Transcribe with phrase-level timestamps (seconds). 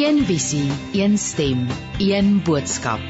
[0.00, 1.66] Een visie, een stem,
[1.98, 3.00] een boodskap.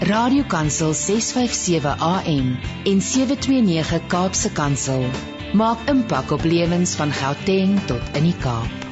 [0.00, 5.06] Radiokansel 657 AM en 729 Kaapse Kansel
[5.54, 8.84] maak impak op lewens van Gauteng tot in die Kaap.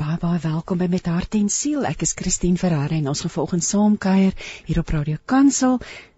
[0.00, 1.84] Baie baie welkom by Met Hart en Siel.
[1.84, 4.32] Ek is Christine Ferreira en ons gaan vanoggend saam kuier
[4.64, 5.76] hier op Radio Kansel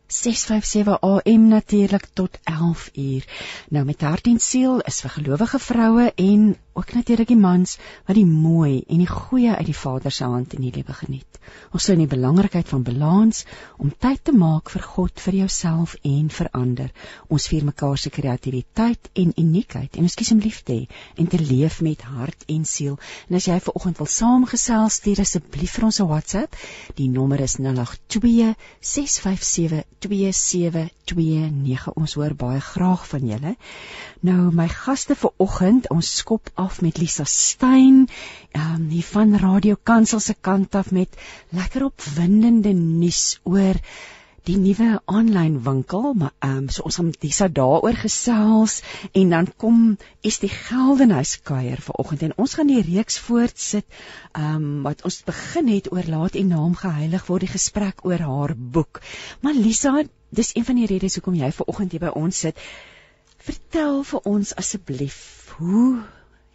[0.08, 3.24] 657 AM natuurlik tot 11 uur.
[3.68, 8.16] Nou met hart en siel is vir gelowige vroue en ook natuurlik die mans wat
[8.16, 11.38] die mooi en die goeie uit die Vader se hand in die lewe geniet.
[11.72, 13.44] Ons sou in die belangrikheid van balans
[13.82, 16.90] om tyd te maak vir God, vir jouself en vir ander.
[17.32, 21.30] Ons vier mekaar se kreatiwiteit en uniekheid en ons kies om lief te hê en
[21.32, 22.98] te leef met hart en siel.
[23.28, 26.56] En as jy vanoggend wil saamgesels, stuur asseblief vir ons 'n WhatsApp.
[27.00, 31.92] Die nommer is 082 657 2729.
[31.96, 33.56] Ons hoor baie graag van julle.
[34.20, 38.06] Nou my gaste vir oggend, ons skop af met Lisa Stein,
[38.52, 41.16] ehm um, hier van Radio Kansel se kant af met
[41.48, 43.80] lekker opwindende nuus oor
[44.48, 48.78] die nuwe aanlyn winkel, maar ehm um, so ons gaan Lisa daaroor gesels
[49.12, 49.80] en dan kom
[50.30, 53.86] is die Geldenhuis kuier vanoggend en ons gaan die reeks voortsit
[54.32, 58.24] ehm um, wat ons begin het oor laat en naam geheilig word die gesprek oor
[58.28, 59.02] haar boek.
[59.40, 62.68] Maar Lisa, dis een van die redes hoekom jy vanoggend hier by ons sit.
[63.48, 65.18] Vertel vir ons asseblief
[65.58, 66.00] hoe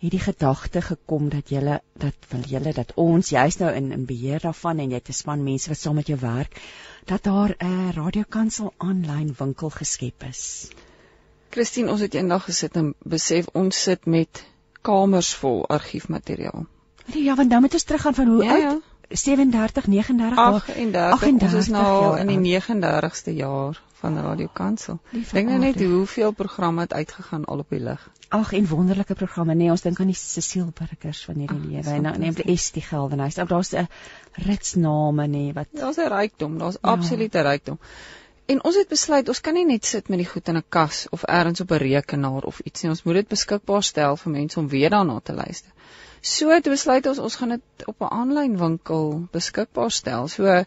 [0.04, 4.06] het die gedagte gekom dat julle dat wil julle dat ons jy's nou in in
[4.06, 6.59] beheer daarvan en jy het 'n span mense wat saam met jou werk
[7.06, 10.70] dat daar 'n uh, radiokansel aanlyn winkel geskep is.
[11.50, 14.46] Christine, ons het eendag gesit en besef ons sit met
[14.81, 16.66] kamers vol argiefmateriaal.
[17.06, 18.62] Ja, want nou moet ons teruggaan van hoe ja, oud?
[18.62, 18.92] Ja.
[19.09, 21.12] 37, 39, 38.
[21.12, 25.00] 38 ons is nou in die 39ste jaar van Radio Kansel.
[25.12, 28.02] Dink nou net hoeveel programme het uitgegaan al op die lig.
[28.34, 29.56] Ag en wonderlike programme.
[29.56, 31.94] Nee, ons dink aan die Cecile Burgers van hierdie lewe.
[31.94, 33.38] En nou neem die ST Geldenhuis.
[33.40, 33.88] Daar's 'n
[34.48, 36.90] ritsname nê wat Daar's 'n rykdom, daar's ja.
[36.90, 37.80] absolute rykdom.
[38.46, 41.08] En ons het besluit ons kan nie net sit met die goed in 'n kas
[41.09, 42.90] of ergens op 'n rekenaar of iets nie.
[42.90, 45.72] Ons moet dit beskikbaar stel vir mense om weer daarna te luister.
[46.23, 50.28] So het besluit ons ons gaan dit op 'n aanlyn winkel beskikbaar stel.
[50.28, 50.63] So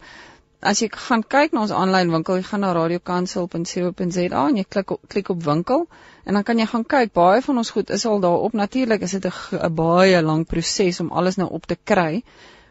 [0.60, 4.90] as jy gaan kyk na ons aanlyn winkel, jy gaan na radiokansel.co.za en jy klik
[4.90, 5.86] op klik op winkel
[6.24, 7.12] en dan kan jy gaan kyk.
[7.12, 8.52] Baie van ons goed is al daarop.
[8.52, 12.22] Natuurlik is dit 'n baie lang proses om alles nou op te kry.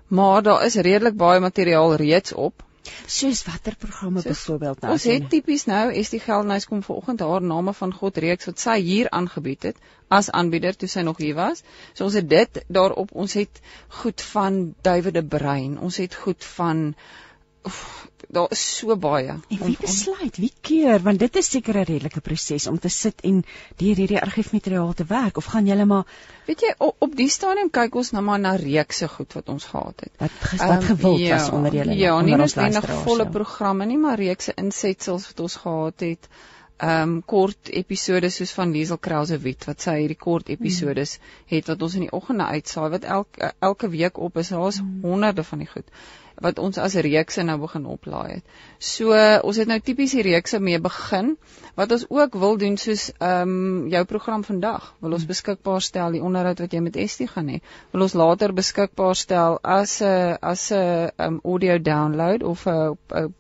[0.08, 2.65] Maar daar is redelik baie materiaal reeds op.
[3.06, 4.92] Soos watter programme byvoorbeeld nou?
[4.96, 8.60] Ons het tipies nou is die Geldnys kom vanoggend haar name van God reeks wat
[8.64, 11.64] sy hier aangebied het as aanbieder toe sy nog hier was.
[11.94, 13.14] So ons het dit daarop.
[13.14, 13.62] Ons het
[14.02, 15.80] goed van David de Bruin.
[15.80, 16.94] Ons het goed van
[17.66, 19.36] Oef, daar is so baie.
[19.50, 23.22] En wie besluit, wie keer want dit is seker 'n redelike proses om te sit
[23.22, 23.44] en
[23.82, 26.06] deur hierdie argiefmateriaal te werk of gaan julle maar
[26.48, 29.66] weet jy op, op die stadium kyk ons nou maar na reekse goed wat ons
[29.66, 30.12] gehad het.
[30.18, 31.96] Wat wat um, gewild ja, was onder julle.
[31.98, 36.30] Ja, nie net volle programme nie, maar reekse insetsels wat ons gehad het.
[36.30, 41.32] Ehm um, kort episode soos van Liesel Krause Wit wat sy hierdie kort episodes hmm.
[41.56, 44.50] het wat ons in die oggende uitsaai wat elke elke week op is.
[44.50, 45.02] Daar's hmm.
[45.02, 45.90] honderde van die goed
[46.44, 48.56] wat ons as reekse nou begin oplaai het.
[48.84, 51.38] So ons het nou tipies die reekse mee begin.
[51.80, 55.32] Wat ons ook wil doen soos ehm um, jou program vandag, wil ons hmm.
[55.32, 57.62] beskikbaar stel die onderhoud wat jy met Estie gaan hê.
[57.94, 63.34] Wil ons later beskikbaar stel as 'n as 'n um, audio download of 'n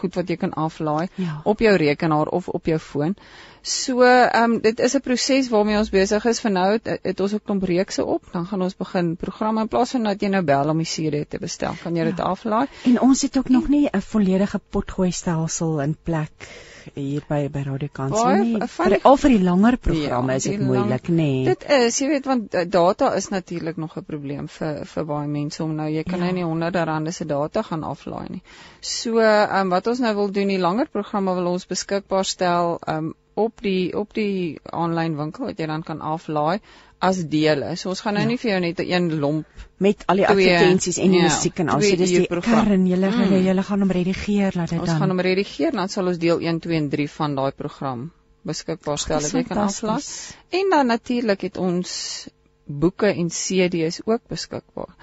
[0.00, 1.40] goed wat jy kan aflaai ja.
[1.44, 3.16] op jou rekenaar of op jou foon.
[3.62, 6.72] So, ehm um, dit is 'n proses waarmee ons besig is vir nou.
[6.72, 10.02] Het, het ons ook klomp reekse op, dan gaan ons begin programme in plaas van
[10.02, 12.10] dat jy nou bel om die CD te bestel, kan jy ja.
[12.10, 12.66] dit aflaai.
[12.84, 16.48] En ons het ook nog nie 'n volledige potgooi stelsel in plek
[16.94, 18.60] hier by by Radio Kansel nie.
[18.74, 21.16] Vir al vir die langer programme ja, is dit moeilik, nê.
[21.16, 21.44] Nee.
[21.48, 25.28] Dit is, jy weet, want eh, data is natuurlik nog 'n probleem vir vir baie
[25.28, 26.24] mense om nou jy kan ja.
[26.24, 28.42] nou nie honderde rande se data gaan aflaai nie.
[28.80, 32.78] So, ehm um, wat ons nou wil doen, die langer programme wil ons beskikbaar stel
[32.86, 36.60] ehm um, op die op die aanlyn winkel wat jy dan kan aflaai
[36.98, 37.74] as dele.
[37.78, 38.30] So ons gaan nou ja.
[38.32, 39.46] nie vir jou net 'n een lomp
[39.78, 41.82] met al die advertensies en die ja, musiek en al.
[41.82, 43.36] So dis die kern julle mm.
[43.46, 44.88] julle gaan hom redigeer laat dit dan.
[44.88, 48.10] Ons gaan hom redigeer dan sal ons deel 1, 2 en 3 van daai program
[48.42, 50.02] beskikbaar stel dat jy kan aflaai.
[50.50, 52.28] En dan natuurlik het ons
[52.64, 54.94] boeke en CD's ook beskikbaar.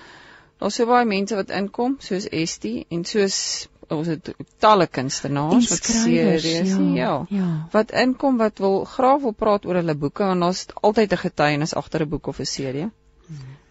[0.60, 5.84] Daar's so baie mense wat inkom soos Estie en soos ons het talle kunstenaars wat
[5.84, 10.40] series ja, ja, ja wat inkom wat wil graag wil praat oor hulle boeke en
[10.40, 12.90] daar's altyd 'n getuienis agter 'n boek of 'n serie.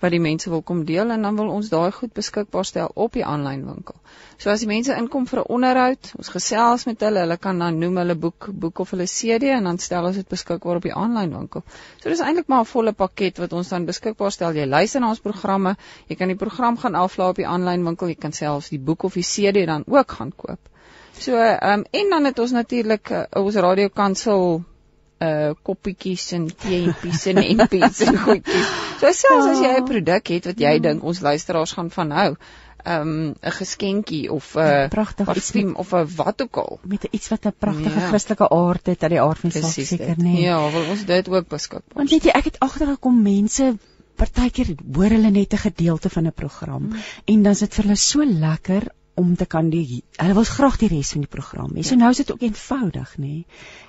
[0.04, 3.14] Wat die mense wil kom deel en dan wil ons daai goed beskikbaar stel op
[3.16, 3.96] die aanlyn winkel.
[4.36, 7.78] So as die mense inkom vir 'n onderhoud, ons gesels met hulle, hulle kan dan
[7.78, 10.94] noem hulle boek boek of hulle CD en dan stel ons dit beskikbaar op die
[11.04, 11.64] aanlyn winkel.
[12.02, 14.52] So dis eintlik maar 'n volle pakket wat ons dan beskikbaar stel.
[14.52, 15.76] Jy luister na ons programme,
[16.08, 19.04] jy kan die program gaan aflaai op die aanlyn winkel, jy kan selfs die boek
[19.04, 20.60] of die CD dan ook gaan koop.
[21.18, 24.64] So ehm um, en dan het ons natuurlik uh, ons radiokansel
[25.24, 28.74] uh koppietjies en teepies en empies en goedjies.
[29.00, 30.84] So selfs as jy 'n produk het wat jy ja.
[30.88, 32.30] dink ons luisteraars gaan van hou,
[32.84, 37.28] um 'n geskenkie of 'n uh, pragtige parfum of 'n wat ook al met iets
[37.28, 38.08] wat 'n pragtige ja.
[38.08, 40.36] Christelike aard het, dat die aard van saak seker nê.
[40.40, 41.96] Ja, wil ons dit ook beskikbaar.
[41.96, 43.76] Want weet jy, ek het agtergekom mense
[44.16, 46.96] partykeer hoor hulle net 'n gedeelte van 'n program mm.
[47.24, 50.76] en dan is dit vir hulle so lekker om te kan die hulle wil graag
[50.76, 51.82] die res van die program hê.
[51.82, 52.00] So ja.
[52.00, 53.44] nou is dit ook eenvoudig, nê.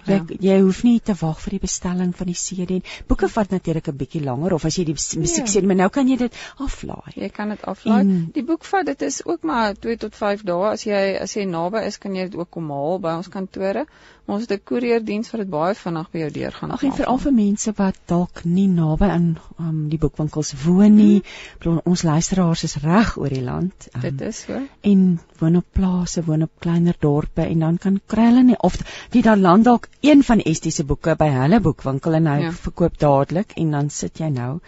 [0.05, 0.37] Jy ja.
[0.39, 2.83] jy hoef nie te wag vir die bestelling van die CD nie.
[3.07, 5.51] Boeke vat natuurlik 'n bietjie langer of as jy die musiek ja.
[5.53, 7.15] sê, maar nou kan jy dit aflaai.
[7.15, 7.99] Jy kan dit aflaai.
[7.99, 10.69] En, die boek vat dit is ook maar 2 tot 5 dae.
[10.71, 13.85] As jy as jy naby is, kan jy dit ook kom haal by ons kantore.
[14.25, 16.71] Maar ons het 'n koerierdiens wat dit baie vinnig by jou deur gaan.
[16.71, 19.27] Ag en veral vir mense wat dalk nie naby aan
[19.59, 21.21] um, die boekwinkels woon nie.
[21.61, 21.81] Hmm.
[21.85, 23.87] Ons luisteraars is reg oor die land.
[23.93, 24.61] Um, dit is so.
[24.81, 28.79] En woon op plase, woon op kleiner dorpe en dan kan kry hulle nie of
[29.11, 32.51] wie daar land dalk een van Estie se boeke by hulle boekwinkel en hy ja.
[32.51, 34.59] verkoop dadelik en dan sit jy nou.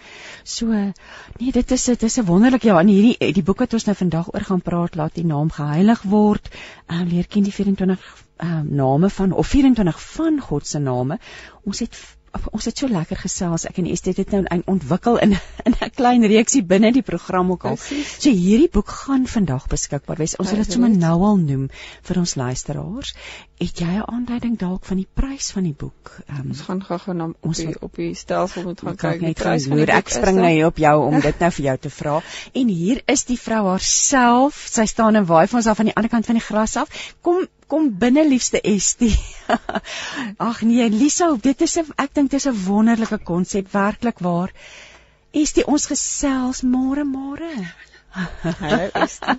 [0.43, 3.85] So nee, dit is dit is 'n wonderlik ja, en hierdie die boek wat ons
[3.85, 6.49] nou vandag oor gaan praat, laat die naam geheilig word.
[6.87, 10.79] Ehm uh, leer ken die 24 ehm uh, name van of 24 van God se
[10.79, 11.19] name.
[11.63, 12.16] Ons het
[12.51, 13.65] ons het so lekker gesels.
[13.69, 15.35] Ek en Estie het dit nou ontwikkel in
[15.67, 17.75] in 'n klein reeksie binne die program ook al.
[17.75, 18.21] Precies.
[18.23, 20.35] So hierdie boek gaan vandag beskikbaar wees.
[20.35, 21.69] Ons wil dit sommer nou al noem
[22.03, 23.15] vir ons luisteraars.
[23.59, 26.11] Het jy 'n aanduiding dalk van die prys van die boek?
[26.29, 29.21] Um, ons gaan gou-gou na ons die, op die stelsel moet gaan kyk.
[29.21, 29.89] Net gaan loer.
[29.89, 32.21] Ek spring nou hier op jou om dit nou vir jou te vra.
[32.53, 34.67] En hier is die vrou haarself.
[34.71, 37.13] Sy staan en waai vir ons af aan die ander kant van die gras af.
[37.21, 39.15] Kom kom binne liefste Estie.
[40.49, 44.53] Ag nee, Lisa, dit is 'n ek dink dit is 'n wonderlike konsep werklik waar.
[45.31, 47.51] Estie, ons gesels môre môre.
[48.17, 49.37] Hallo Estie.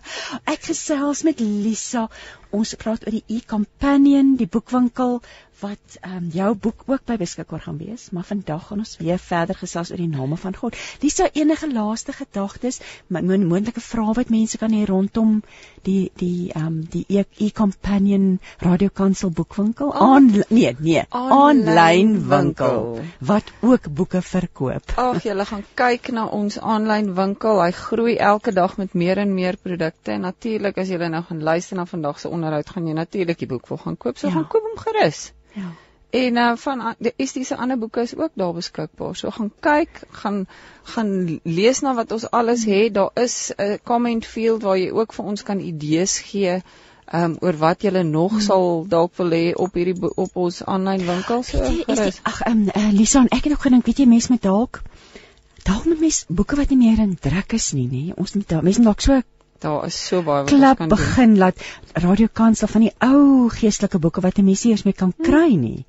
[0.54, 2.08] ek gesels met Lisa.
[2.50, 5.20] Ons praat oor die e-companion, die boekwinkel
[5.60, 9.18] wat ehm um, jou boek ook by beskikbaar gaan wees, maar vandag gaan ons weer
[9.18, 10.76] verder gesels oor die name van God.
[11.00, 15.40] Dis sou enige laaste gedagtes, moontlike vrae wat mense kan hê rondom
[15.82, 23.52] die die ehm um, die e-companion radiokansel boekwinkel aan oh, nee nee aanlyn winkel wat
[23.60, 24.92] ook boeke verkoop.
[24.96, 27.62] Ag, jy gaan kyk na ons aanlyn winkel.
[27.62, 31.42] Hy groei elke dag met meer en meer produkte en natuurlik as jy nou gaan
[31.42, 34.18] luister na vandag se onderhoud, gaan jy natuurlik die boek wil gaan koop.
[34.18, 34.34] So ja.
[34.34, 35.30] gaan koop hom gerus.
[35.54, 35.70] Ja.
[36.10, 39.16] En uh, van die estiese ander boeke is ook daar beskikbaar.
[39.16, 40.46] So gaan kyk, gaan
[40.82, 42.94] gaan lees na wat ons alles het.
[42.94, 46.62] Daar is 'n comment field waar jy ook vir ons kan idees gee
[47.12, 48.40] um oor wat jy nog hmm.
[48.40, 51.58] sal dalk wil hê op hierdie op ons aanlyn winkel so.
[52.22, 54.82] Ag, ehm um, Lisa, ek het ook gedink, weet jy, mense met dalk
[55.66, 58.04] dalk met mense boeke wat nie meer in druk is nie, nê.
[58.16, 59.20] Ons moet mense dalk so
[59.60, 61.38] Daar is so baie wat Klap ons kan begin doen.
[61.38, 61.62] laat
[61.92, 65.84] radiokansel van die ou geestelike boeke wat 'n mens eers mee kan kry nie.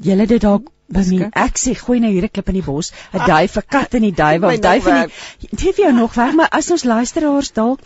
[0.00, 3.26] Julle dit dalk my ek sê gooi nou hier 'n klip in die bos, 'n
[3.26, 5.10] duif, 'n kat in die duif, 'n duif in
[5.40, 7.80] die Dit vir jou nog werk, maar as ons luisteraars dalk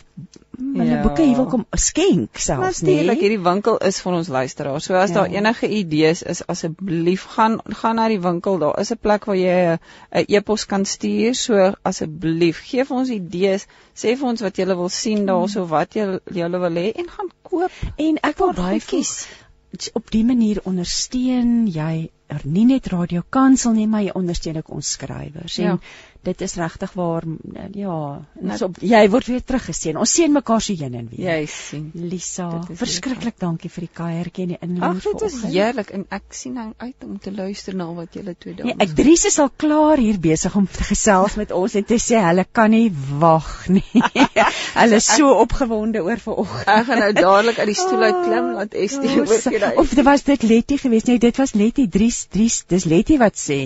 [0.56, 1.00] hulle ja.
[1.04, 2.96] boeke hier wil kom skenk selfs nie.
[2.96, 4.88] Natuurlik, hierdie winkel is vir ons luisteraars.
[4.88, 5.20] So as ja.
[5.20, 8.58] daar enige idees is, asseblief gaan gaan na die winkel.
[8.62, 11.34] Daar is 'n plek waar jy 'n e-pos kan stuur.
[11.34, 13.66] So asseblief, gee vir ons idees.
[13.94, 15.70] Sê vir ons wat jy wil sien daarso, hmm.
[15.70, 17.70] wat jy jy wil hê en gaan koop.
[17.96, 19.26] En ek wil baie kies
[19.92, 24.70] op die manier ondersteun jy er nie net radio kansel nie maar jy ondersteun ook
[24.70, 25.78] ons skrywers en ja
[26.23, 27.25] dit is regtig waar
[27.75, 27.96] ja
[28.40, 31.26] nou, so, jy word weer teruggesien ons sien mekaar so heen en weer.
[31.26, 31.90] Jy sien.
[31.94, 36.37] Lisa verskriklik dankie vir die kuiertjie en die inloer ag dit is heerlik en ek
[36.37, 39.38] sien nou uit om te luister na wat julle twee dames nee, ek Dries is
[39.42, 42.88] al klaar hier besig om te gesels met ons en te sê hulle kan nie
[43.20, 43.85] wag nie.
[44.76, 46.70] Hulle is so opgewonde oor vanoggend.
[46.73, 50.08] Ek gaan nou dadelik uit die stoel uit klim laat Estie oh, oor of dit
[50.08, 51.12] was dit Letty geweest?
[51.12, 51.87] Nee dit was Letty.
[51.99, 53.61] Dries Dries dis Letty wat sê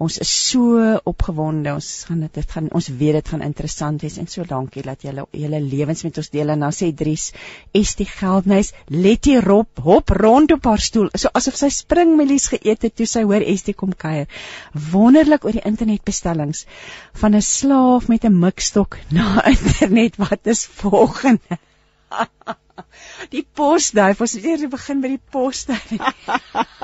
[0.00, 1.72] ons is so opgewonde.
[1.74, 5.02] Ons gaan dit dit gaan ons weet dit gaan interessant wees en so dankie dat
[5.06, 7.28] julle julle lewens met ons deel en nou sê Dries,
[7.76, 11.10] Estie Geldnys, Letty Rob hop rond op haar stoel.
[11.16, 14.30] So asof sy springmelies geëet het toe sy hoor Estie kom kuier.
[14.92, 16.66] Wonderlik oor die internetbestellings
[17.20, 20.16] van 'n slaaf met 'n mikstok na internet.
[20.16, 21.58] Wat is volgende?
[23.34, 25.92] die posduif, ons moet eers begin by die posduif.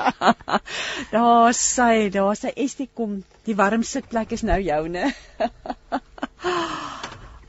[1.15, 3.19] daar sy, daar sy Estie kom.
[3.49, 5.11] Die warm sitplek is nou joune.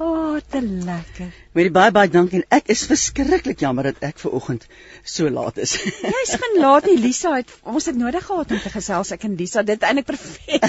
[0.00, 1.26] O, oh, te lekker.
[1.52, 4.62] Met die baie baie dankie en ek is verskriklik jammer dat ek ver oggend
[5.04, 5.74] so laat is.
[5.82, 9.60] Jy's gaan laat, Elisa het ons het nodig gehad om te gesels ek en Lisa.
[9.68, 10.64] Dit eintlik perfek.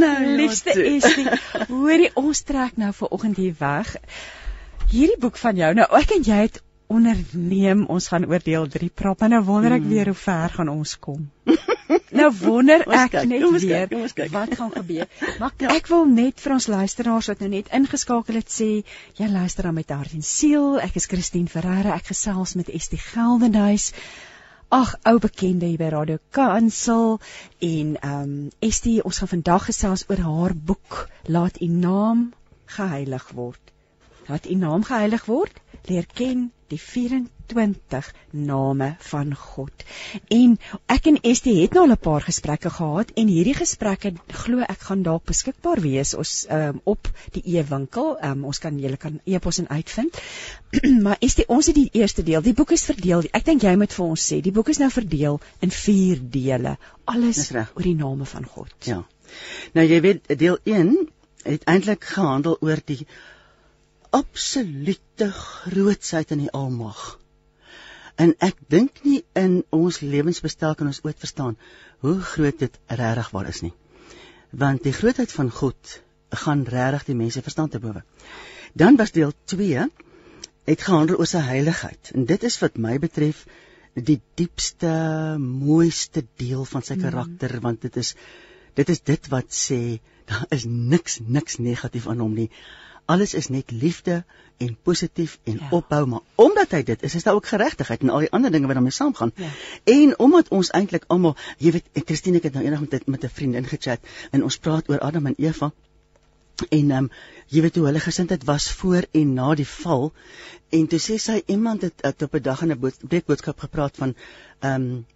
[0.00, 1.26] nou, liefste Estie,
[1.68, 3.92] hoorie ons trek nou ver oggend hier weg.
[4.90, 5.72] Hierdie boek van jou.
[5.74, 9.74] Nou ek en jy het onderneem ons gaan oor deel 3 praat maar nou wonder
[9.74, 9.88] ek mm.
[9.90, 11.24] weer hoe ver gaan ons kom
[12.20, 15.08] nou wonder ek kyk, net weer kyk, wat gaan gebeur
[15.40, 15.72] maar ja.
[15.74, 18.70] ek wil net vir ons luisteraars wat nou net ingeskakel het sê
[19.18, 23.02] jy luister dan met hart en siel ek is Christine Ferreira ek gesels met Estie
[23.02, 23.90] Geldenhuys
[24.74, 27.20] Ag ou bekende hier by Radio Kansel
[27.62, 32.26] en ehm um, Estie ons gaan vandag gesels oor haar boek Laat u naam
[32.66, 33.65] geheilig word.
[34.26, 39.84] Laat u naam geheilig word leer ken die 24 name van God.
[40.34, 40.56] En
[40.90, 44.80] ek en Estie het nou al 'n paar gesprekke gehad en hierdie gesprekke glo ek
[44.88, 48.16] gaan dalk beskikbaar wees ons um, op die e-winkel.
[48.22, 50.18] Um, ons kan julle kan e-pos en uitvind.
[51.04, 52.42] maar Estie, ons het die eerste deel.
[52.42, 53.22] Die boek is verdeel.
[53.30, 56.76] Ek dink jy moet vir ons sê, die boek is nou verdeel in 4 dele.
[57.04, 58.74] Alles oor die name van God.
[58.84, 59.04] Ja.
[59.72, 61.08] Nou jy weet deel 1
[61.46, 63.06] het eintlik gehandel oor die
[64.16, 67.02] absolute grootsheid in die almag.
[68.16, 71.58] En ek dink nie in ons lewensbestel kan ons ooit verstaan
[72.04, 73.74] hoe groot dit regtig waar is nie.
[74.56, 75.98] Want die grootheid van God
[76.46, 78.02] gaan regtig die mense verstand te bowe.
[78.72, 79.84] Dan was deel 2
[80.66, 83.44] het gehandel oor sy heiligheid en dit is wat my betref
[84.08, 84.90] die diepste
[85.40, 87.04] mooiste deel van sy mm.
[87.06, 87.62] karakter mm.
[87.68, 88.14] want dit is
[88.76, 89.78] dit is dit wat sê
[90.28, 92.48] daar is niks niks negatief aan hom nie
[93.06, 94.24] alles is net liefde
[94.56, 95.68] en positief en ja.
[95.70, 98.66] opbou maar omdat hy dit is is daar ook geregtigheid en al die ander dinge
[98.66, 99.32] wat daarmee saamgaan.
[99.36, 99.50] Ja.
[99.84, 103.24] en omdat ons eintlik almal jy weet ek Christine ek het nou eendag met met
[103.24, 105.72] 'n vriend ingechat en ons praat oor Adam en Eva.
[106.68, 107.10] En ehm um,
[107.46, 110.12] jy weet hoe hulle gesindheid was voor en na die val.
[110.68, 112.92] En toe sê sy iemand het, het op 'n dag in 'n
[113.26, 114.14] boodskap gepraat van
[114.58, 115.06] ehm um,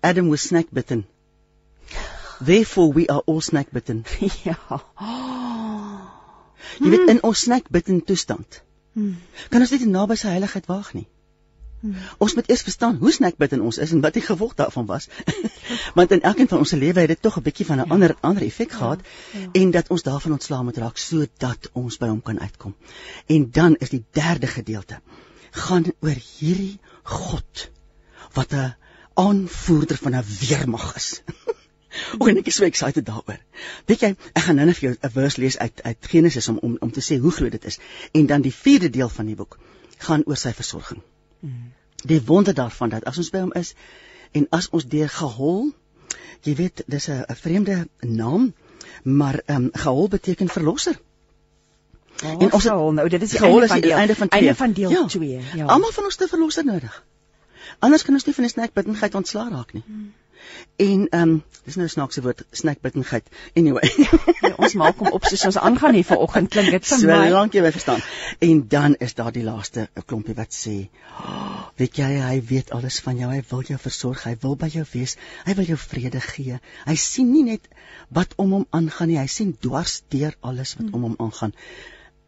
[0.00, 1.06] Adam was snack bitten.
[2.44, 4.04] Therefore we are all snack bitten.
[4.44, 5.39] Ja
[6.78, 7.14] Jy weet hmm.
[7.14, 8.62] in ons snack bid in toestand.
[8.92, 9.16] Hmm.
[9.48, 11.06] Kan ons net naby sy heiligheid waag nie?
[11.80, 11.94] Hmm.
[12.20, 14.86] Ons moet eers verstaan hoe snack bid in ons is en wat die gevolg daarvan
[14.86, 15.08] was.
[15.98, 17.94] Want in elkeen van ons se lewe het dit tog 'n bietjie van 'n ja.
[17.94, 18.76] ander ander effek ja.
[18.76, 19.00] gehad
[19.32, 19.48] ja.
[19.52, 22.76] en dat ons daarvan ontslae moet raak sodat ons by hom kan uitkom.
[23.26, 25.00] En dan is die derde gedeelte
[25.50, 27.70] gaan oor hierdie God
[28.32, 28.74] wat 'n
[29.14, 31.22] aanvoerder van 'n weermag is.
[32.18, 33.40] O, en ek is so excited daaroor.
[33.90, 36.58] Weet jy, ek gaan nou net vir jou 'n vers lees uit uit Genesis om
[36.62, 37.78] om om te sê hoe groot dit is.
[38.12, 39.58] En dan die vierde deel van die boek
[39.98, 41.02] gaan oor sy versorging.
[41.40, 41.72] Mm.
[42.04, 43.74] Die wonder daarvan dat as ons by hom is
[44.32, 45.72] en as ons deur gehol,
[46.46, 48.54] jy weet, dis 'n vreemde naam,
[49.02, 51.00] maar ehm um, gehol beteken verlosser.
[52.24, 54.72] Oh, en ons gehol, nou dit is die einde van, deel, einde van einde van
[54.72, 55.28] deel 2.
[55.28, 55.40] Ja.
[55.54, 55.64] ja.
[55.64, 57.04] Almal van ons te verlosser nodig.
[57.78, 59.84] Anders kan ons nie van die snackbiddenheid ontslaa raak nie.
[59.86, 60.12] Mm.
[60.76, 63.26] En ehm um, dis nou 'n snaakse woord, snackbittingheid.
[63.54, 63.90] Anyway,
[64.46, 67.18] ja, ons maak hom op soos ons aangaan hier vanoggend klink dit vir so my.
[67.26, 68.00] So lank jy my verstaan.
[68.38, 70.88] En dan is daar die laaste klompie wat sê,
[71.20, 74.70] oh, weet jy hy weet alles van jou, hy wil jou versorg, hy wil by
[74.72, 76.60] jou wees, hy wil jou vrede gee.
[76.86, 77.68] Hy sien nie net
[78.08, 80.94] wat om hom aangaan nie, hy sien dwars deur alles wat hmm.
[80.94, 81.56] om hom aangaan.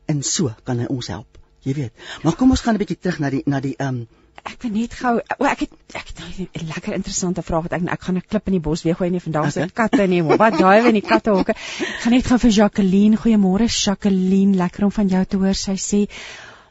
[0.07, 1.39] En so kan hy ons help.
[1.63, 1.93] Jy weet.
[2.23, 4.09] Maar kom ons gaan 'n bietjie terug na die na die ehm um,
[4.49, 6.21] ek wil net gou o ek het ek het
[6.63, 9.11] 'n lekker interessante vraag wat ek ek gaan 'n klip in die bos weer gooi
[9.11, 9.53] nie vandag okay.
[9.53, 14.57] se katte nie wat daai in die kattehokke gaan net gou vir Jacqueline goeiemôre Jacqueline
[14.57, 16.09] lekker om van jou te hoor sy sê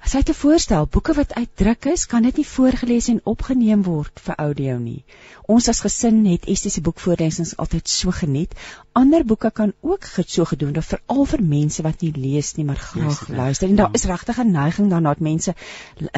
[0.06, 4.20] sy het 'n voorstel boeke wat uitdruk is kan dit nie voorgeles en opgeneem word
[4.26, 5.04] vir audio nie
[5.52, 8.54] ons as gesin het Estie se boekvoorlesings altyd so geniet.
[8.98, 12.80] Ander boeke kan ook so gedoen word veral vir mense wat nie lees nie maar
[12.80, 13.70] graag yes, luister.
[13.70, 14.00] En daar ja.
[14.00, 15.56] is regtig 'n neiging daarna dat mense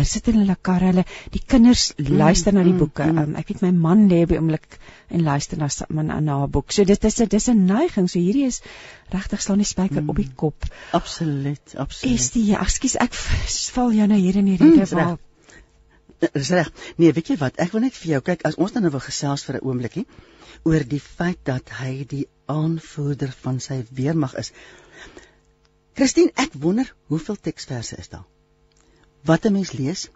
[0.03, 3.03] sit in hulle karre, hulle die kinders mm, luister na die mm, boeke.
[3.03, 4.79] Mm, um, ek weet my man lê by oomblik
[5.13, 5.69] en luister na
[6.19, 6.71] na 'n boek.
[6.71, 8.09] So dit is 'n dis 'n neiging.
[8.09, 8.61] So hierdie is
[9.09, 10.65] regtig staan die spyker mm, op die kop.
[10.91, 12.19] Absoluut, absoluut.
[12.19, 13.13] Estie, ja, ekskuus, ek
[13.75, 14.95] val jou nou hier in die rede.
[14.95, 15.17] Mm,
[16.31, 16.71] Dis reg.
[16.95, 17.57] Nee, weet jy wat?
[17.59, 20.05] Ek wil net vir jou kyk as ons dan nou wil gesels vir 'n oombliekie
[20.63, 24.51] oor die feit dat hy die aanvoerder van sy weermag is.
[25.93, 28.25] Christine, ek wonder hoeveel teksverse is daar.
[29.25, 30.09] Wat 'n mens lees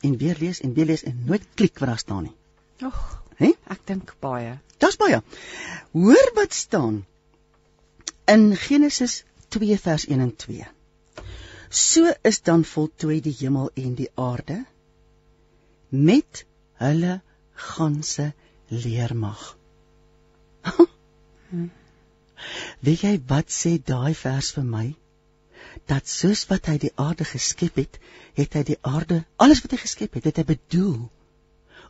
[0.00, 2.36] en weer lees en weer lees en nooit klik wat daar staan nie.
[2.80, 3.52] Ag, hè?
[3.70, 4.58] Ek dink baie.
[4.82, 5.20] Dis baie.
[5.92, 7.04] Hoor wat staan
[8.30, 10.66] in Genesis 2 vers 1 en 2.
[11.68, 14.64] So is dan voltooi die hemel en die aarde
[15.88, 16.44] met
[16.82, 17.20] hulle
[17.54, 18.32] ganse
[18.68, 19.42] leermag.
[22.84, 24.86] Weet jy wat sê daai vers vir my?
[25.90, 27.98] Dat soos wat hy die aarde geskep het,
[28.38, 30.98] het hy die aarde, alles wat hy geskep het, het hy bedoel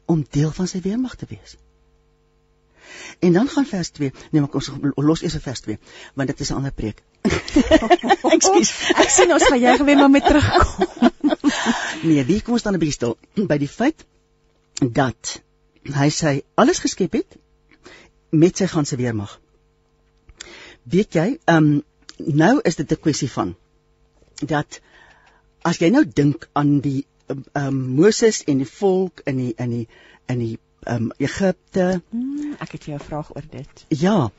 [0.07, 1.57] om deel van sy weermag te wees.
[3.19, 5.79] En dan gaan vers 2, nee, maar ons los eers vers 2,
[6.15, 7.03] want dit is 'n ander preek.
[8.37, 8.73] Ekskuus.
[8.95, 11.11] Ek sien ons gaan jy gewen maar met terugkom.
[12.09, 14.05] nee, wie kom ons dan 'n bietjie stil by die feit
[14.81, 15.41] dat
[15.95, 17.39] hy sy alles geskep het
[18.31, 19.41] met sy ganse weermag.
[20.83, 21.83] Weet jy, ehm um,
[22.19, 23.57] nou is dit 'n kwessie van
[24.41, 24.81] dat
[25.63, 27.07] as jy nou dink aan die
[27.53, 29.89] um, Moses en die volk in die in die
[30.27, 32.03] in die ehm um, Egipte.
[32.11, 33.85] Hmm, ek het jou 'n vraag oor dit.
[33.89, 34.31] Ja.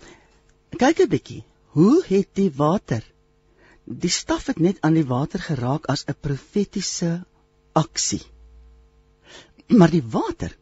[0.77, 1.43] Kyk 'n bietjie.
[1.75, 3.03] Hoe het die water
[3.85, 7.25] die staf het net aan die water geraak as 'n profetiese
[7.73, 8.21] aksie.
[9.67, 10.57] Maar die water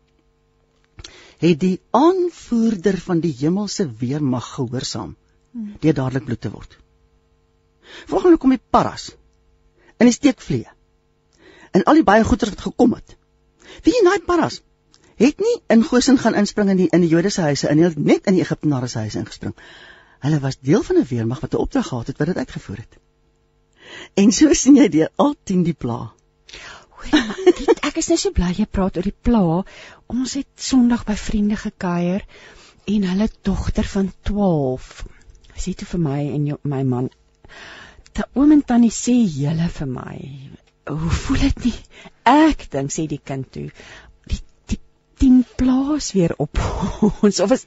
[1.38, 5.15] het die aanvoerder van die hemelse weermag gehoorsaam
[5.51, 5.75] hmm.
[5.80, 6.77] deur dadelik bloed te word.
[8.08, 9.12] Volgende kom die paras
[10.00, 10.68] in die steekvlee.
[11.77, 13.15] En al die baie goeder wat gekom het.
[13.86, 14.62] Wie in daai paras
[15.22, 18.38] het nie in Goshen gaan inspring in die in die Jodese huise in net in
[18.38, 19.53] die Egiptenare se huise ingespring.
[20.25, 22.98] Hulle was deel van 'n weermag wat 'n opdrag gehad het wat dit uitgevoer het.
[24.13, 26.13] En so sien jy deur al 10 die pla.
[26.89, 27.25] Hoor,
[27.89, 29.63] ek is net so bly jy praat oor die pla.
[30.08, 32.25] Ons het Sondag by vriende gekuier
[32.86, 35.06] en hulle dogter van 12
[35.56, 37.10] sê toe vir my en jou, my man
[38.13, 40.18] ta oom en tannie sê julle vir my
[40.89, 41.77] hoe voel dit nie
[42.29, 43.69] ek dink sê die kind toe
[45.23, 46.59] 10 plaas weer op
[47.25, 47.65] ons of is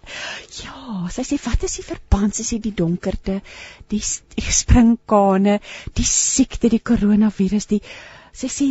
[0.60, 3.38] ja sy sê wat is die verband sy sê die donkerte
[3.92, 4.02] die,
[4.34, 5.60] die springkane
[5.96, 7.80] die siekte die koronavirus die
[8.36, 8.68] sy sê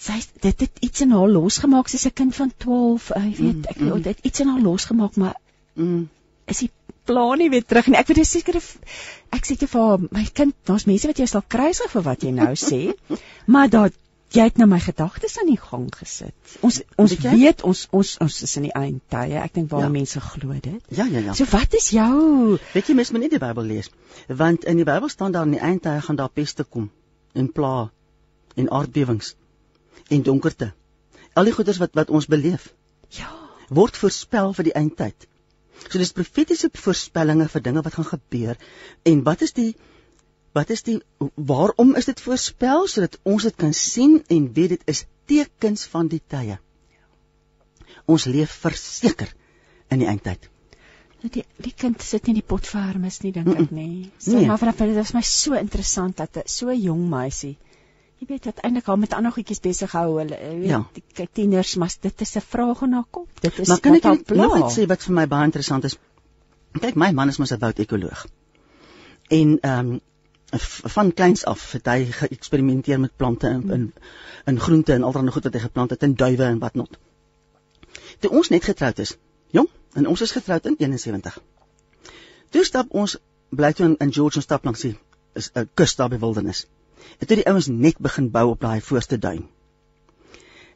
[0.00, 3.70] sy dit het iets in haar losgemaak sy's 'n kind van 12 jy weet mm,
[3.72, 4.06] ek weet mm.
[4.08, 5.34] dit iets in haar losgemaak maar
[5.74, 6.08] mm.
[6.54, 6.70] is die
[7.10, 10.86] plan nie weer terug nie ek weet seker ek sê te vir my kind daar's
[10.90, 12.82] mense wat jy sal kruisig vir wat jy nou sê
[13.56, 13.92] maar daar
[14.30, 16.34] jy het nou my gedagtes aan die gang gesit.
[16.66, 19.38] Ons ons weet, weet ons ons ons is in die eindtye.
[19.42, 19.92] Ek dink baie ja.
[19.92, 20.78] mense glo dit.
[20.94, 21.34] Ja, ja, ja.
[21.34, 23.90] So wat is jou Weet jy mens moet nie die Bybel lees
[24.28, 26.90] want in die Bybel staan daar in die eindtye gaan daar peste kom
[27.34, 27.90] en pla
[28.54, 29.34] en aardbewings
[30.10, 30.72] en donkerte.
[31.34, 32.70] Al die goeders wat wat ons beleef.
[33.14, 33.30] Ja,
[33.68, 35.26] word voorspel vir die eindtyd.
[35.88, 38.58] So dis profetiese voorspellings vir dinge wat gaan gebeur.
[39.08, 39.70] En wat is die
[40.52, 40.98] wat is die
[41.50, 46.10] waarom is dit voorspel sodat ons dit kan sien en weet dit is tekens van
[46.10, 46.58] die tye.
[48.10, 49.30] Ons leef verseker
[49.94, 50.48] in die eindtyd.
[51.20, 53.88] Nou die die kind sit nie in die potvermis nie dink ek nê.
[54.18, 54.46] Sê nee.
[54.48, 57.56] maar vanaf dit was my so interessant dat 'n so jong meisie
[58.20, 60.80] jy weet dat eintlik al met ander goedjies besig hou hulle weet ja.
[61.16, 63.40] die tieners maar dit is 'n vraag in haar kop.
[63.40, 65.96] Dit is Maar kan ek nog iets sê wat vir my baie interessant is?
[66.80, 68.26] Kyk my man is mos 'n woudekoloog.
[69.28, 70.00] En ehm um,
[70.94, 73.92] van kleins af het hy geëksperimenteer met plante in in,
[74.44, 76.98] in groente en allerlei goed wat hy geplant het in duwe en wat not.
[78.18, 79.16] Toe ons net getroud is,
[79.50, 81.38] jong, en ons is getroud in 71.
[82.50, 83.16] Toe stap ons
[83.48, 84.98] bly toe in, in George en stap langs die
[85.34, 86.66] is 'n kus daar by wildernis.
[87.18, 89.46] En toe die ouens net begin bou op daai voorste duin.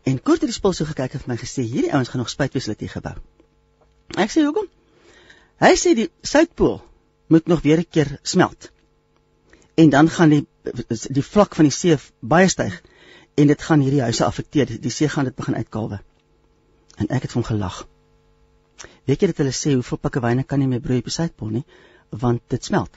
[0.04, 2.32] En kort het die spul so gekyk en vir my gesê hierdie ouens gaan nog
[2.32, 3.14] spuitfasiliteit gebou.
[4.20, 4.68] Ek sê hoekom?
[5.64, 6.82] Hy sê die suidpool
[7.32, 8.70] moet nog weer 'n keer smelt
[9.74, 10.46] en dan gaan die
[11.18, 12.76] die vlak van die see baie styg
[13.34, 14.70] en dit gaan hierdie huise affekteer.
[14.80, 15.98] Die see gaan dit begin uitkalwe.
[16.96, 17.82] En ek het hom gelag.
[19.04, 21.64] Weet jy dat hulle sê hoeveel pikkewyne kan nie meer broei op die suidpool nie
[22.24, 22.96] want dit smelt.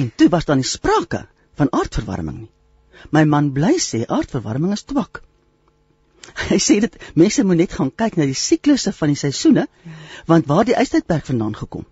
[0.00, 2.50] En toe was dan die sprake van aardverwarming nie.
[3.10, 5.22] My man bly sê aardverwarming is twak.
[6.50, 9.66] Hy sê dit mense moet net gaan kyk na die siklusse van die seisoene
[10.26, 11.86] want waar die ystydperk vandaan gekom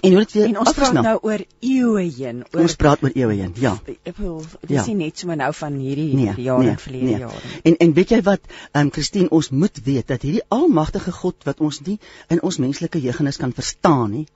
[0.00, 2.42] En hoe dit weer En ons praat nou oor eeue heen.
[2.52, 3.52] Oor Ons praat oor eeue heen.
[3.60, 3.72] Ja.
[4.02, 4.84] Ek wil dis ja.
[4.90, 7.20] nie net so nou van hierdie nee, jare nee, verlede nee.
[7.22, 7.52] jare.
[7.70, 11.46] En en weet jy wat, ehm um, Christine, ons moet weet dat hierdie almagtige God
[11.48, 14.26] wat ons nie in ons menslike jeugenis kan verstaan nie,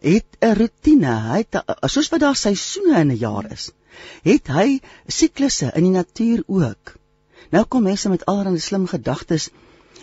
[0.00, 1.14] het 'n rotine.
[1.28, 1.60] Hy het
[1.92, 3.70] soos wat daar seisoene in 'n jaar is,
[4.22, 6.94] het hy siklusse in die natuur ook.
[7.50, 9.50] Nou kom mense met allerlei slim gedagtes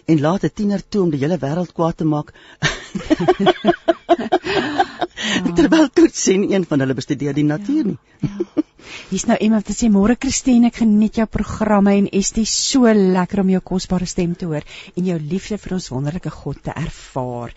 [0.06, 2.34] en laat 'n tiener toe om die hele wêreld kwaad te maak.
[5.28, 5.54] Ja.
[5.58, 7.92] Terwyl Koet sien een van hulle bestudeer die natuur ja.
[7.92, 8.00] nie.
[8.20, 8.64] Ja.
[9.10, 13.42] Hier's nou iemand wat sê môre Christine, ek geniet jou programme en Estie so lekker
[13.44, 17.56] om jou kosbare stem te hoor en jou liefde vir ons wonderlike God te ervaar.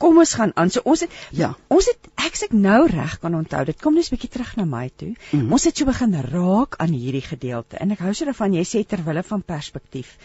[0.00, 0.72] Kom ons gaan aan.
[0.72, 3.64] So ons het ja, ons het ek sê nou reg kan onthou.
[3.68, 5.12] Dit kom net 'n bietjie terug na my toe.
[5.12, 5.52] Mm -hmm.
[5.52, 8.86] Ons het so begin raak aan hierdie gedeelte en ek hou so daarvan jy sê
[8.86, 10.16] ter wille van perspektief.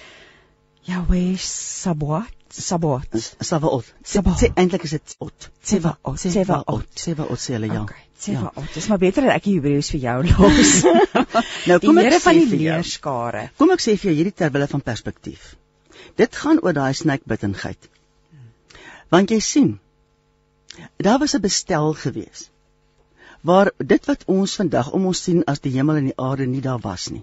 [0.85, 3.91] Yahweh Sabaoth Sabaoth Sabaoth.
[4.03, 5.49] Sê eintlik is dit Ot.
[5.61, 6.19] Sevaot.
[6.19, 6.85] Sevaot.
[6.95, 7.81] Sevaot sê hulle ja.
[7.83, 8.03] Okay.
[8.19, 8.55] Sevaot.
[8.55, 8.73] Ja.
[8.73, 10.73] Dis maar beter dat ek die Hebreëus vir jou los.
[11.69, 13.49] nou kom ek van die leerskare.
[13.59, 15.53] Kom ek sê vir jou hierdie terwille van perspektief.
[16.15, 17.91] Dit gaan oor daai snykbittingheid.
[19.11, 19.71] Want jy sien,
[20.97, 22.49] daar was 'n bestel gewees
[23.45, 26.63] waar dit wat ons vandag om ons sien as die hemel en die aarde nie
[26.65, 27.21] daar was nie.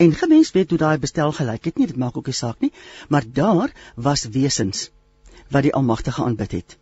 [0.00, 2.72] En gemens weet hoe daai bestel gelyk het nie, dit maak ook nie saak nie,
[3.08, 4.86] maar daar was wesens
[5.52, 6.76] wat die Almagtige aanbid het.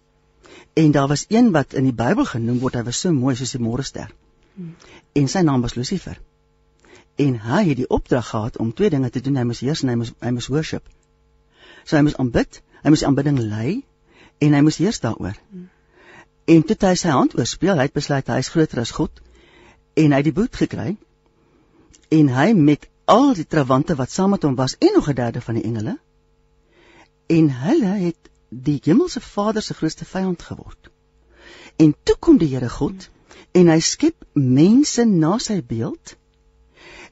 [0.72, 3.54] En daar was een wat in die Bybel genoem word, hy was so mooi soos
[3.57, 4.12] die môrester.
[4.54, 4.76] Hmm.
[5.18, 6.20] En sy naam was Lucifer.
[7.16, 9.90] En hy het die opdrag gehad om twee dinge te doen, hy moes heers en
[9.90, 10.85] hy moes hy moes worship.
[11.85, 13.72] So hy moes aanbid, hy moes aanbidding lei
[14.38, 15.35] en hy moes heers daaroor.
[15.50, 15.66] Hmm.
[16.54, 19.18] En toe hy sy hand oorspeel, hy het besluit hy is groter as God
[19.98, 20.94] en hy het die boet gekry.
[22.14, 25.40] En hy met al die trawante wat saam met hom was en nog 'n derde
[25.40, 25.98] van die engele
[27.26, 30.90] en hulle het die hemelse Vader se grootste vyand geword.
[31.76, 33.08] En toe kom die Here God
[33.52, 36.16] en hy skep mense na sy beeld.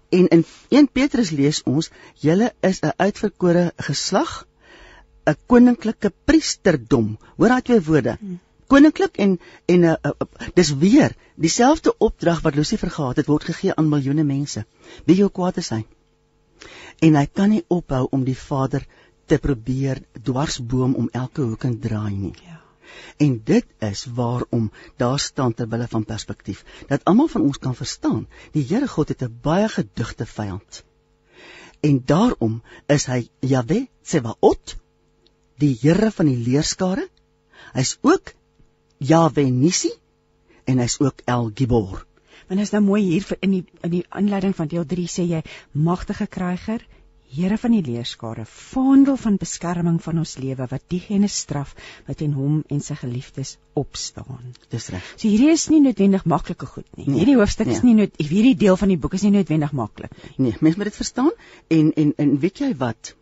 [0.09, 4.47] En in 1 Petrus lees ons: "Julle is 'n uitverkore geslag,
[5.27, 8.19] 'n koninklike priesterdom." Hoor daai twee woorde
[8.67, 10.13] koninklik en en uh, uh,
[10.55, 14.65] dis weer dieselfde opdrag wat Lucifer gehad het word gegee aan miljoene mense.
[15.05, 15.85] Wie jou kwaad is hy?
[17.05, 18.87] En hy kan nie ophou om die Vader
[19.27, 22.35] te probeer dwarsboom om elke hoek en draai nie.
[22.47, 22.61] Ja.
[23.17, 27.75] En dit is waarom daar staan ter wille van perspektief dat almal van ons kan
[27.75, 30.85] verstaan, die Here God het 'n baie gedigte vyand.
[31.81, 34.77] En daarom is hy Jahwe Tsevaot,
[35.59, 37.09] die Here van die leerskare.
[37.73, 38.35] Hy's ook
[38.99, 39.93] Yahweh Nissi
[40.65, 42.05] en hy's ook El Gibor.
[42.49, 45.43] Want is nou mooi hier in die in die aanleiding van deel 3 sê jy
[45.73, 46.85] magtige kryger,
[47.37, 51.73] Here van die leerskare, vaandel van beskerming van ons lewe wat diegene straf
[52.07, 54.55] wat in hom en sy geliefdes opstaan.
[54.71, 55.09] Dis reg.
[55.17, 57.09] So hierdie is nie noodwendig maklike goed nie.
[57.09, 57.75] Nee, hierdie hoofstuk nee.
[57.75, 60.33] is nie nood hierdie deel van die boek is nie noodwendig maklik nie.
[60.47, 61.35] Nee, mens moet dit verstaan
[61.81, 63.17] en en en weet jy wat?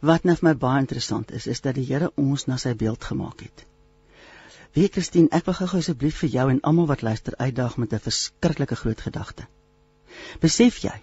[0.00, 3.04] Wat nou vir my baie interessant is, is dat die Here ons na sy beeld
[3.04, 3.67] gemaak het.
[4.76, 8.04] Wie Christine, ek wil gou asseblief vir jou en almal wat luister uitdaag met 'n
[8.08, 9.46] verskriklike groot gedagte.
[10.40, 10.94] Besef jy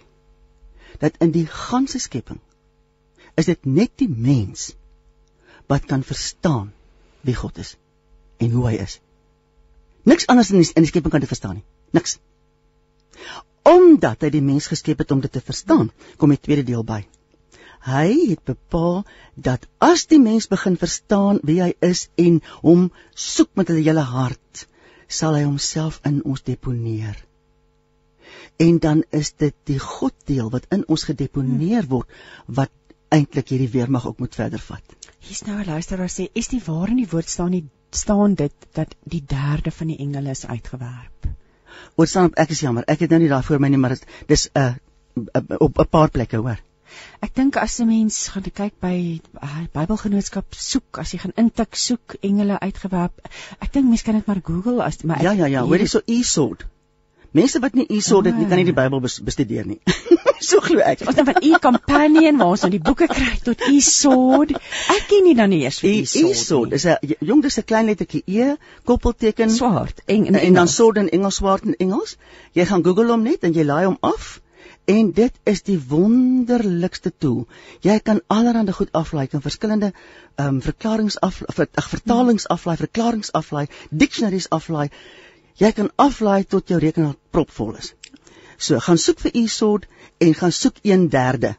[0.98, 2.40] dat in die ganse skepping
[3.34, 4.74] is dit net die mens
[5.68, 6.72] wat kan verstaan
[7.20, 7.76] wie God is
[8.38, 9.00] en hoe hy is.
[10.06, 11.64] Niks anders in die, in die skepping kan dit verstaan nie.
[11.90, 12.18] Niks.
[13.66, 17.00] Omdat hy die mens geskep het om dit te verstaan, kom die tweede deel by.
[17.86, 23.52] Hy het bepaal dat as die mens begin verstaan wie hy is en hom soek
[23.54, 24.66] met sy hele hart,
[25.06, 27.14] sal hy homself in ons deponeer.
[28.58, 32.10] En dan is dit die goddeel wat in ons gedeponeer word
[32.46, 32.72] wat
[33.14, 34.96] eintlik hierdie weermag ook moet verder vat.
[35.22, 38.54] Hier's nou 'n luisteraar sê, "Is die waar in die woord staan nie staan dit
[38.72, 41.28] dat die derde van die engele is uitgewerp?"
[41.94, 44.06] Wat staan ek is jammer, ek het nou nie daar voor my nie, maar dit
[44.26, 46.58] dis 'n uh, op 'n paar plekke hoor.
[47.24, 51.76] Ek dink as 'n mens gaan kyk by uh, Bybelgenootskap soek, as jy gaan intik
[51.76, 53.28] soek engele uitgewerp,
[53.60, 55.86] ek dink mense kan dit maar Google as maar ek, Ja ja ja, hoor jy
[55.86, 56.66] so Esod.
[57.36, 59.80] Mense wat nie Esod het nie, kan nie die Bybel bestudeer nie.
[60.48, 61.02] so glo ek.
[61.08, 64.54] Ons dan van E Companion waar ons nou die boeke kry tot Esod.
[64.94, 66.30] Ek ken nie dan nie eers vir Esod.
[66.32, 70.68] Esod is 'n jong dis 'n klein lettertjie E, koppelteken swart en, en, en dan
[70.68, 72.16] sword in Engels swart in Engels.
[72.54, 74.40] Jy gaan Google hom net en jy laai hom af
[74.86, 77.46] En dit is die wonderlikste tool.
[77.82, 79.92] Jy kan allerlei goed aflaai, kan verskillende
[80.36, 84.90] ehm um, verklaringe af ag vertalings aflaai, verklaringe aflaai, dictionaries aflaai.
[85.58, 87.94] Jy kan aflaai tot jou rekenaar propvol is.
[88.56, 91.54] So, gaan soek vir e-sword en gaan soek 1/3.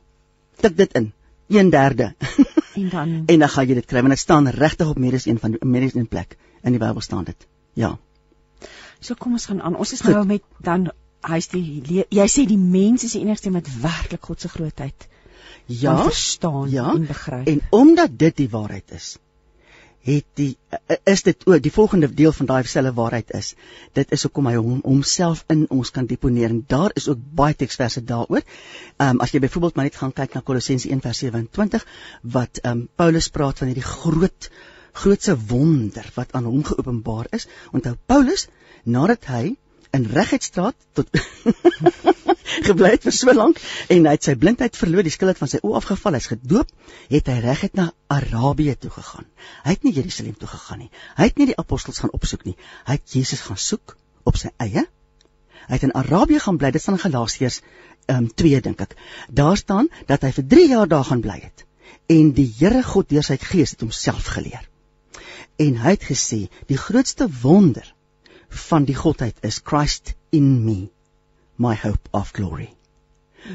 [0.61, 1.11] Tik dit in.
[1.47, 2.13] 1/3.
[2.77, 5.39] En dan en dan gaan jy dit kry want dit staan regtig op medies een
[5.39, 7.47] van die medies in plek in die Bybel staan dit.
[7.73, 7.97] Ja.
[8.99, 9.75] So kom ons gaan aan.
[9.75, 10.91] Ons is nou met dan
[11.27, 15.07] hy's die jy sê die mens is die enigste met werklik God se grootheid.
[15.67, 17.47] Ja, verstaan ja, en begryp.
[17.47, 19.17] En omdat dit die waarheid is,
[20.07, 20.53] het die
[21.03, 23.53] is dit ook die volgende deel van daai selfe waarheid is.
[23.97, 27.55] Dit is hoekom hy hom homself in ons kan deponeer en daar is ook baie
[27.55, 28.45] teksverse daaroor.
[28.97, 31.87] Ehm um, as jy byvoorbeeld maar net gaan kyk na Kolossense 1:27
[32.37, 34.49] wat ehm um, Paulus praat van hierdie groot
[34.97, 37.47] grootse wonder wat aan hom geopenbaar is.
[37.71, 38.47] Onthou Paulus
[38.83, 39.57] nadat hy
[39.95, 41.09] in Regheidstraat tot
[42.67, 43.61] gebly het vir so lank
[43.93, 46.71] en hy het sy blindheid verloor, die skuld het van sy oë afgeval, hy's gedoop,
[47.11, 49.27] het hy reguit na Arabië toe gegaan.
[49.65, 50.91] Hy het nie Jerusalem toe gegaan nie.
[51.19, 52.55] Hy het nie die apostels gaan opsoek nie.
[52.87, 53.97] Hy het Jesus gaan soek
[54.27, 54.87] op sy eie.
[55.67, 57.61] Hy het in Arabië gaan bly, dit staan in Galasiërs
[58.07, 58.93] ehm um, 2 dink ek.
[59.27, 61.67] Daar staan dat hy vir 3 jaar daar gaan bly het
[62.07, 64.63] en die Here God deur sy gees het homself geleer.
[65.59, 67.87] En hy het gesê, die grootste wonder
[68.49, 70.89] van die godheid is Christ in me,
[71.57, 72.69] my hope of glory.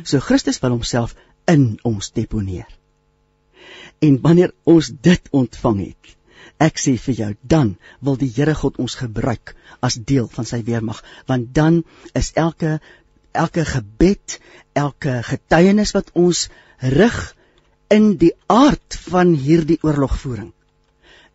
[0.05, 1.15] So Christus wil homself
[1.47, 2.69] in ons deponeer.
[4.03, 6.17] En wanneer ons dit ontvang het,
[6.63, 10.63] ek sê vir jou, dan wil die Here God ons gebruik as deel van sy
[10.67, 11.83] weermag, want dan
[12.19, 12.79] is elke
[13.33, 14.39] elke gebed,
[14.77, 16.49] elke getuienis wat ons
[16.83, 17.21] rig
[17.93, 20.53] in die aard van hierdie oorlogvoering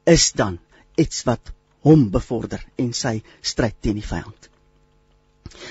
[0.07, 0.59] is dan
[0.97, 1.51] iets wat
[1.87, 4.49] hom bevorder en sy stryd teen die vyand.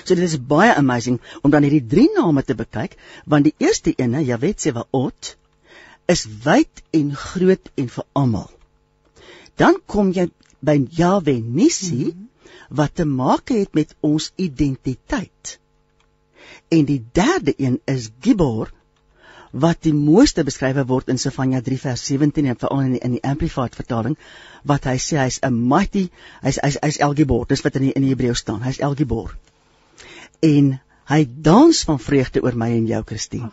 [0.03, 3.93] So dit is baie amazing om dan hierdie drie name te bekyk, want die eerste
[3.95, 5.35] ene, Jawet Sevaot,
[6.11, 8.49] is wyd en groot en vir almal.
[9.59, 10.27] Dan kom jy
[10.63, 12.13] by Jahwe Nissi
[12.69, 15.57] wat te maak het met ons identiteit.
[16.73, 18.71] En die derde een is Gibor
[19.61, 23.15] wat die mooiste beskrywe word in Sefanja 3 vers 17 en veral in die, in
[23.17, 24.17] die amplified vertaling
[24.71, 26.09] wat hy sê hy's 'n mighty
[26.43, 27.45] hy's hy's hy's El Gibor.
[27.49, 28.61] Dis wat in die, in die Hebreë staan.
[28.61, 29.33] Hy's El Gibor.
[30.43, 30.77] En
[31.09, 33.49] hy dans van vreugde oor my en jou Christine.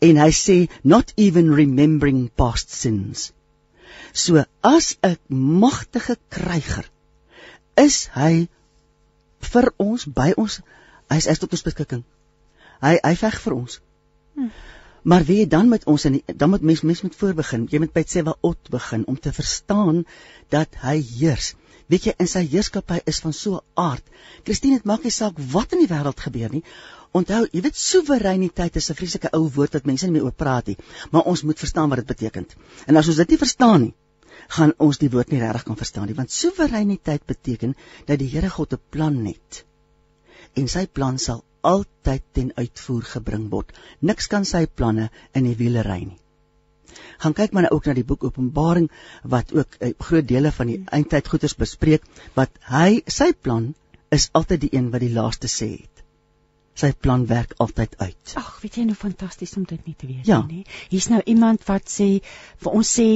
[0.00, 3.30] En hy sê not even remembering past sins.
[4.12, 5.16] So as 'n
[5.60, 6.90] magtige kryger
[7.76, 8.48] is hy
[9.52, 10.60] vir ons by ons
[11.10, 12.04] hy is tot ons beskikking.
[12.82, 13.80] Hy hy veg vir ons
[14.34, 14.52] Hm.
[15.02, 17.66] Maar wie dan met ons en dan moet mens mens moet voorbegin.
[17.70, 20.04] Jy moet by Tsewaot begin om te verstaan
[20.48, 21.54] dat hy heers.
[21.90, 24.04] Weet jy in sy heerskappy is van so 'n aard.
[24.44, 26.62] Christine, dit maak nie saak wat in die wêreld gebeur nie.
[27.12, 30.66] Onthou, jy weet soewereiniteit is 'n vreeslike ou woord wat mense nie meer oor praat
[30.66, 30.76] nie,
[31.10, 32.46] maar ons moet verstaan wat dit beteken.
[32.86, 33.94] En as ons dit nie verstaan nie,
[34.48, 38.50] gaan ons die woord nie regtig kan verstaan nie, want soewereiniteit beteken dat die Here
[38.50, 39.64] God 'n plan het.
[40.54, 43.70] En sy plan sal altyd ten uitvoer gebring word.
[44.00, 46.18] Niks kan sy planne in die wiele ry nie.
[47.22, 48.90] Gaan kyk maar nou ook na die boek Openbaring
[49.34, 53.72] wat ook uh, groot dele van die eindtyd goeders bespreek wat hy sy plan
[54.12, 55.91] is altyd die een wat die laaste sê het
[56.74, 58.34] sy plan werk altyd uit.
[58.40, 60.40] Ag, weet jy nou fantasties om dit nie te weet ja.
[60.46, 60.64] nie.
[60.88, 62.08] Hier's nou iemand wat sê
[62.62, 63.08] vir ons sê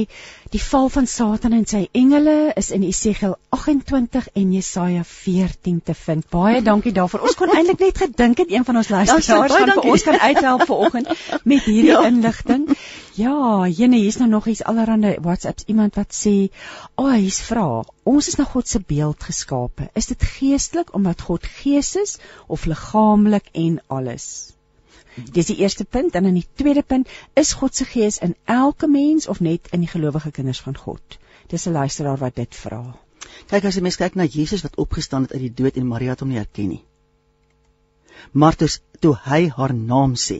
[0.53, 5.97] die val van Satan en sy engele is in Esegiel 28 en Jesaja 14 te
[5.97, 6.29] vind.
[6.29, 7.25] Baie dankie daarvoor.
[7.27, 10.67] Ons kon eintlik net gedink het een van ons luisteraars gaan vir ons kan uithelp
[10.69, 11.11] vanoggend
[11.43, 12.05] met hierdie ja.
[12.07, 12.69] inligting.
[13.17, 16.51] Ja, jene, hier's nou nog iets allerhande WhatsApps iemand wat sê,
[16.95, 17.83] "O, oh, hier's vra.
[18.03, 19.89] Ons is na God se beeld geskape.
[19.93, 22.17] Is dit geestelik omdat God gees is
[22.47, 24.53] of liggaamlik en alles?"
[25.17, 28.87] Dis die eerste punt en dan die tweede punt, is God se gees in elke
[28.87, 31.17] mens of net in die gelowige kinders van God?
[31.47, 32.99] Dis 'n luisteraar wat dit vra.
[33.47, 36.09] Kyk as jy mens kyk na Jesus wat opgestaan het uit die dood en Maria
[36.09, 36.83] het hom nie herken nie.
[38.31, 38.55] Maar
[38.99, 40.39] toe hy haar naam sê,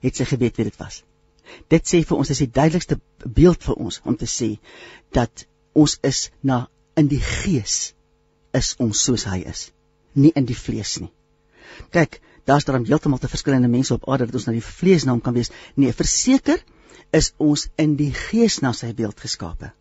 [0.00, 1.02] het sy geweet wie dit was.
[1.68, 4.58] Dit sê vir ons is die duidelikste beeld vir ons om te sê
[5.12, 7.94] dat ons is na in die gees
[8.52, 9.70] is ons soos hy is,
[10.14, 11.10] nie in die vlees nie.
[11.94, 15.20] Kyk, daar's dan heeltemal te verskillende mense op aarde dat ons na die vlees naam
[15.24, 15.50] kan wees.
[15.76, 16.62] Nee, verseker
[17.18, 19.72] is ons in die gees na sy beeld geskape.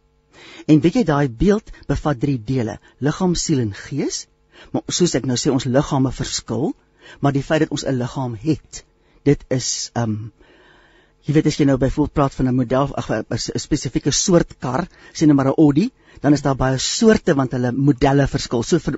[0.67, 4.25] En weet jy daai beeld bevat drie dele: liggaam, siel en gees.
[4.73, 6.71] Maar soos ek nou sê, ons liggame verskil,
[7.21, 8.83] maar die feit dat ons 'n liggaam het,
[9.23, 10.31] dit is um
[11.27, 14.87] Jy weet as jy nou byvoorbeeld praat van 'n model ag 'n spesifieke soort kar,
[15.13, 18.63] sien nou maar 'n Audi, dan is daar baie soorte want hulle modelle verskil.
[18.63, 18.97] So vir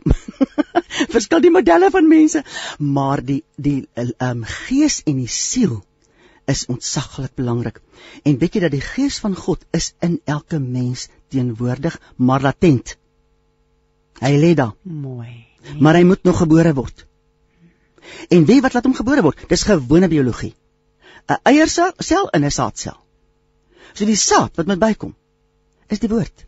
[1.16, 2.44] verskil die modelle van mense,
[2.78, 5.84] maar die die ehm um, gees en die siel
[6.46, 7.82] is ontsaglik belangrik.
[8.24, 12.98] En weet jy dat die gees van God is in elke mens teenwoordig, maar latent.
[14.22, 14.76] Hy lê daar.
[14.84, 15.46] Mooi.
[15.80, 17.06] Maar hy moet nog gebore word.
[18.30, 19.46] En wie wat laat hom gebore word?
[19.50, 20.54] Dis gewone biologie.
[21.30, 22.98] 'n eiersel in 'n saadsel.
[23.94, 25.16] So die saad wat met bykom
[25.88, 26.46] is die woord.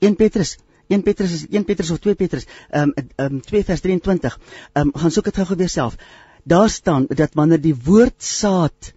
[0.00, 0.56] 1 Petrus
[0.88, 4.38] 1 Petrus is 1 Petrus of 2 Petrus ehm um, um, 2 vers 23.
[4.72, 5.96] Ehm um, gaan soek dit gou weer self.
[6.44, 8.92] Daar staan dat wanneer die woord saad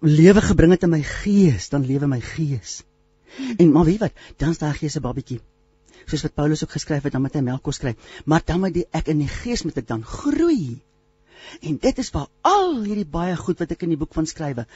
[0.00, 2.82] lewe gebring het in my gees, dan lewe my gees.
[3.56, 5.40] En maar weet wat, dan staan gees se babatjie.
[6.06, 7.96] Soos wat Paulus ook geskryf het, dan moet hy melk kos kry.
[8.24, 10.78] Maar dan moet die, ek in die gees moet ek dan groei.
[11.60, 14.66] En dit is waar al hierdie baie goed wat ek in die boek van skrywe,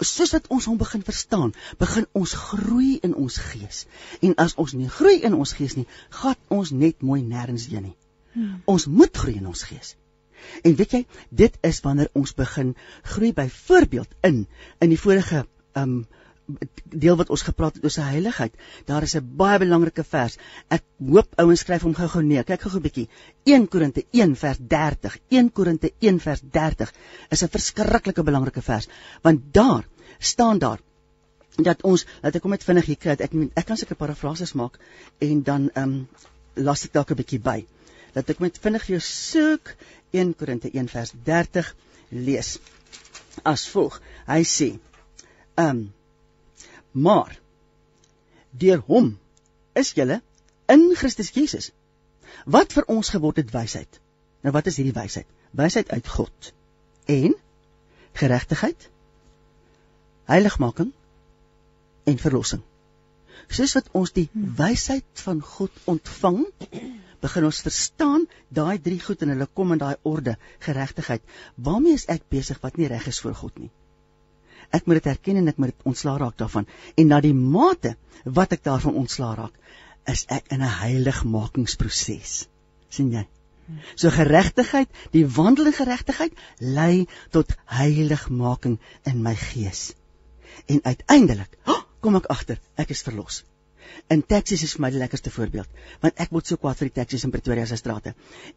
[0.00, 3.86] soos wat ons hom begin verstaan, begin ons groei in ons gees.
[4.20, 5.86] En as ons nie groei in ons gees nie,
[6.22, 7.96] gaan ons net mooi nêrens heen nie.
[8.32, 8.62] Hmm.
[8.70, 9.96] Ons moet groei in ons gees.
[10.66, 12.74] En weet jy, dit is wanneer ons begin
[13.14, 14.44] groei byvoorbeeld in
[14.80, 15.44] in die vorige
[15.78, 16.02] um
[16.84, 18.54] deel wat ons gepraat het oor sy heiligheid.
[18.86, 20.36] Daar is 'n baie belangrike vers.
[20.68, 22.44] Ek hoop ouens skryf hom gou-gou neer.
[22.44, 23.08] Kyk gou-gou 'n bietjie.
[23.44, 25.18] 1 Korinte 1 vers 30.
[25.28, 26.92] 1 Korinte 1 vers 30
[27.30, 28.88] is 'n verskriklike belangrike vers,
[29.22, 29.84] want daar
[30.18, 30.80] staan daar
[31.56, 33.16] dat ons dat ek hom net vinnig hier kry.
[33.18, 34.78] Ek ek kan seker parafrases maak
[35.18, 36.08] en dan ehm um,
[36.54, 37.66] las ek dalk 'n bietjie by.
[38.14, 39.74] Dat ek met vinnig vir jou soek
[40.12, 41.74] 1 Korinte 1 vers 30
[42.10, 42.58] lees.
[43.44, 44.00] As volg.
[44.26, 44.78] Hy sê
[45.56, 45.92] ehm um,
[46.92, 47.38] Maar
[48.50, 49.18] deur hom
[49.72, 50.20] is julle
[50.72, 51.70] in Christus Jesus.
[52.44, 54.00] Wat vir ons geword het wysheid.
[54.42, 55.28] Nou wat is hierdie wysheid?
[55.56, 56.52] Wysheid uit God
[57.12, 57.34] en
[58.16, 58.88] geregtigheid,
[60.28, 60.92] heiligmaking
[62.04, 62.62] en verlossing.
[63.52, 66.44] Soos wat ons die wysheid van God ontvang,
[67.22, 71.22] begin ons verstaan daai drie goed en hulle kom in daai orde, geregtigheid.
[71.54, 73.70] Waarmee is ek besig wat nie reg is voor God nie?
[74.72, 76.66] Ek moet dit erken en ek moet dit ontslaa raak daarvan.
[76.96, 79.54] En na die mate wat ek daarvan ontslaa raak,
[80.08, 82.48] is ek in 'n heiligmakingsproses.
[82.88, 83.26] sien jy?
[83.94, 89.94] So geregtigheid, die wandel in geregtigheid lei tot heiligmaking in my gees.
[90.66, 93.44] En uiteindelik, oh, kom ek agter, ek is verlos.
[94.12, 95.68] In taksies is vir my die lekkerste voorbeeld,
[96.02, 98.14] want ek word so kwaad vir die taksies in Pretoria se strate.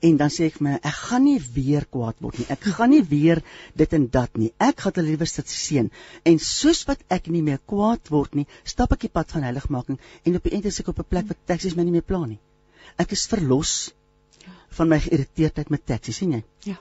[0.09, 2.47] En dan sê ek vir my, ek gaan nie weer kwaad word nie.
[2.55, 3.41] Ek gaan nie weer
[3.75, 4.51] dit en dat nie.
[4.59, 5.91] Ek gaan hulle liewer sit seën.
[6.25, 9.99] En soos wat ek nie meer kwaad word nie, stap ek die pad van heiligmaking
[10.25, 12.25] en op die einde is ek op 'n plek waar taksies my nie meer pla
[12.25, 12.39] nie.
[12.97, 13.93] Ek is verlos
[14.77, 16.43] van my geïrriteerdheid met taksies, sien jy?
[16.65, 16.77] Ja.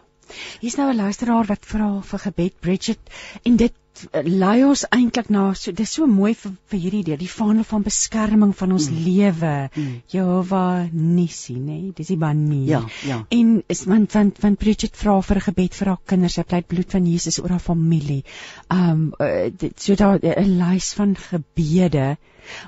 [0.61, 3.11] Hier's nou 'n luisteraar wat vra vir gebed Bridget
[3.43, 3.75] en dit
[4.11, 7.65] eh, lei ons eintlik na so dis so mooi vir, vir hierdie idee die vaandel
[7.65, 9.03] van beskerming van ons mm.
[9.09, 9.53] lewe.
[9.75, 10.03] Mm.
[10.15, 11.79] Jehovah Nissi nê?
[11.81, 11.93] Nee?
[11.97, 12.71] dis die banier.
[12.71, 13.19] Ja ja.
[13.39, 16.67] En is want want want Bridget vra vir 'n gebed vir haar kinders sy pleit
[16.67, 18.25] bloed van Jesus oor haar familie.
[18.69, 22.17] Um uh, dit, so daar 'n lys van gebede.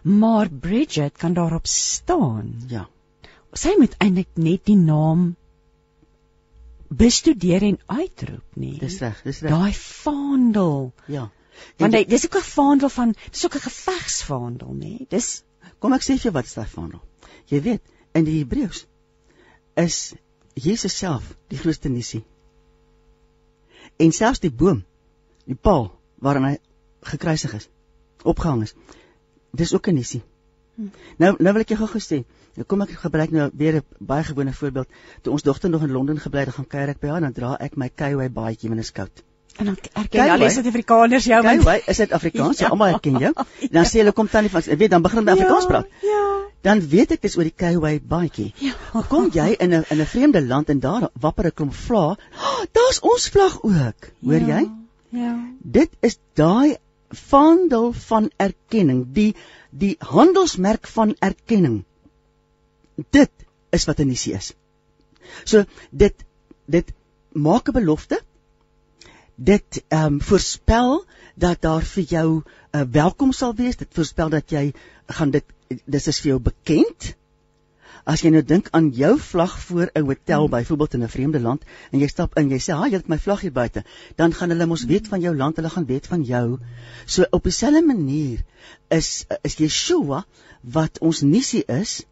[0.02, 2.54] Maar Bridget kan daarop staan.
[2.68, 2.88] Ja.
[3.52, 5.34] Sy moet eintlik net die naam
[6.88, 8.78] bestudeer en uitroep nie.
[8.78, 9.50] Dis reg, dis reg.
[9.50, 10.92] Daai vaandel.
[11.06, 11.30] Ja.
[11.80, 15.06] Want hy dis ook 'n vaandel van dis ook 'n gevegsvaandel, nê?
[15.08, 15.42] Dis
[15.78, 17.02] kom ek sê vir jou wat is daai vaandel?
[17.46, 18.86] Jy weet, in die Hebreëus
[19.74, 20.14] is
[20.54, 22.24] Jesus self die grootste nissie.
[23.96, 24.84] En selfs die boom,
[25.44, 26.58] die paal waaraan hy
[27.02, 27.68] gekruisig is,
[28.24, 28.74] opgehang is,
[29.52, 30.22] dis ook 'n nissie.
[30.76, 30.90] Hm.
[31.18, 32.24] Nou nou wil ek jou gou gesê,
[32.56, 34.88] Nou kom ek gebruik nou weer 'n baie gewone voorbeeld.
[35.22, 37.32] Toe ons dogter nog in Londen gebly het, gaan kuier ek by haar en dan
[37.32, 39.22] dra ek my Kaiway baadjie wanneer dit is koud.
[39.56, 42.68] En dan erken jy al die Suid-Afrikaners jou want Kaiway is dit Afrikaans, ja.
[42.68, 43.32] almal erken jou.
[43.76, 45.86] Dan sê hulle kom tannie van, weet dan begin hulle ja, Afrikaans praat.
[46.02, 46.24] Ja.
[46.62, 48.52] Dan weet ek dis oor die Kaiway baadjie.
[48.60, 48.72] Ja.
[49.08, 52.06] Kom jy in 'n in 'n vreemde land en daar wapper 'n klomp vla.
[52.16, 54.10] Oh, Daar's ons vlag ook.
[54.22, 54.58] Hoor ja.
[54.58, 54.70] jy?
[55.08, 55.36] Ja.
[55.60, 56.76] Dit is daai
[57.10, 59.34] vaandel van erkenning, die
[59.70, 61.84] die handelsmerk van erkenning
[62.96, 63.30] dit
[63.70, 64.52] is wat 'n missie is.
[65.44, 66.24] So dit
[66.64, 66.92] dit
[67.32, 68.22] maak 'n belofte.
[69.34, 72.44] Dit ehm um, voorspel dat daar vir jou 'n
[72.78, 73.76] uh, welkom sal wees.
[73.76, 74.72] Dit voorspel dat jy
[75.06, 75.44] gaan dit
[75.84, 77.14] dis is vir jou bekend.
[78.06, 80.50] As jy nou dink aan jou vlag voor 'n hotel hmm.
[80.50, 83.18] byvoorbeeld in 'n vreemde land en jy stap in, jy sê, "Ha, jy het my
[83.18, 83.84] vlag hier buite."
[84.16, 86.58] Dan gaan hulle mos weet van jou land, hulle gaan weet van jou.
[87.06, 88.44] So op dieselfde manier
[88.88, 90.24] is is Yeshua
[90.62, 92.04] wat ons missie is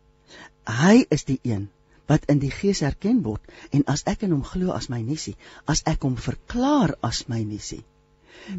[0.65, 1.69] Hy is die een
[2.09, 5.37] wat in die gees erken word en as ek in hom glo as my nissie,
[5.69, 7.85] as ek hom verklaar as my nissie,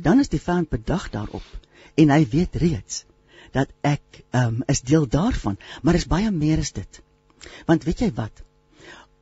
[0.05, 1.45] dan is die vyand bedag daarop
[1.97, 3.03] en hy weet reeds
[3.57, 7.01] dat ek um, is deel daarvan, maar is baie meer as dit.
[7.65, 8.43] Want weet jy wat?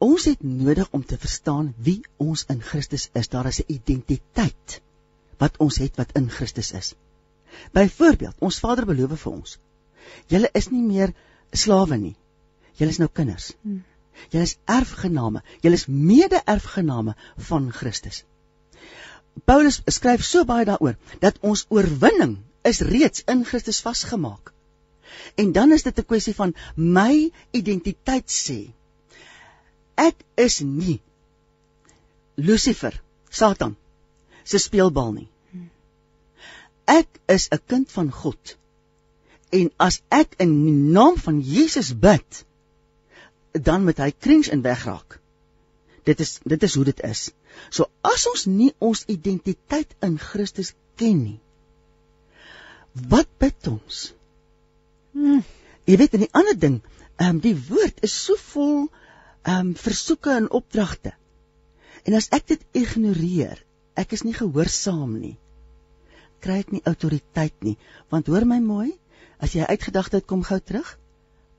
[0.03, 3.29] Ons het nodig om te verstaan wie ons in Christus is.
[3.29, 4.81] Daar is 'n identiteit
[5.37, 6.93] wat ons het wat in Christus is.
[7.71, 9.57] Byvoorbeeld, ons Vader beloof vir ons:
[10.27, 11.13] "Julle is nie meer
[11.51, 12.15] slawe nie.
[12.77, 13.53] Julle is nou kinders.
[13.61, 13.83] Hmm.
[14.29, 15.41] Julle is erfgename.
[15.61, 17.15] Julle is mede-erfgename
[17.49, 18.23] van Christus.
[19.45, 24.53] Paulus skryf so baie daaroor dat ons oorwinning is reeds in Christus vasgemaak.
[25.35, 28.59] En dan is dit 'n kwessie van my identiteit sê.
[29.95, 31.01] Ek is nie
[32.35, 33.75] Lucifer, Satan
[34.43, 35.27] se speelbal nie.
[35.51, 35.69] Hmm.
[36.85, 38.57] Ek is 'n kind van God.
[39.49, 42.45] En as ek in die naam van Jesus bid,
[43.51, 45.21] dan moet hy krings in wegraak.
[46.03, 47.31] dit is dit is hoe dit is.
[47.69, 51.39] So as ons nie ons identiteit in Christus ken nie,
[53.09, 54.03] wat bid ons?
[55.13, 55.43] Hmm.
[55.85, 56.79] Jy weet, en die ander ding,
[57.17, 58.87] ehm um, die woord is so vol
[59.43, 61.13] ehm um, versoeke en opdragte.
[62.03, 63.59] En as ek dit ignoreer,
[63.95, 65.37] ek is nie gehoorsaam nie.
[66.43, 67.77] Kry ek nie autoriteit nie,
[68.11, 68.91] want hoor my mooi,
[69.39, 70.89] as jy uitgedagte kom gou terug.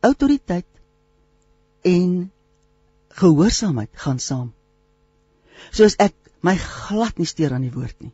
[0.05, 0.69] Autoriteit
[1.85, 2.31] en
[3.21, 4.51] gehoorsaamheid gaan saam.
[5.71, 8.13] Soos ek my glad nie steur aan die woord nie.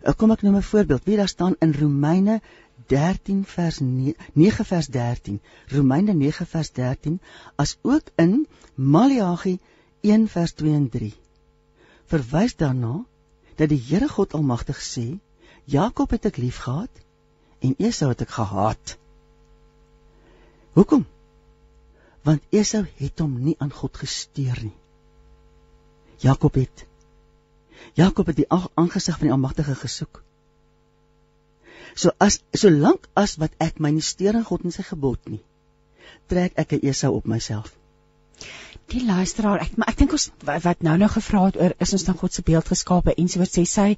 [0.00, 1.04] Ek kom ek noem 'n voorbeeld.
[1.04, 2.40] Wie daar staan in Romeine
[2.86, 5.40] 13 vers 9, 9 vers 13.
[5.68, 7.20] Romeine 9 vers 13
[7.56, 9.58] as ook in Maleagi
[10.00, 11.14] 1 vers 2 en 3.
[12.06, 13.04] Verwys daarna
[13.56, 15.18] dat die Here God Almagtig sê:
[15.64, 16.90] Jakob het ek liefgehad
[17.60, 18.98] en Esau het ek gehaat.
[20.72, 21.06] Hoekom?
[22.26, 24.76] want Esau het hom nie aan God gesteer nie.
[26.20, 26.86] Jakob het
[27.96, 30.20] Jakob het die aangesig van die Almagtige gesoek.
[31.94, 35.42] So as solank as wat ek my nie steur aan God en sy gebod nie,
[36.28, 37.74] trek ek 'n Esau op myself.
[38.90, 42.04] Die luisteraar, ek maar ek dink ons wat nou nou gevra het oor is ons
[42.04, 43.96] dan God se beeld geskape en so wat sê sy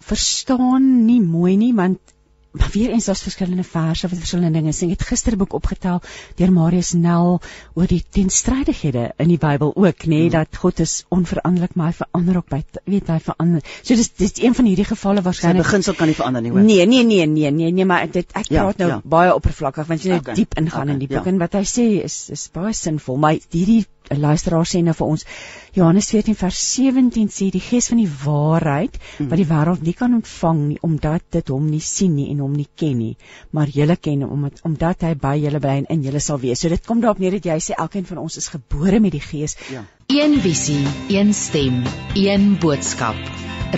[0.00, 2.14] verstaan nie mooi nie want
[2.58, 4.88] maar weer eens daar's verskillende verse wat verskillende dinge sê.
[4.88, 6.00] Ek het gister 'n boek opgetel
[6.36, 7.40] deur Marius Nel
[7.74, 10.30] oor die teenstrydighede in die Bybel ook, nê, nee, hmm.
[10.30, 13.62] dat God is onveranderlik, maar hy verander ook by weet hy verander.
[13.82, 15.62] So dis dis een van hierdie gevalle waarskynlik.
[15.62, 16.60] Sy beginsel kan nie verander nie, hoor.
[16.60, 19.00] Nee, nee, nee, nee, nee, nee, maar dit ek ja, praat nou ja.
[19.04, 20.34] baie oppervlakkig want jy net okay.
[20.34, 21.32] diep ingaan okay, in die boek ja.
[21.32, 25.06] en wat hy sê is is baie sinvol, maar hierdie 'n luisteraar sê nou vir
[25.06, 25.24] ons
[25.72, 29.28] Johannes 14 vers 17 sê die gees van die waarheid hmm.
[29.28, 32.52] wat die wêreld nie kan ontvang nie omdat dit hom nie sien nie en hom
[32.52, 33.16] nie ken nie
[33.50, 36.60] maar julle ken hom omdat omdat hy by julle bly en in julle sal wees.
[36.60, 39.24] So dit kom daarop neer dat jy sê elkeen van ons is gebore met die
[39.24, 39.56] gees.
[39.72, 39.84] Ja.
[40.08, 41.82] Een visie, een stem,
[42.14, 43.16] een boodskap.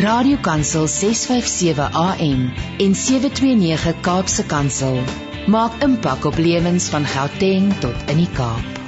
[0.05, 2.45] Radiokansel 657 AM
[2.79, 5.01] en 729 Kaapse Kansel
[5.51, 8.80] maak impak op lewens van Gauteng tot in die Kaap.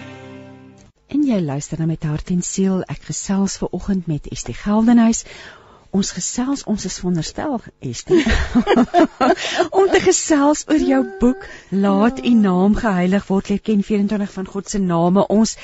[1.13, 2.79] En jy luister na met hart en siel.
[2.89, 5.27] Ek gesels ver oggend met Estie Geldenhuis.
[5.93, 8.23] Ons gesels, ons is wonderstel, Estie.
[9.79, 11.45] om te gesels oor jou boek
[11.85, 15.27] Laat U naam geheilig word, leer ken 24 van God se name.
[15.29, 15.59] Ons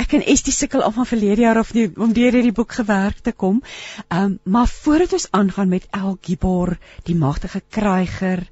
[0.00, 3.20] ek en Estie sukkel al van verlede jaar of nie om deur hierdie boek gewerk
[3.20, 3.60] te kom.
[4.06, 8.46] Ehm um, maar voordat ons aangaan met El Gibor, die magtige kryger,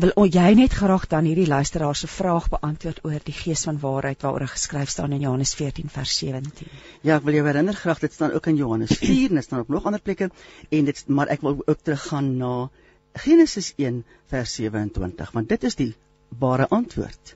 [0.00, 3.78] wil o, jy net graag dan hierdie luisteraar se vraag beantwoord oor die gees van
[3.82, 6.68] waarheid waaroor geskryf staan in Johannes 14 vers 17.
[7.02, 9.64] Ja, ek wil jou herinner graag dit staan ook in Johannes 4 en dit staan
[9.64, 10.30] op nog ander plekke
[10.78, 12.52] en dit maar ek wil ook teruggaan na
[13.24, 14.00] Genesis 1
[14.32, 15.90] vers 27 want dit is die
[16.44, 17.34] ware antwoord.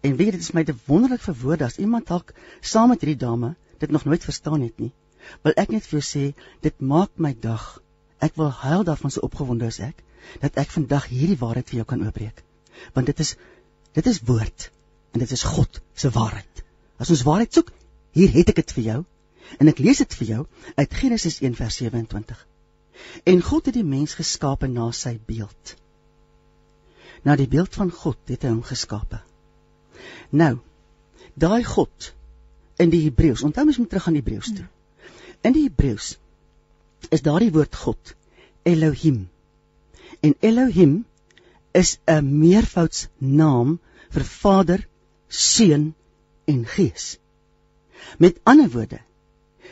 [0.00, 3.20] En weet dit is my te wonderlik vir woorde as iemand dalk saam met hierdie
[3.24, 4.92] dame dit nog nooit verstaan het nie.
[5.46, 6.26] Wil ek net vir jou sê
[6.66, 7.78] dit maak my dag.
[8.20, 10.04] Ek wil huil daarvan so opgewonde as ek
[10.42, 12.44] dat ek vandag hierdie waarheid vir jou kan oopbreek.
[12.94, 13.36] Want dit is
[13.96, 14.70] dit is woord
[15.12, 16.62] en dit is God se waarheid.
[17.02, 17.72] As ons waarheid soek,
[18.14, 19.00] hier het ek dit vir jou
[19.58, 20.42] en ek lees dit vir jou
[20.76, 22.46] uit Genesis 1 vers 27.
[23.32, 25.74] En God het die mens geskape na sy beeld.
[27.24, 29.20] Na die beeld van God het hy hom geskape.
[30.30, 30.54] Nou,
[31.34, 32.12] daai God
[32.80, 34.66] in die Hebreëus, onthou mens moet terug aan die Hebreëus toe.
[35.44, 36.14] In die Hebreëus
[37.12, 38.14] is daardie woord God
[38.68, 39.26] Elohim
[40.20, 41.04] En Elohim
[41.72, 43.78] is 'n meervoudsnaam
[44.10, 44.88] vir Vader,
[45.28, 45.94] Seun
[46.44, 47.18] en Gees.
[48.18, 49.00] Met ander woorde,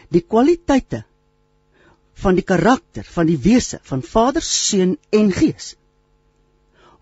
[0.09, 1.05] die kwaliteite
[2.15, 5.75] van die karakter van die wese van Vader, Seun en Gees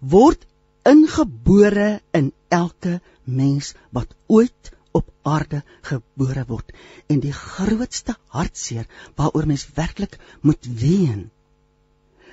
[0.00, 0.44] word
[0.86, 6.72] ingebore in elke mens wat ooit op aarde gebore word
[7.10, 8.86] en die grootste hartseer
[9.16, 11.30] waaroor mens werklik moet ween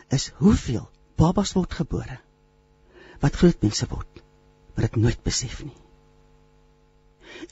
[0.09, 0.85] is hoeveel
[1.17, 2.19] babas word gebore
[3.23, 4.23] wat groot mense word
[4.73, 5.75] maar dit nooit besef nie.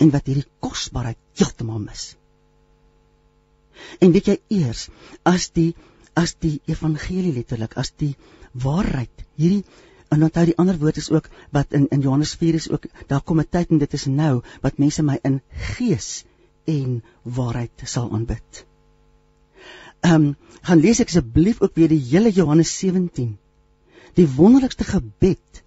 [0.01, 2.15] En wat hierdie kosbaarheid heeltemal mis.
[4.01, 4.87] En weet jy eers
[5.27, 5.71] as die
[6.17, 8.15] as die evangelie letterlik as die
[8.65, 9.63] waarheid hierdie
[10.11, 13.21] en onthou die ander woord is ook wat in in Johannes 4 is ook daar
[13.21, 15.41] kom 'n tyd en dit is nou wat mense my in
[15.77, 16.25] gees
[16.65, 18.65] en waarheid sal aanbid.
[20.01, 23.37] Ehm um, gaan lees ek asseblief ook weer die hele Johannes 17
[24.17, 25.63] die wonderlikste gebed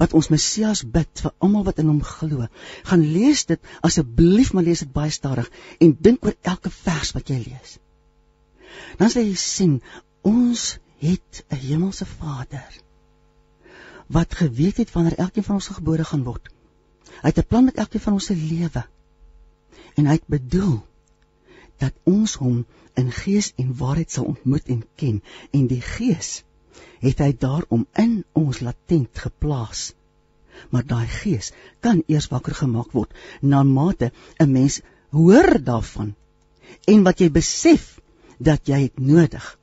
[0.00, 2.46] wat ons Messias bid vir almal wat in hom glo.
[2.88, 7.28] Gaan lees dit asseblief, maar lees dit baie stadig en dink oor elke vers wat
[7.28, 7.78] jy lees.
[9.00, 9.80] Dan sal jy sien
[10.26, 12.80] ons het 'n hemelse Vader
[14.10, 16.48] wat geweet het wanneer elkeen van ons gebore gaan word.
[17.22, 18.84] Hy het 'n plan met elkeen van ons se lewe.
[19.94, 20.80] En hy het bedoel
[21.78, 26.44] dat ons hom in gees en waarheid sal ontmoet en ken en die gees
[27.00, 29.92] het hy daarom in ons latent geplaas.
[30.70, 36.14] Maar daai gees kan eers wakker gemaak word na mate 'n mens hoor daarvan
[36.86, 38.00] en wat jy besef
[38.38, 39.58] dat jy het nodig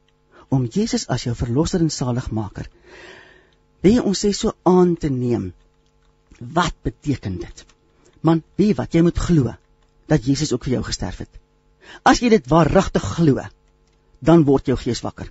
[0.50, 2.70] om Jesus as jou verlosser en saligmaker
[3.86, 5.54] wie ons sê so aan te neem.
[6.40, 7.66] Wat beteken dit?
[8.22, 8.94] Man wie wat?
[8.94, 9.54] Jy moet glo
[10.08, 11.32] dat Jesus ook vir jou gesterf het.
[12.04, 13.44] As jy dit waaragtig glo,
[14.20, 15.30] dan word jou gees wakker.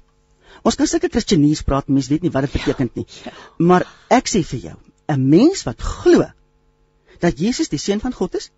[0.67, 3.07] Ons kan sulke Christenies praat, mense weet nie wat dit beteken nie.
[3.25, 3.33] Ja.
[3.71, 3.87] Maar
[4.17, 4.77] ek sê vir jou,
[5.15, 6.27] 'n mens wat glo
[7.21, 8.51] dat Jesus die seun van God is,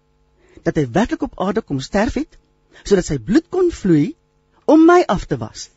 [0.65, 2.39] dat hy werklik op aarde kom sterf het
[2.85, 4.15] sodat sy bloed kon vloei
[4.65, 5.71] om my af te was,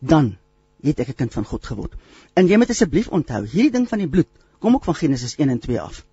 [0.00, 0.36] dan
[0.82, 1.92] het ek 'n kind van God geword.
[2.34, 5.48] En jy moet asseblief onthou, hierdie ding van die bloed kom ook van Genesis 1
[5.48, 6.04] en 2 af.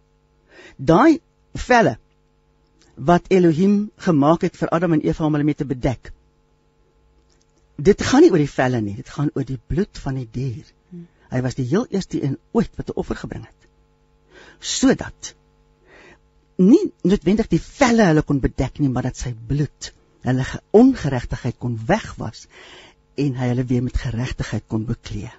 [0.78, 1.20] Daai
[1.54, 1.98] velle
[2.96, 6.12] wat Elohim gemaak het vir Adam en Eva om hulle mee te bedek.
[7.76, 10.66] Dit gaan nie oor die velle nie, dit gaan oor die bloed van die dier.
[11.32, 13.68] Hy was die heel eerste een ooit wat 'n offer gebring het.
[14.60, 15.34] Sodat
[16.58, 21.76] nie noodwendig die velle hulle kon bedek nie, maar dat sy bloed hulle ongeregtigheid kon
[21.88, 22.48] wegwas
[23.16, 25.32] en hy hulle weer met geregtigheid kon beklee.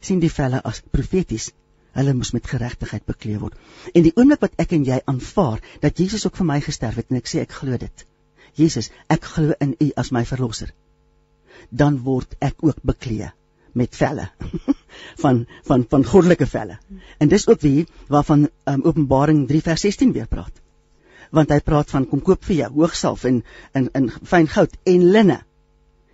[0.00, 1.50] sien die velle as profeties
[1.92, 3.56] hulle moes met geregtigheid bekleed word.
[3.94, 7.10] En die oomblik wat ek en jy aanvaar dat Jesus ook vir my gesterf het
[7.10, 8.06] en ek sê ek glo dit.
[8.56, 10.72] Jesus, ek glo in U as my verlosser.
[11.68, 13.36] Dan word ek ook bekleed
[13.72, 14.26] met velle
[15.22, 16.78] van van van goddelike velle.
[17.18, 20.52] En dis ook wie waarvan um, Openbaring 3 vers 16 weer praat.
[21.30, 23.42] Want hy praat van kom koop vir jou hoogsalf en
[23.72, 25.40] in in fyn goud en linne.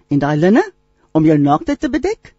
[0.08, 0.64] En daai linne
[1.12, 2.34] om jou naaktheid te bedek?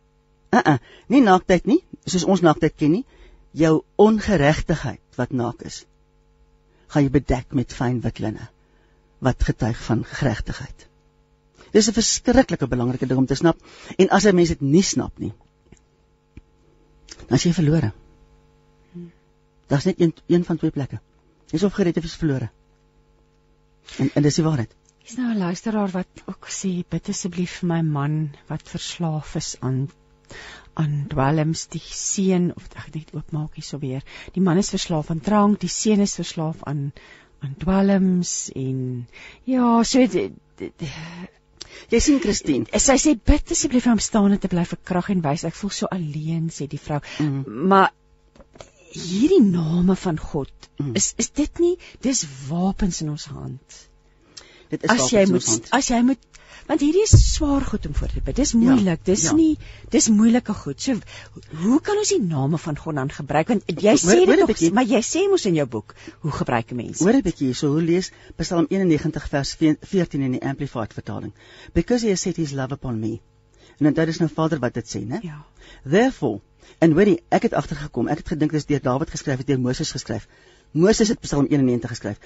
[0.53, 0.77] Uh uh,
[1.07, 3.05] nie naaktheid nie, soos ons naaktheid ken nie,
[3.51, 5.85] jou ongeregtigheid wat naak is
[6.93, 8.47] gaan jy bedek met fyn wit linne
[9.27, 10.85] wat getuig van geregtigheid
[11.71, 13.57] dis 'n verskriklike belangrike ding om te snap.
[13.97, 15.33] En as 'n mens dit nie snap nie
[17.27, 17.91] dan is jy verlore
[19.67, 20.99] daar's net een een van twee plekke.
[21.51, 22.49] Jy's of gered of jy's verlore
[23.99, 24.71] en en dis die waarheid.
[25.03, 28.15] Dis nou 'n luisteraar wat ook sê bid asseblief vir my man
[28.47, 29.89] wat verslaaf is aan
[30.73, 34.03] aan dwelms die seun of ek net oopmaak hier so weer.
[34.33, 36.91] Die man is verslaaf aan drank die seun is verslaaf aan
[37.39, 39.07] aan dwelms en
[39.43, 40.71] ja so die, die,
[41.93, 42.67] jy sien Christine.
[42.79, 45.45] Sy sê bid asseblief om staan te bly vir krag en wys.
[45.47, 47.01] Ek voel so alleen sê die vrou.
[47.23, 47.67] Mm.
[47.71, 47.93] maar
[48.97, 50.95] hierdie name van God mm.
[50.95, 53.81] is is dit nie dis wapens in ons hand.
[54.71, 56.36] Dit is as jy moet as jy moet
[56.67, 58.35] want hierdie is swaar goed om voor te bid.
[58.35, 59.03] Dis ja, moeilik.
[59.07, 59.35] Dis ja, ja.
[59.35, 59.57] nie
[59.93, 60.81] dis moeilike goed.
[60.81, 60.97] So
[61.63, 63.53] hoe kan ons die name van God dan gebruik?
[63.53, 65.95] Want jy sê dit nog, maar jy sê mos in jou boek,
[66.25, 66.99] hoe gebruik 'n mens?
[66.99, 71.33] Hoor 'n bietjie hierso, hoe lees Psalm 91 vers 14 in die Amplified vertaling.
[71.73, 73.19] Because he has set his love upon me.
[73.77, 75.19] En dit is nou Vader wat dit sê, né?
[75.21, 75.45] Ja.
[75.83, 76.41] Therefore,
[76.79, 79.47] and when he, ek het agtergekom, ek het gedink dit is deur Dawid geskryf, het
[79.47, 80.27] deur Moses geskryf.
[80.71, 82.17] Moses het Psalm 91 geskryf.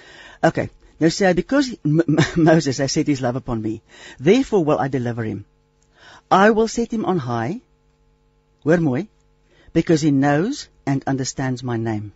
[0.42, 0.70] Okay,
[1.02, 1.72] Nou sê hy because
[2.50, 3.82] Moses has set his love upon me,
[4.20, 5.46] therefore will I deliver him.
[6.30, 7.62] I will set him on high.
[8.64, 9.08] Hoor mooi,
[9.74, 12.12] because he knows and understands my name.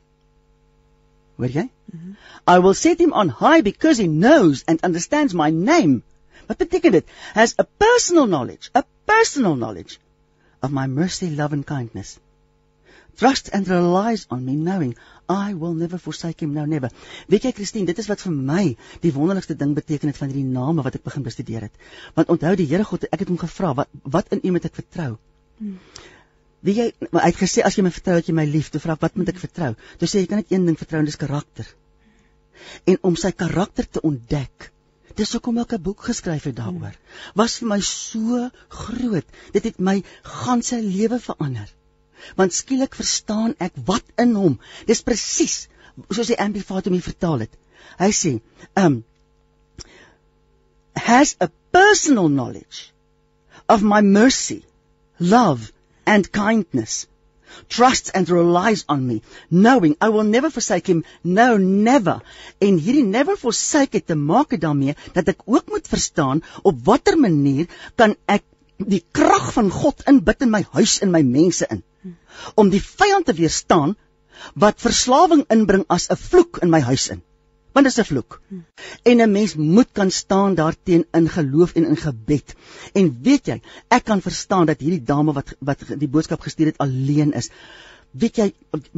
[1.37, 1.65] Hoor jy?
[1.65, 2.13] Mm -hmm.
[2.55, 6.03] I will set him on high because he knows and understands my name.
[6.47, 7.09] Wat beteken dit?
[7.33, 9.99] Has a personal knowledge, a personal knowledge
[10.61, 12.19] of my mercy, love and kindness.
[13.15, 14.95] Trust and relies on me knowing
[15.29, 16.89] I will never forsake him now never.
[17.31, 18.63] Weet jy Christine, dit is wat vir my
[19.05, 21.85] die wonderlikste ding beteken het van hierdie name wat ek begin bestudeer het.
[22.17, 24.75] Want onthou die Here God, ek het hom gevra, wat wat in U moet ek
[24.81, 25.15] vertrou?
[25.61, 25.77] Hmm.
[26.65, 28.83] Wie jy maar hy het gesê as jy my vertrou, dat jy my lief, toe
[28.83, 29.71] vra ek wat moet ek vertrou?
[30.01, 31.71] Toe sê jy kan net een ding vertrou en dis karakter.
[32.91, 34.69] En om sy karakter te ontdek,
[35.15, 36.99] dis hoekom ek 'n boek geskryf het daaroor.
[37.39, 39.27] Was vir my so groot.
[39.55, 40.01] Dit het my
[40.43, 41.71] ganse lewe verander
[42.39, 44.59] want skielik verstaan ek wat in hom.
[44.89, 45.65] Dis presies
[46.11, 47.53] soos die amplified hom vertaal het.
[47.99, 48.31] Hy sê,
[48.75, 49.03] um
[50.95, 52.91] has a personal knowledge
[53.67, 54.63] of my mercy,
[55.19, 55.71] love
[56.05, 57.07] and kindness.
[57.69, 61.05] Trusts and relies on me, knowing I will never forsake him.
[61.23, 62.21] No, never.
[62.59, 67.15] En hierdie never forsake het te maak daarmee dat ek ook moet verstaan op watter
[67.19, 68.43] manier kan ek
[68.77, 71.83] die krag van God inbid in my huis en my mense in
[72.59, 73.95] om die vyand te weerstaan
[74.59, 77.21] wat verslawing inbring as 'n vloek in my huis in.
[77.73, 78.41] Want dit is 'n vloek.
[79.03, 82.55] En 'n mens moet kan staan daarteen in geloof en in gebed.
[82.93, 86.77] En weet jy, ek kan verstaan dat hierdie dame wat wat die boodskap gestuur het
[86.77, 87.49] alleen is.
[88.11, 88.53] Weet jy,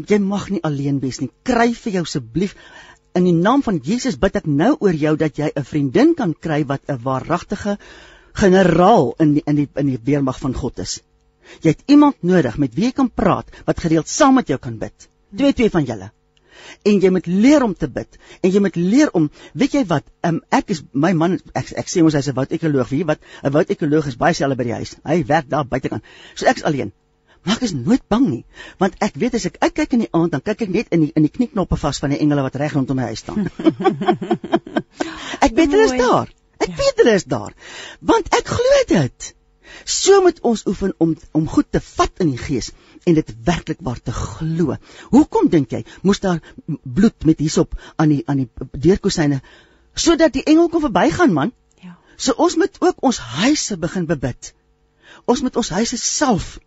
[0.05, 1.31] jy mag nie alleen wees nie.
[1.43, 2.55] Kry vir jou asseblief
[3.13, 6.33] in die naam van Jesus bid ek nou oor jou dat jy 'n vriendin kan
[6.33, 7.77] kry wat 'n waaragtige
[8.37, 10.99] generaal in die, in die in die weermag van God is.
[11.63, 14.77] Jy het iemand nodig met wie jy kan praat wat gereeld saam met jou kan
[14.81, 15.09] bid.
[15.35, 16.11] Twee twee van julle.
[16.83, 20.05] En jy moet leer om te bid en jy moet leer om weet jy wat
[20.27, 23.53] um, ek is my man ek, ek sê ons hy's 'n woudekoloog wie wat 'n
[23.55, 26.03] woudekoloog is baie selde by die huis hy werk daar buitekant
[26.35, 26.91] so ek is alleen
[27.47, 28.43] Maar ek is nooit bang nie,
[28.81, 31.11] want ek weet as ek uitkyk in die aand, dan kyk ek net in die
[31.15, 33.47] in die knieknoppe vas van die engele wat reg rondom my huis staan.
[35.45, 36.33] ek weet hulle is daar.
[36.57, 36.75] Ek ja.
[36.81, 37.53] weet hulle is daar.
[37.99, 39.33] Want ek glo dit.
[39.87, 42.71] So moet ons oefen om om goed te vat in die gees
[43.07, 44.75] en dit werklik waar te glo.
[45.13, 46.41] Hoekom dink jy moes daar
[46.83, 49.41] bloed met hierop aan die aan die deurkosyne
[49.97, 51.53] sodat die engel kon verbygaan man?
[51.83, 51.97] Ja.
[52.17, 54.53] So ons moet ook ons huise begin bebid.
[55.25, 56.57] Ons moet ons huise self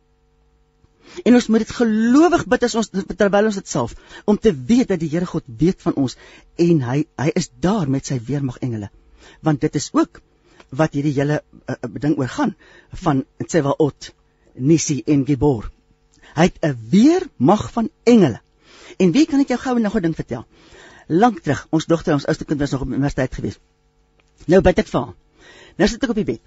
[1.24, 3.94] En ons moet dit gelowig bid as ons terwyl ons dit self
[4.30, 6.16] om te weet dat die Here God weet van ons
[6.64, 8.90] en hy hy is daar met sy weermag engele.
[9.40, 10.20] Want dit is ook
[10.70, 12.54] wat hierdie hele uh, ding oor gaan
[13.04, 14.12] van Tsevaot,
[14.54, 15.70] Nisi en Gibor.
[16.34, 18.40] Hy het 'n weermag van engele.
[18.98, 20.46] En wie kan ek jou gou nog 'n ding vertel?
[21.08, 23.58] Lank terug, ons dogter, ons ouste kind was nog op universiteit gewees.
[24.46, 25.14] Nou bid ek vir haar.
[25.76, 26.40] Nou sit ek op die bed.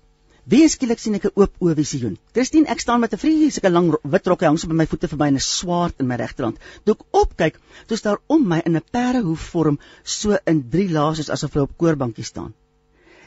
[0.43, 2.17] Wie skielik sien ek 'n oop oë visioen.
[2.33, 5.07] Christine, ek staan met 'n vreeslike lang wit rok, hy hang so by my voete
[5.07, 6.57] verby en 'n swaard in my regterhand.
[6.85, 11.15] Toe ek opkyk, toe staan om my in 'n perehoof vorm so in drie lae
[11.15, 12.53] soos asof hulle op koorbankie staan.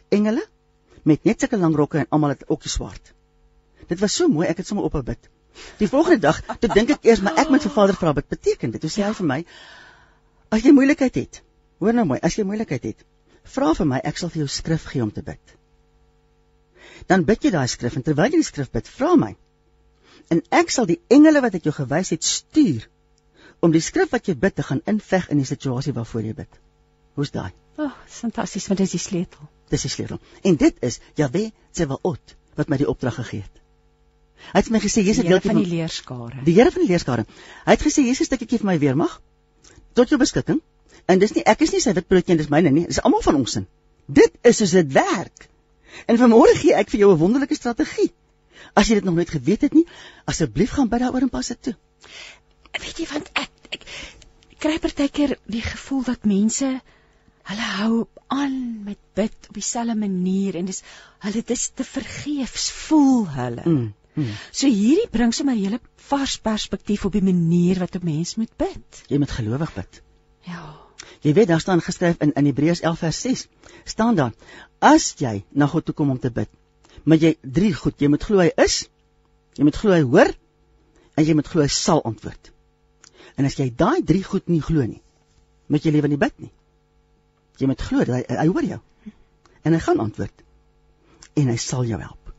[0.09, 0.45] Engele
[1.03, 3.13] met net sulke lang rokke en almal het ook die swaard.
[3.87, 5.29] Dit was so mooi, ek het sommer op 'n bid.
[5.79, 8.71] Die volgende dag, toe dink ek eers maar ek moet vir Vader vra wat beteken
[8.71, 8.81] dit.
[8.81, 9.45] Toe sê hy vir my:
[10.51, 11.43] "As jy moeilikheid het,
[11.79, 13.05] hoor nou mooi, as jy moeilikheid het,
[13.43, 15.57] vra vir my, ek sal vir jou skrif gee om te bid."
[17.07, 19.33] dan bid jy daai skrif en terwyl jy die skrif bid, vra my.
[20.33, 22.87] En ek sal die engele wat ek jou gewys het stuur
[23.65, 26.59] om die skrif wat jy bid te gaan inveg in die situasie waarvoor jy bid.
[27.17, 27.53] Hoe's daai?
[27.77, 29.47] Ag, oh, fantasties, want dit is die sleutel.
[29.73, 30.21] Dis die sleutel.
[30.43, 33.63] En dit is Jahwe Tsevaot wat my die opdrag gegee het.
[34.53, 36.43] Hy het my gesê Jesus deel van die leerskare.
[36.47, 37.25] Die Here van die leerskare.
[37.67, 39.19] Hy het gesê Jesus stukkie vir my weermag
[39.99, 40.61] tot jou beskikking.
[41.11, 42.87] En dis nie ek is nie sy wit broodjie en dis myne nie.
[42.91, 43.67] Dis almal van ons sin.
[44.07, 45.49] Dit is soos dit werk.
[46.07, 48.13] En vanmôre gee ek vir jou 'n wonderlike strategie.
[48.75, 49.87] As jy dit nog nooit geweet het nie,
[50.25, 51.75] asseblief gaan bid daaroor en pas dit toe.
[52.77, 53.87] Weet jy want ek, ek
[54.59, 56.81] kry partykeer die gevoel dat mense
[57.51, 60.83] hulle hou aan met bid op dieselfde manier en dis
[61.25, 63.63] hulle dis te vergeefs voel hulle.
[63.65, 64.33] Mm, mm.
[64.51, 68.57] So hierdie bring sommer 'n hele vars perspektief op die manier wat 'n mens moet
[68.57, 69.05] bid.
[69.09, 70.03] Jy moet gelowig bid.
[70.47, 70.77] Ja.
[71.21, 73.49] Jy weet daar staan geskryf in in Hebreërs 11 vers 6
[73.85, 74.33] staan daar
[74.79, 76.49] as jy na God toe kom om te bid
[77.07, 78.85] maar jy drie goed jy moet glo hy is
[79.57, 80.33] jy moet glo hy hoor
[81.17, 82.53] en jy moet glo hy sal antwoord
[83.37, 85.03] en as jy daai drie goed nie glo nie
[85.73, 86.53] moet jy lewe nie bid nie
[87.61, 88.81] jy moet glo hy, hy hoor jou
[89.65, 90.45] en hy gaan antwoord
[91.37, 92.35] en hy sal jou help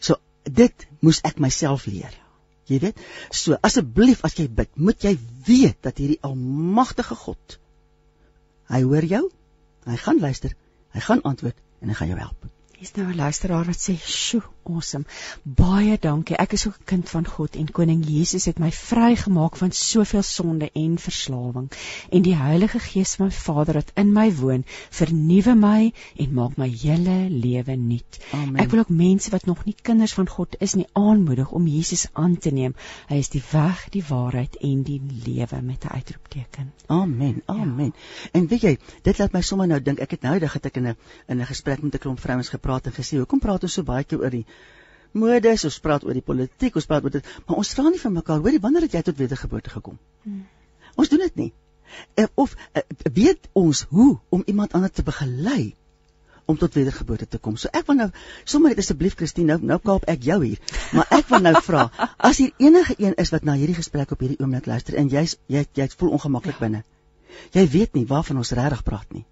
[0.00, 2.22] so dit moes ek myself leer
[2.66, 2.98] Jy weet,
[3.30, 5.12] so asseblief as jy bid, moet jy
[5.46, 7.60] weet dat hierdie almagtige God
[8.70, 9.22] Hy hoor jou.
[9.86, 10.54] Hy gaan luister.
[10.94, 12.46] Hy gaan antwoord en hy gaan jou help.
[12.76, 15.04] Hier's nou 'n luisteraar wat sê, "Sjoe, awesome.
[15.42, 16.36] Baie dankie.
[16.36, 20.22] Ek is ook 'n kind van God en koning Jesus het my vrygemaak van soveel
[20.22, 21.70] sonde en verslawing.
[22.10, 26.56] En die Heilige Gees van my Vader wat in my woon, vernuwe my en maak
[26.56, 28.18] my hele lewe nuut.
[28.56, 32.06] Ek wil ook mense wat nog nie kinders van God is nie aanmoedig om Jesus
[32.12, 32.74] aan te neem.
[33.08, 36.72] Hy is die weg, die waarheid en die lewe met 'n uitroepteken.
[36.86, 37.42] Amen.
[37.46, 37.92] Amen.
[37.94, 38.30] Ja.
[38.32, 40.76] En weet jy, dit laat my sommer nou dink, ek het nou eendag het ek
[40.76, 40.96] in 'n
[41.28, 44.04] in 'n gesprek met 'n klomp vrouens gepraat en gesê, "Hoekom praat ons so baie
[44.04, 44.46] keer oor die
[45.18, 48.12] modes, ons praat oor die politiek, ons praat oor dit, maar ons vra nie vir
[48.18, 50.44] mekaar, hoorie, wanneer het jy tot wedergeboorte gekom?" Hmm.
[50.96, 51.52] Ons doen dit nie.
[52.14, 55.74] Eh, of eh, weet ons hoe om iemand anders te begelei
[56.46, 57.56] om tot wedergeboorte te kom.
[57.56, 58.08] So ek wil nou
[58.44, 60.60] sommer net asseblief Christine, nou nou kaap ek jou hier.
[60.94, 61.86] Maar ek wil nou vra,
[62.18, 65.36] as hier enige een is wat na hierdie gesprek op hierdie oomblik luister en jy's
[65.52, 66.66] jy jy voel ongemaklik ja.
[66.66, 66.84] binne.
[67.56, 69.26] Jy weet nie waarvan ons regtig praat nie.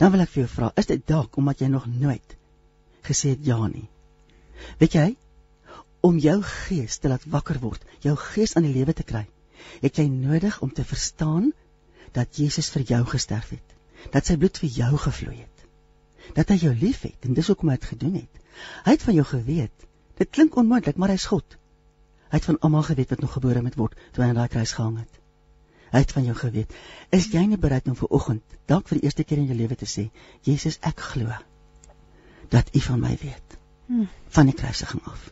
[0.00, 2.36] Dan wil ek vir jou vra, is dit dalk omdat jy nog nooit
[3.06, 3.86] gesê het ja nie.
[4.80, 5.08] Weet jy,
[6.00, 9.24] om jou gees te laat wakker word, jou gees aan die lewe te kry,
[9.82, 11.50] het jy nodig om te verstaan
[12.16, 13.76] dat Jesus vir jou gesterf het,
[14.14, 15.64] dat sy bloed vir jou gevloei het,
[16.36, 18.42] dat hy jou liefhet en dis hoekom hy dit gedoen het.
[18.84, 19.86] Hy het van jou geweet.
[20.18, 21.56] Dit klink onmoontlik, maar hy's God.
[22.28, 24.74] Hy het van almal geweet wat nog gebore moet word toe hy aan daai kruis
[24.76, 25.20] gehang het.
[25.92, 26.74] Hy het van jou geweet.
[27.16, 29.78] Is jy nie bereid om vir oggend, dalk vir die eerste keer in jou lewe
[29.78, 30.08] te sê,
[30.44, 31.32] Jesus, ek glo
[32.52, 33.47] dat u van my weet.
[33.88, 34.08] Hmm.
[34.36, 35.30] Van die kruisiging af.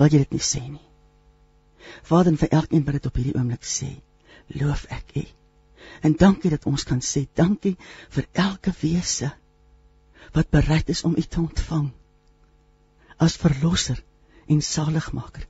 [0.00, 0.84] Wil jy dit nie sê nie?
[2.08, 3.90] Vader, vir elkeen wat dit op hierdie oomblik sê,
[4.56, 5.24] loof ek u.
[6.02, 7.76] En dankie dat ons kan sê dankie
[8.16, 9.30] vir elke wese
[10.34, 11.86] wat bereid is om U te ontvang
[13.22, 14.02] as verlosser
[14.52, 15.46] en saligmaker.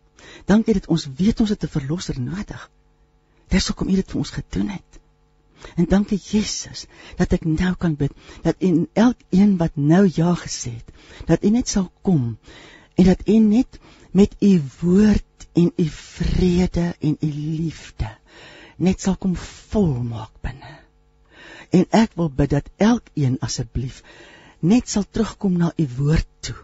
[0.46, 2.70] Dankie dat ons weet ons het 'n verlosser nodig.
[3.48, 5.00] Dis hoekom U dit vir ons gedoen het.
[5.76, 6.86] En dankie Jesus
[7.16, 10.90] dat ek nou kan bid dat in elkeen wat nou ja gesê het,
[11.26, 12.36] dat U net sal kom
[12.94, 13.80] en dat U net
[14.10, 18.10] met U woord en U vrede en U liefde
[18.76, 20.72] net sal kom volmaak binne.
[21.74, 24.02] En ek wil bid dat elkeen asseblief
[24.60, 26.56] net sal terugkom na u woord toe.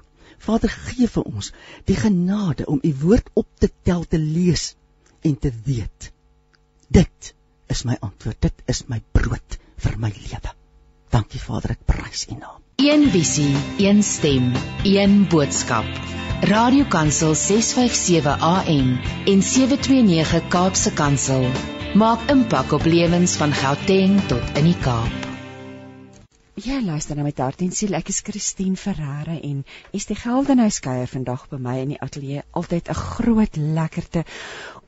[0.43, 1.53] Vader, gee vir ons
[1.87, 4.73] die genade om u woord op te tel, te lees
[5.23, 6.11] en te weet.
[6.89, 7.35] Dit
[7.73, 8.41] is my antwoord.
[8.45, 10.53] Dit is my brood vir my lewe.
[11.13, 12.61] Dankie Vader, ek prys U naam.
[12.83, 13.53] Een visie,
[13.87, 14.53] een stem,
[14.89, 15.89] een boodskap.
[16.53, 18.95] Radiokansel 657 AM
[19.35, 21.47] en 729 Kaapse Kansel
[21.95, 25.32] maak impak op lewens van Gauteng tot in die Kaap.
[26.61, 27.95] Ja, luister na my hart en siel.
[27.97, 29.63] Ek is Christine Ferreira en
[29.97, 32.43] is die Geldenhuis kuier vandag by my in die ateljee.
[32.61, 34.25] Altyd 'n groot lekkerte.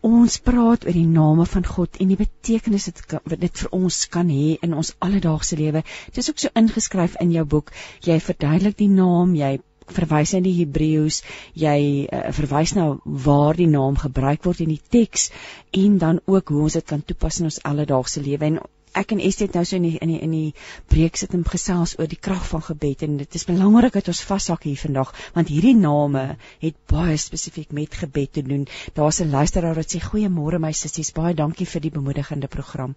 [0.05, 4.29] Ons praat oor die name van God en die betekenis wat dit vir ons kan
[4.29, 5.83] hê in ons alledaagse lewe.
[6.13, 7.73] Dit is ook so ingeskryf in jou boek.
[8.05, 9.59] Jy verduidelik die naam, jy
[9.89, 11.23] verwys na die Hebreëus,
[11.55, 15.31] jy uh, verwys na waar die naam gebruik word in die teks
[15.73, 18.61] en dan ook hoe ons dit kan toepas in ons alledaagse lewe en
[18.95, 20.55] ek en Estie het nou so in die in die in die
[20.93, 24.23] preek sit en gesels oor die krag van gebed en dit is belangrik dat ons
[24.29, 26.25] vashak hier vandag want hierdie name
[26.63, 28.67] het baie spesifiek met gebed te doen.
[28.95, 32.95] Daar's 'n luisteraar wat sê goeiemôre my sissies, baie dankie vir die bemoedigende program.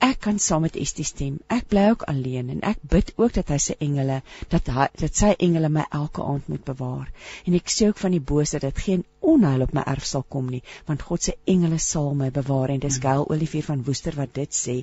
[0.00, 1.38] Ek kan saam met Estie stem.
[1.48, 5.14] Ek bly ook alleen en ek bid ook dat hy se engele dat hy dat
[5.16, 7.12] sy engele my elke aand moet bewaar.
[7.46, 10.50] En ek sê ook van die bose dat geen onheil op my erf sal kom
[10.50, 14.34] nie, want God se engele sal my bewaar en dis Gail Olivier van Woester wat
[14.34, 14.82] dit sê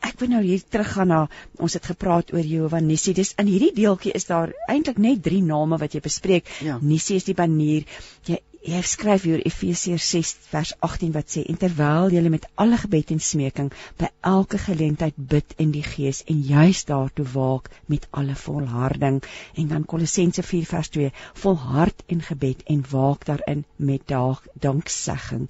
[0.00, 1.20] ek wil nou hier teruggaan na
[1.58, 3.14] ons het gepraat oor Jehovah Nissi.
[3.14, 6.50] Dis in hierdie deeltjie is daar eintlik net 3 name wat jy bespreek.
[6.64, 6.78] Ja.
[6.82, 7.86] Nissi is die banier.
[8.26, 12.78] Jy jy skryf hier Efesiërs 6 vers 18 wat sê en terwyl jy met alle
[12.82, 13.68] gebed en smeking
[14.00, 19.22] by elke geleentheid bid in die gees en juis daartoe waak met alle volharding
[19.54, 25.48] en dan Kolossense 4 vers 2 volhard in gebed en waak daarin met daag danksegging.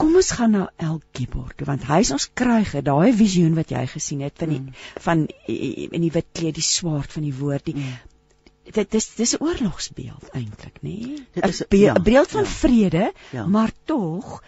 [0.00, 3.72] Kom ons gaan na El Gibor toe want hy is ons kruige, daai visioen wat
[3.74, 4.86] jy gesien het van die mm.
[5.06, 7.98] van in die wit kleed, die swaard van die woord, die mm.
[8.78, 10.94] dit dis dis 'n oorlogsbeeld eintlik, nê?
[11.02, 11.26] Nee?
[11.36, 13.46] Dit is 'n be ja, beeld van ja, vrede, ja.
[13.46, 14.40] maar tog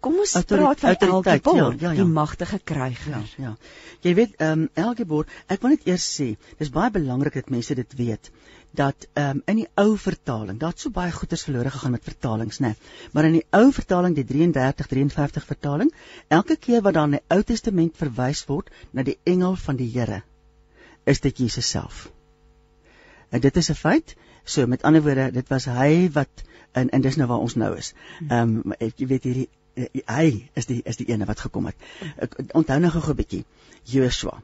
[0.00, 1.96] kom ons praat van El Gibor, ja, ja, ja.
[1.96, 3.16] die magtige kruiger.
[3.16, 3.56] Ja, ja.
[4.00, 7.50] Jy weet, ehm um, El Gibor, ek wil net eers sê, dis baie belangrik dat
[7.52, 8.32] mense dit weet
[8.70, 12.58] dat um, in die ou vertaling, daar het so baie goeders verlore gegaan met vertalings,
[12.58, 12.66] né?
[12.66, 13.08] Nee.
[13.12, 15.92] Maar in die ou vertaling, die 33 53 vertaling,
[16.28, 19.90] elke keer wat daar in die Ou Testament verwys word na die engel van die
[19.90, 20.22] Here,
[21.04, 22.10] is dit Jesus self.
[23.30, 24.16] En dit is 'n feit.
[24.44, 27.76] So met ander woorde, dit was hy wat en en dis nou waar ons nou
[27.76, 27.94] is.
[28.28, 31.76] Ehm um, jy weet hierdie eh, hy is die is die ene wat gekom het.
[32.16, 33.44] Ek onthou nog 'n bietjie.
[33.84, 34.42] Joshua.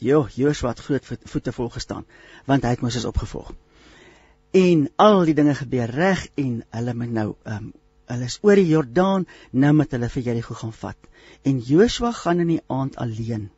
[0.00, 2.06] Jo, Joshua het groot voete vol gestaan
[2.48, 3.52] want hy het Moses opgevolg.
[4.56, 7.72] En al die dinge gebeur reg en hulle moet nou ehm um,
[8.10, 9.26] hulle is oor die Jordaan
[9.64, 11.10] nou met hulle vir Jerigo gaan vat.
[11.46, 13.50] En Joshua gaan in die aand alleen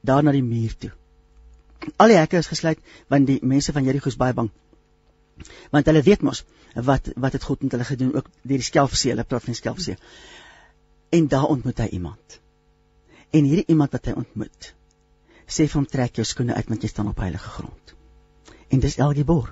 [0.00, 0.90] daar na die muur toe.
[1.96, 2.80] Al die hekke is gesluit
[3.12, 4.50] want die mense van Jerigo is baie bang.
[5.70, 6.42] Want hulle weet mos
[6.90, 9.60] wat wat het God met hulle gedoen ook deur die Skelfsee, hulle praat van die
[9.60, 10.00] Skelfsee.
[11.10, 12.40] En daar ontmoet hy iemand.
[13.30, 14.72] En hierdie iemand wat hy ontmoet,
[15.48, 17.94] sê vir hom trek jou skoene uit want jy staan op heilige grond.
[18.68, 19.50] En dis Elgebor.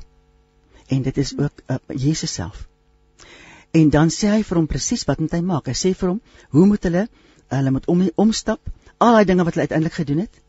[0.92, 2.66] En dit is ook uh, Jesus self.
[3.70, 5.68] En dan sê hy vir hom presies wat moet hy maak.
[5.68, 6.20] Hy sê vir hom
[6.55, 7.07] hoe moet hulle
[7.53, 8.61] hulle moet om omstap.
[8.99, 10.42] Al daai dinge wat hulle uiteindelik gedoen het,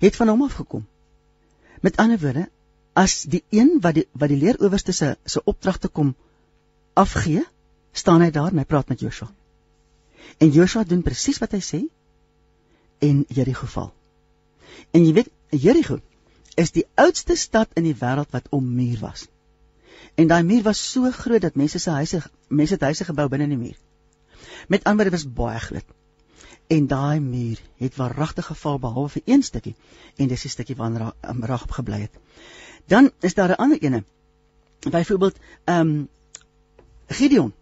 [0.00, 0.84] het van hom afgekom.
[1.84, 2.46] Met ander woorde,
[2.96, 6.14] as die een wat die wat die leeroowerste se se opdragte kom
[6.94, 7.44] afgee,
[7.92, 9.28] staan hy daar en hy praat met Joshua.
[10.38, 11.82] En Joshua doen presies wat hy sê
[12.98, 13.92] en Jericho val.
[14.90, 16.00] En jy weet, Jericho
[16.54, 19.28] is die oudste stad in die wêreld wat ommuur was.
[20.14, 23.44] En daai muur was so groot dat mense se huise mense het huise gebou binne
[23.48, 23.78] in die muur.
[24.68, 25.86] Met ander woorde was baie groot.
[26.66, 29.74] En daai muur het waaragtig geval behalwe vir een stukkie
[30.16, 32.18] en dis die stukkie waar Rahab um, gebly het.
[32.86, 34.04] Dan is daar 'n ander ene.
[34.90, 36.08] Byvoorbeeld, ehm um,
[37.06, 37.52] Gideon.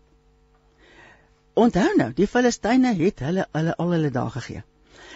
[1.53, 4.63] Onthou nou, die Filistyne het hulle hulle al hulle dae gegee.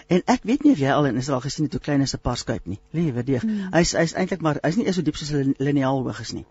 [0.06, 2.20] En ek weet nie of jy al in Israel gesien het hoe klein is 'n
[2.20, 2.80] paskuip nie.
[2.90, 3.42] Liewe deeg.
[3.42, 3.70] Hmm.
[3.72, 6.46] Hy's hy's eintlik maar hy's nie eens so diep soos 'n lineaal hoog is nie.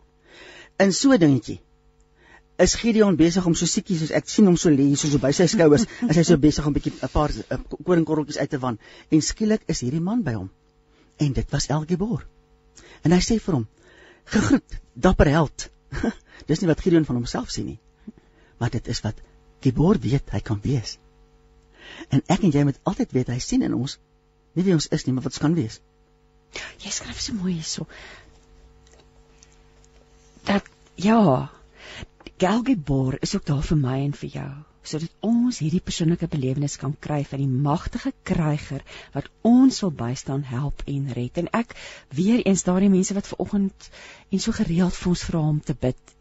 [0.79, 1.59] In so 'n dingetjie
[2.57, 5.31] is Gideon besig om so siekies soos ek sien hom so lê so so by
[5.31, 7.31] sy skouers, as hy so besig om 'n bietjie 'n paar
[7.83, 8.79] koringkorreltjies uit te wan
[9.09, 10.49] en skielik is hierdie man by hom.
[11.19, 12.25] En dit was Elgebor.
[13.03, 13.67] En hy sê vir hom:
[14.25, 15.69] "Gegroet, dapper held."
[16.47, 17.79] Dis nie wat Gideon van homself sien nie.
[18.59, 19.15] Maar dit is wat
[19.61, 20.97] Gebor weet hy kan wees.
[22.09, 23.97] En ek en jy moet altyd weet hy sien in ons
[24.53, 25.79] nie wie ons is nie, maar wat ons kan wees.
[26.83, 27.87] Jy skryf so mooi hierso.
[30.45, 30.67] Dat
[31.01, 31.49] ja,
[32.37, 34.51] Galgebor is ook daar vir my en vir jou
[34.83, 38.81] sodat ons hierdie persoonlike belewenis kan kry van die magtige kryger
[39.13, 41.39] wat ons wil bystaan, help en red.
[41.39, 41.71] En ek
[42.11, 43.87] weer eens daardie mense wat ver oggend
[44.29, 46.12] en so gereeld vir ons vra om te bid,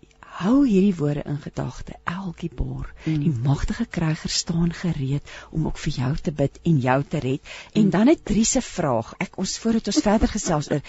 [0.43, 1.97] hou hierdie woorde in gedagte.
[2.09, 3.19] Elkie bor, mm.
[3.23, 7.53] die magtige kryger staan gereed om ook vir jou te bid en jou te red.
[7.73, 7.91] En mm.
[7.95, 9.15] dan het Dries se vraag.
[9.23, 10.85] Ek ons voordat ons verder gesels oor.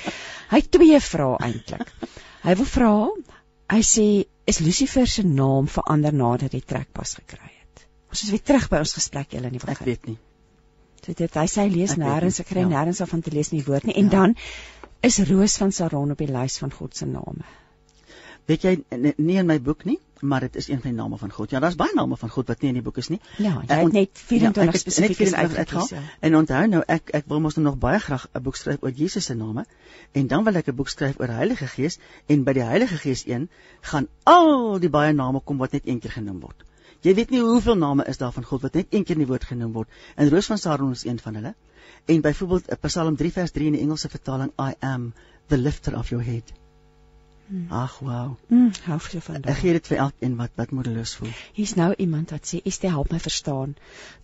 [0.51, 1.93] Hy het twee vrae eintlik.
[2.43, 2.93] Hy wil vra,
[3.71, 4.07] hy sê
[4.49, 7.87] is Lucifer se naam verander nadat hy trekpas gekry het.
[8.11, 10.19] Ons is weer terug by ons gesprek julle nie wil Ek weet nie.
[11.03, 12.69] So dit hy sê lees nêrens, ek kry ja.
[12.71, 13.97] nêrens af van te lees in die woord nie.
[13.99, 14.19] En ja.
[14.19, 14.35] dan
[15.03, 17.43] is Roos van Saron op die lys van God se name.
[18.45, 18.71] Weet jy
[19.17, 21.51] nie in my boek nie, maar dit is een van die name van God.
[21.51, 23.19] Ja, daar's baie name van God wat nie in die boek is nie.
[23.37, 25.87] Ja, jy het net 24 ja, spesifiek uitgehaal.
[25.91, 26.01] Ja.
[26.27, 29.25] En onthou nou ek ek wil mos nog baie graag 'n boek skryf oor Jesus
[29.25, 29.65] se name
[30.11, 33.23] en dan wil ek 'n boek skryf oor Heilige Gees en by die Heilige Gees
[33.25, 33.49] 1
[33.81, 36.63] gaan al die baie name kom wat net een keer genoem word.
[37.01, 39.27] Jy weet nie hoeveel name is daar van God wat net een keer in die
[39.27, 39.89] woord genoem word.
[40.15, 41.55] En Roos van Saron is een van hulle.
[42.05, 45.13] En byvoorbeeld Psalm 3 vers 3 in die Engelse vertaling I am
[45.47, 46.53] the lifter of your head.
[47.47, 47.67] Hmm.
[47.69, 48.35] Ag wow.
[48.47, 49.51] Mm, hou vir van daai.
[49.53, 51.33] Ek gee dit vir elkeen wat wat moedeloos voel.
[51.57, 53.75] Hier's nou iemand wat sê, "Is dit help my verstaan."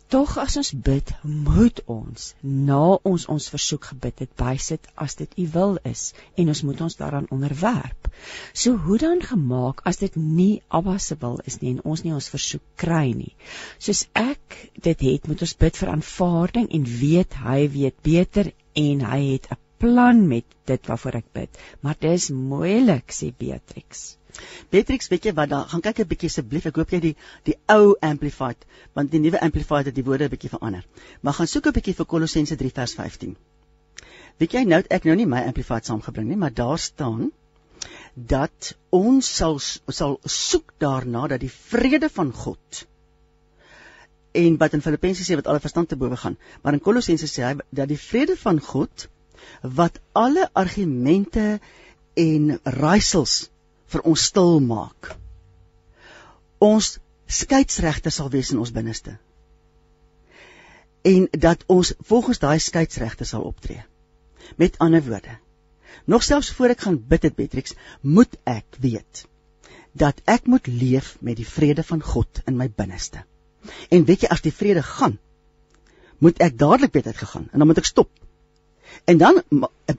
[0.10, 5.38] Tog as ons bid, moet ons na ons ons versoek gebid het bysit as dit
[5.38, 8.10] U wil is en ons moet ons daaraan onderwerp.
[8.54, 12.14] So hoe dan gemaak as dit nie Abba se wil is nie en ons nie
[12.14, 13.36] ons versoek kry nie.
[13.78, 19.06] Soos ek dit het, moet ons bid vir aanvaarding en weet hy weet beter en
[19.12, 24.06] hy het 'n plan met dit waarvoor ek bid, maar dit is moeilik sê Beatrix.
[24.74, 26.66] Beatrix, weet jy wat, dan gaan kyk 'n bietjie asseblief.
[26.70, 27.16] Ek hoop jy die
[27.50, 30.86] die ou amplified, want die nuwe amplified het die woorde 'n bietjie verander.
[31.22, 33.36] Maar gaan soek 'n bietjie vir Kolossense 3 vers 15.
[34.40, 37.32] Weet jy nou ek nou nie my amplified saamgebring nie, maar daar staan
[38.16, 42.86] dat ons sal sal soek daarna dat die vrede van God
[44.32, 47.44] en wat in Filippense sê wat alle verstand te bowe gaan, maar in Kolossense sê
[47.44, 49.08] hy dat die vrede van God
[49.62, 51.60] wat alle argumente
[52.14, 53.50] en raaisels
[53.90, 55.16] vir ons stil maak.
[56.60, 56.98] Ons
[57.30, 59.18] skeidsregter sal wees in ons binneste.
[61.08, 63.84] En dat ons volgens daai skeidsregter sal optree.
[64.58, 65.38] Met ander woorde,
[66.06, 69.26] nog selfs voor ek gaan bid het Beatrix, moet ek weet
[70.00, 73.24] dat ek moet leef met die vrede van God in my binneste.
[73.90, 75.18] En weet jy as die vrede gaan,
[76.20, 78.12] moet ek dadelik weet uitgegaan en dan moet ek stop
[79.06, 79.42] En dan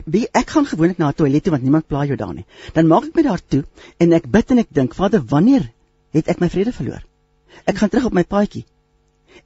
[0.04, 2.46] wie ek gaan gewoonlik na 'n toilet toe want niemand pla jou daar nie.
[2.72, 3.64] Dan maak ek my daar toe
[3.96, 5.72] en ek bid en ek dink, Vader, wanneer
[6.10, 7.02] het ek my vrede verloor?
[7.64, 8.64] Ek gaan terug op my paadjie.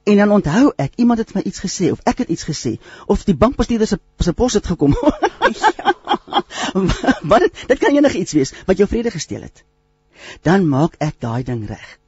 [0.03, 3.23] En dan onthou ek, iemand het my iets gesê of ek het iets gesê of
[3.23, 4.95] die bankbestuurder se se pos het gekom.
[5.61, 5.93] ja.
[7.31, 9.63] Wat dit, dit kan enigiets wees wat jou vrede gesteel het.
[10.41, 11.99] Dan maak ek daai ding reg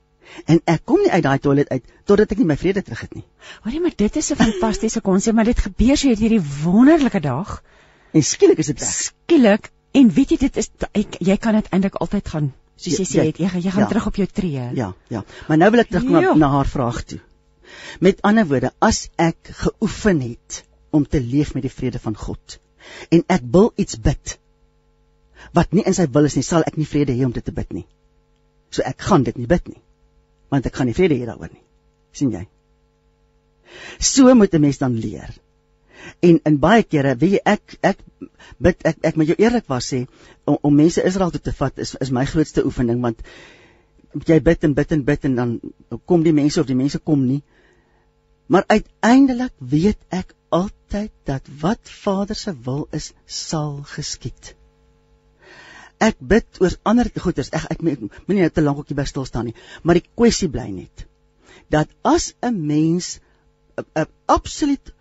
[0.45, 3.15] en ek kom nie uit daai toilet uit totdat ek nie my vrede terug het
[3.17, 3.25] nie.
[3.63, 7.63] Hoorie, maar dit is 'n fantastiese konsep, maar dit gebeur so hierdie wonderlike dag.
[8.13, 8.89] En skielik is dit weg.
[8.89, 13.05] Skielik en weet jy dit is ek, jy kan dit eintlik altyd gaan soos jy
[13.05, 13.87] sê jy, jy, jy gaan ja.
[13.87, 14.69] terug op jou tree.
[14.73, 15.23] Ja, ja.
[15.47, 17.19] Maar nou wil ek terugkom na, na haar vraag toe.
[17.99, 22.59] Met ander woorde, as ek geoefen het om te leef met die vrede van God
[23.11, 24.37] en ek wil iets bid
[25.53, 27.51] wat nie in sy wil is nie, sal ek nie vrede hê om dit te
[27.51, 27.85] bid nie.
[28.71, 29.81] So ek gaan dit nie bid nie
[30.53, 31.63] want ek gaan nie vrede hê daaroor nie.
[32.17, 32.47] sien jy?
[33.99, 35.33] So moet 'n mens dan leer.
[36.21, 37.97] En in baie kere, weet jy, ek ek
[38.57, 40.07] bid ek ek moet jou eerlik was sê
[40.45, 43.21] om, om mense Israel toe te vat is is my grootste oefening want
[44.25, 45.59] jy bid en bid en bid en dan
[46.05, 47.43] kom die mense of die mense kom nie.
[48.47, 54.55] Maar uiteindelik weet ek altyd dat wat Vader se wil is sal geskied
[56.03, 57.49] ek bid oor ander goeders.
[57.53, 60.49] Ek ek moenie nou te lank ook hier by stil staan nie, maar die kwessie
[60.49, 61.07] bly net
[61.69, 63.19] dat as 'n mens
[63.77, 64.93] 'n absoluut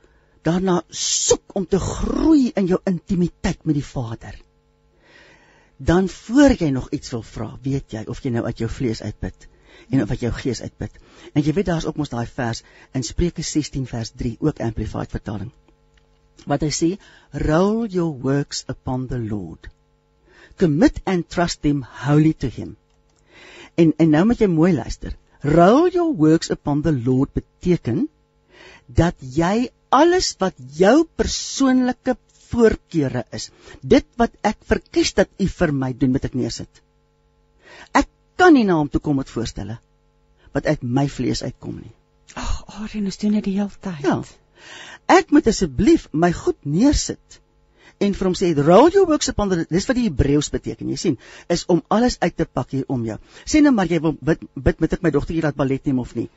[0.43, 4.35] daarna soek om te groei in jou intimiteit met die Vader,
[5.77, 9.03] dan voor jy nog iets wil vra, weet jy of jy nou uit jou vlees
[9.03, 9.49] uitbid
[9.91, 10.91] en of uit jou gees uitbid.
[11.33, 15.11] En jy weet daar's ook mos daai vers in Spreuke 16 vers 3 ook amplified
[15.11, 15.53] vertaling.
[16.47, 16.99] Wat hy sê,
[17.33, 19.69] roll your works upon the Lord
[20.59, 22.77] commit and trust them wholly to him
[23.77, 25.17] En en nou moet jy mooi luister.
[25.45, 28.07] Roll your works upon the Lord beteken
[29.01, 33.51] dat jy alles wat jou persoonlike voorkeure is,
[33.83, 36.83] dit wat ek verkies dat u vir my doen, moet ek neersit.
[37.93, 38.09] Ek
[38.41, 39.79] kan nie na hom toe kom met voorstelle
[40.57, 41.93] wat uit my vlees uitkom nie.
[42.33, 44.07] Ag, Arien, ons doen dit die hele tyd.
[44.07, 44.23] Ja.
[45.13, 47.41] Ek moet asseblief my goed neersit
[47.99, 50.89] en vir hom sê roll your works upon the dis wat die Hebreëus beteken.
[50.93, 51.19] Jy sien
[51.49, 53.19] is om alles uit te pak hier om jou.
[53.45, 56.15] Sê nou maar jy wil bid bid met ek my dogtertjie laat ballet neem of
[56.15, 56.29] nie.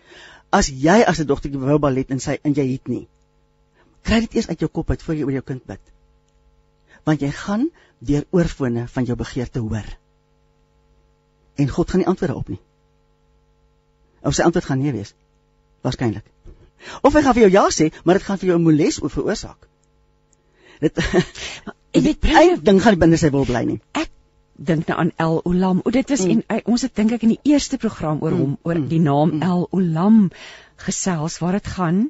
[0.51, 3.07] As jy as 'n dogtertjie wou ballet in sy en jy het nie
[4.03, 5.81] kry dit eers uit jou kop uit voor jy oor jou kind bid.
[7.07, 9.87] Want jy gaan deur oorfone van jou begeerte hoor.
[11.59, 12.59] En God gaan nie antwoorde op nie.
[14.23, 15.13] Of sy antwoord gaan nee wees.
[15.83, 16.25] Waarskynlik.
[17.03, 19.68] Of hy gaan vir jou ja sê maar dit gaan vir jou 'n moles veroorsaak
[20.79, 20.99] Dit
[21.95, 23.79] ek weet ek dink gaan binne sy wil bly nie.
[23.97, 24.09] Ek
[24.55, 25.83] dink nou aan El Olam.
[25.83, 26.45] O dit was mm.
[26.47, 28.41] en ons het dink ek in die eerste program oor mm.
[28.43, 28.87] hom oor mm.
[28.91, 29.45] die naam mm.
[29.47, 30.25] El Olam
[30.85, 32.07] gesels waar dit gaan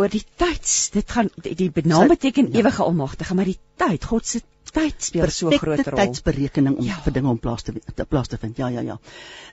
[0.00, 0.90] oor die tyds.
[0.94, 2.62] Dit gaan die, die naam beteken ja.
[2.62, 5.98] ewige almagtige, maar die tyd, God se tyd speel so 'n groot rol.
[5.98, 6.98] Tydsberekening om ja.
[7.04, 8.56] vir dinge om plaas te te plaas te vind.
[8.56, 8.98] Ja, ja, ja.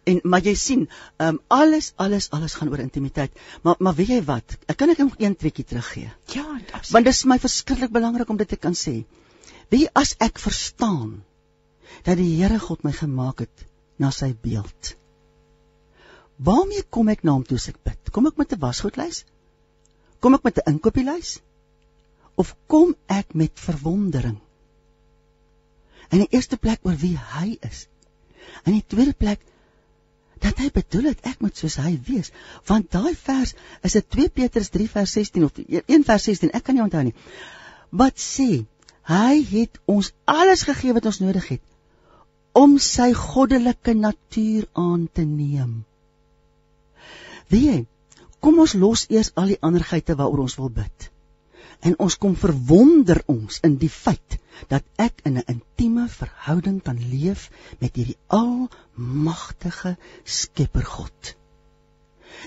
[0.03, 3.31] En maar jy sien, ehm um, alles alles alles gaan oor intimiteit.
[3.63, 4.57] Maar maar weet jy wat?
[4.67, 6.11] Ek kan ek nog een tweetjie teruggee.
[6.25, 6.91] Ja, absoluut.
[6.91, 9.03] Want dit is my verskriklik belangrik om dit te kan sê.
[9.69, 11.23] Wie as ek verstaan
[12.03, 13.65] dat die Here God my gemaak het
[13.97, 14.95] na sy beeld.
[16.39, 18.11] Waarmee kom ek na hom toe as ek bid?
[18.15, 19.25] Kom ek met 'n wasgoedlys?
[20.19, 21.39] Kom ek met 'n inkopieslys?
[22.35, 24.39] Of kom ek met verwondering?
[26.09, 27.85] In die eerste plek oor wie hy is.
[28.65, 29.43] In die tweede plek
[30.39, 32.31] dat hy bedoel het ek moet soos hy wees.
[32.69, 33.53] Want daai vers
[33.83, 37.03] is dit 2 Petrus 3 vers 16 of 1 vers 16, ek kan nie onthou
[37.09, 37.15] nie.
[37.91, 38.63] Wat sê?
[39.09, 41.65] Hy het ons alles gegee wat ons nodig het
[42.59, 45.83] om sy goddelike natuur aan te neem.
[47.53, 47.85] Wie?
[48.41, 51.09] Kom ons los eers al die ander geite waaroor ons wil bid
[51.79, 54.37] en ons kom verwonder ons in die feit
[54.71, 57.49] dat ek in 'n intieme verhouding kan leef
[57.79, 61.35] met hierdie almagtige Skepper God.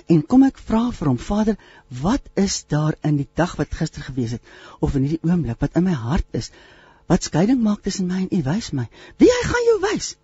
[0.07, 1.57] En kom ek vra vir hom, Vader,
[2.03, 4.43] wat is daar in die dag wat gister gewees het
[4.81, 6.51] of in hierdie oomblik wat in my hart is
[7.07, 8.43] wat skeiding maak tussen my en U?
[8.43, 8.89] Wys my.
[9.19, 10.17] Wie hy gaan jou wys?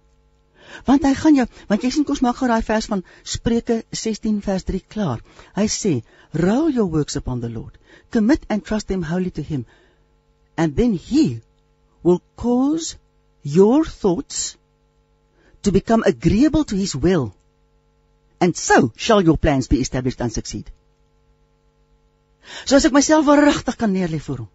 [0.86, 4.40] Want hy gaan jou, want jy sien kos maak gou daai vers van Spreuke 16
[4.44, 5.20] vers 3 klaar.
[5.56, 6.02] Hy sê,
[6.32, 7.78] "Roll your works upon the Lord."
[8.10, 9.66] commit and trust them wholly to Him.
[10.56, 11.40] And then He
[12.02, 12.96] will cause
[13.42, 14.56] your thoughts
[15.62, 17.34] to become agreeable to His will.
[18.40, 20.70] And so shall your plans be established and succeed.
[22.64, 24.52] So as ek myself regtig kan neerlê voor hom,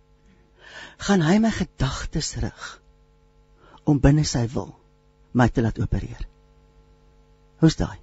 [1.04, 2.70] gaan hy my gedagtes rig
[3.86, 4.72] om binne sy wil
[5.34, 6.28] my te laat opereer.
[7.64, 7.98] Hoe's daai?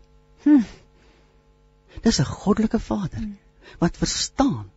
[0.44, 0.64] Hm.
[2.02, 3.28] Dis 'n goddelike Vader
[3.78, 4.70] wat verstaan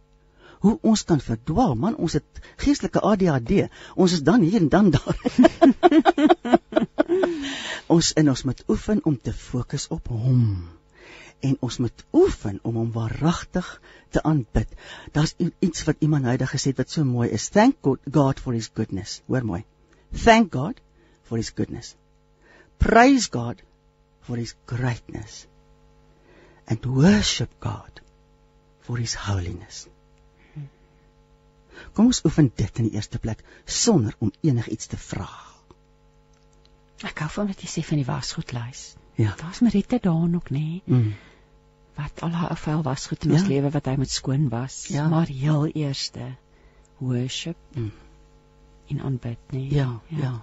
[0.59, 1.75] hoe ons kan verdwaal.
[1.75, 5.17] Man ons het geestelike ADHD ons is dan hier en dan daar.
[7.93, 10.69] Ons en ons moet oefen om te fokus op hom.
[11.39, 14.69] En ons moet oefen om hom waaragtig te aanbid.
[15.11, 17.49] Daar's iets wat iemand hydig gesê het wat so mooi is.
[17.49, 19.21] Thank god, god for his goodness.
[19.27, 19.65] Hoor mooi.
[20.23, 20.79] Thank god
[21.23, 21.95] for his goodness
[22.83, 23.63] praise god
[24.27, 25.47] for his greatness
[26.67, 28.01] and worship god
[28.81, 29.87] for his holiness
[31.93, 35.29] Kom ons oefen dit in die eerste plek sonder om enigiets te vra.
[37.03, 38.83] Ek hou van wat jy sê van die wasgoedlys.
[39.19, 39.33] Ja.
[39.37, 40.61] Daar's Marita daar nog nê.
[40.61, 40.81] Nee?
[40.85, 41.11] Mm.
[41.97, 43.39] Wat al haar vuil wasgoed in ja.
[43.39, 45.05] ons lewe wat hy moet skoon was, ja.
[45.09, 46.31] maar heel eerste
[46.97, 47.91] worship mm.
[48.95, 49.59] en aanbid nê.
[49.59, 49.69] Nee?
[49.77, 50.23] Ja, ja.
[50.25, 50.33] ja.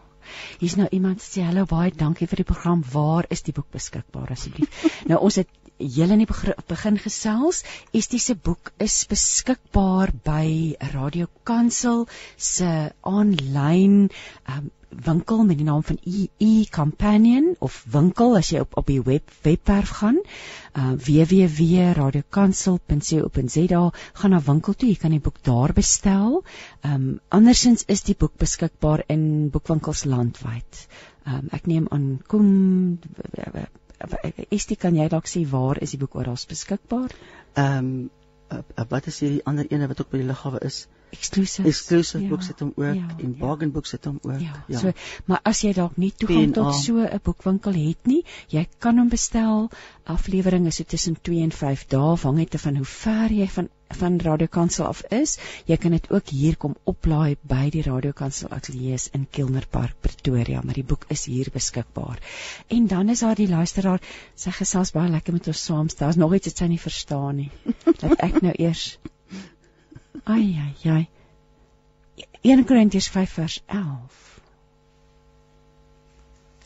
[0.61, 2.85] Hier's nou iemand sê hallo baie dankie vir die program.
[2.93, 4.85] Waar is die boek beskikbaar asseblief?
[5.11, 5.51] nou ons het
[5.81, 7.63] julle in die begin gesels.
[7.97, 12.07] Estie se boek is beskikbaar by Radio Kansel
[12.37, 14.11] se aanlyn
[14.47, 19.03] um, winkel met die naam van EE Companion of winkel as jy op op die
[19.07, 20.27] web webwerf gaan uh,
[21.07, 26.45] www.radiokansel.co.za gaan na winkel toe jy kan die boek daar bestel.
[26.81, 30.89] Ehm um, andersins is die boek beskikbaar in boekwinkels landwyd.
[31.25, 32.99] Ehm um, ek neem aan kom
[34.51, 37.11] Estie kan jy dalk sê waar is die boek oral beskikbaar?
[37.55, 38.11] Ehm um,
[38.91, 40.89] wat is hierdie ander ene wat ook by die lughawe is?
[41.11, 41.69] Exclusive.
[41.69, 43.39] Exclusive ja, books het hom ook ja, en ja.
[43.39, 44.41] bargain books het hom ook.
[44.41, 44.65] Ja.
[44.69, 44.79] ja.
[44.79, 44.93] So,
[45.25, 49.09] maar as jy dalk nie toegang tot so 'n boekwinkel het nie, jy kan hom
[49.09, 49.69] bestel.
[50.05, 53.69] Aflewering is so tussen 2 en 5 dae, hang net van hoe ver jy van
[53.91, 55.39] van Radio Kansel af is.
[55.67, 59.97] Jy kan dit ook hier kom oplaai by die Radio Kansel ateljee in Kilner Park
[60.01, 62.19] Pretoria, maar die boek is hier beskikbaar.
[62.69, 64.01] En dan is daar die luisteraar,
[64.35, 66.07] sy gesels baie lekker met ons saamstel.
[66.07, 67.51] Daar's nog iets wat sy nie verstaan nie.
[68.03, 68.99] Laat ek nou eers
[70.25, 71.09] Ai ai ai.
[72.43, 74.31] 1 Korintiërs 5 vers 11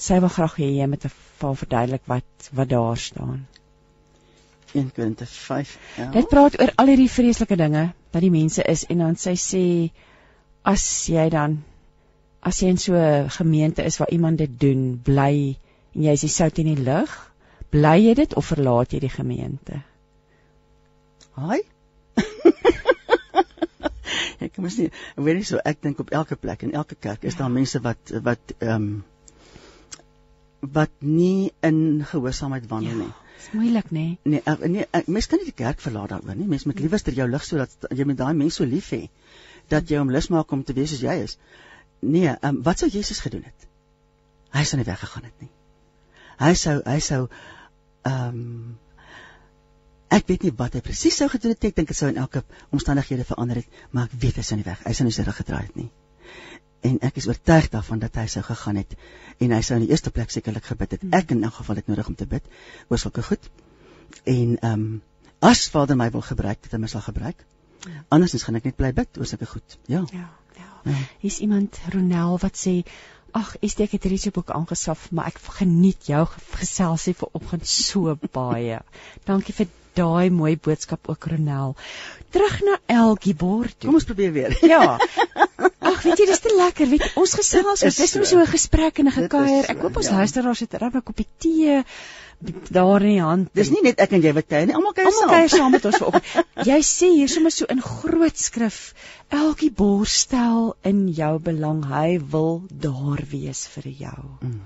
[0.05, 1.05] sy wil graag hê jy moet
[1.40, 3.44] val verduidelik wat wat daar staan.
[4.74, 5.76] 1 Korinte 5.
[5.98, 6.09] Ja.
[6.16, 7.84] Dit praat oor al hierdie vreeslike dinge
[8.14, 9.64] wat die mense is en dan sy sê
[10.66, 11.61] as jy dan
[12.42, 15.57] as jy in so 'n gemeente is waar iemand dit doen, bly
[15.94, 17.12] en jy is die sout in die lig,
[17.70, 19.82] bly jy dit of verlaat jy die gemeente?
[21.38, 21.62] Haai.
[24.55, 24.86] Ek moet sê,
[25.18, 28.14] weet jy so, ek dink op elke plek en elke kerk is daar mense wat
[28.22, 28.94] wat ehm um,
[30.74, 33.09] wat nie in gehoorsaamheid wandel nie.
[33.11, 34.05] Ja, dis moeilik nê.
[34.22, 36.46] Nee, nee, nee mens kan nie die kerk verlaat daaroor nie.
[36.48, 39.02] Mens moet liewer jou lig sodat jy met daai mense so lief hê
[39.68, 41.36] dat jy hom lus maak om te wees soos jy is.
[42.00, 43.68] Nee, um, wat sou Jesus gedoen het?
[44.55, 45.50] Hy sou nie weggegaan het nie.
[46.40, 47.20] Hy sou hy sou
[48.07, 48.78] ehm um,
[50.15, 51.69] ek weet nie wat hy presies sou gedoen het.
[51.71, 54.67] Ek dink dit sou in elke omstandighede verander het, maar ek weet hy sou nie
[54.67, 54.83] weg.
[54.87, 55.91] Hy sou nie sy rug gedraai het nie
[56.85, 58.93] en ek is oortuig daarvan dat hy sou gegaan het
[59.43, 61.07] en hy sou in die eerste plek sekerlik gebid het.
[61.17, 62.45] Ek in elk geval het nodig om te bid
[62.93, 63.51] oor sulke goed.
[64.29, 65.03] En ehm um,
[65.45, 67.41] as Vader my wil gebruik, dit hom sal gebruik.
[68.09, 69.77] Andersins gaan ek net bly bid oor sulke goed.
[69.93, 70.05] Ja.
[70.12, 70.29] Ja.
[70.57, 70.69] Ja.
[70.85, 71.01] ja.
[71.21, 72.83] Hier's iemand Ronel wat sê
[73.35, 76.21] Ag, ek dit hierdie boek aangeskaf, maar ek geniet jou
[76.53, 78.79] geselsie vanoggend so baie.
[79.27, 81.74] Dankie vir daai mooi boodskap ook Ronel.
[82.34, 83.76] Terug na Elgie Bord.
[83.84, 84.59] Kom ons probeer weer.
[84.66, 84.99] Ja.
[85.90, 86.88] Ag, weet jy, dis te lekker.
[86.90, 89.70] Weet ons gesels, ons is net so 'n gesprek en 'n gekuier.
[89.70, 90.20] Ek hoop ons ja.
[90.20, 91.82] luisteraars het reg 'n koppie tee
[92.68, 93.49] daar in die hand.
[93.53, 95.28] Dis nie net ek en jy wat kuier nie, almal kuier saam.
[95.28, 96.68] Almal kuier saam met ons vanoggend.
[96.68, 98.80] Jy sê hier sommer so in groot skrif,
[99.28, 104.20] elkie borstel in jou belang, hy wil daar wees vir jou.
[104.40, 104.61] Mm.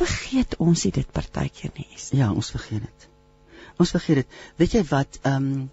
[0.00, 1.88] Vergeet ons dit partykeer nie.
[2.14, 3.09] Ja, ons vergeet dit.
[3.80, 4.40] Ons vergeet dit.
[4.60, 5.20] Weet jy wat?
[5.24, 5.68] Ehm um,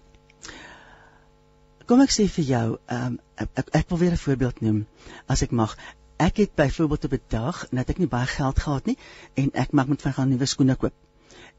[1.88, 4.80] Kom ek sê vir jou, ehm um, ek, ek ek wil weer 'n voorbeeld noem
[5.34, 5.76] as ek mag.
[6.20, 8.96] Ek het byvoorbeeld op 'n dag, net ek nie baie geld gehad nie
[9.42, 10.92] en ek maak met van gaan nuwe skoene koop.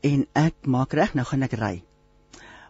[0.02, 1.84] En ek maak reg, nou gaan ek ry.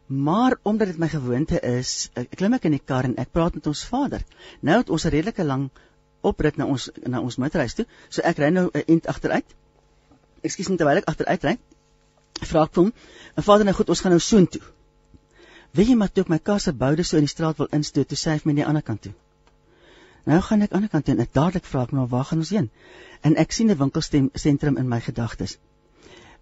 [0.07, 3.53] Maar omdat dit my gewoonte is, ek klim ek in die kar en ek praat
[3.53, 4.23] met ons Vader.
[4.61, 5.69] Nou het ons 'n redelike lang
[6.21, 7.85] oprit na ons na ons motorhuis toe.
[8.09, 9.55] So ek ry nou 'n end agteruit.
[10.41, 11.57] Ekskuus terwyl ek agteruit ry
[12.47, 12.93] vra ek hom,
[13.35, 14.61] "My vader, nou goed, ons gaan nou soontoe."
[15.71, 18.07] Weet jy maar toe ek my kar se boude so in die straat wil instoot,
[18.07, 19.13] toe sê hy my aan die ander kant toe.
[20.25, 22.25] Nou gaan ek aan die ander kant toe en ek dadelik vra ek nou waar
[22.25, 22.69] gaan ons heen?
[23.21, 25.57] En ek sien 'n winkelsentrum in my gedagtes.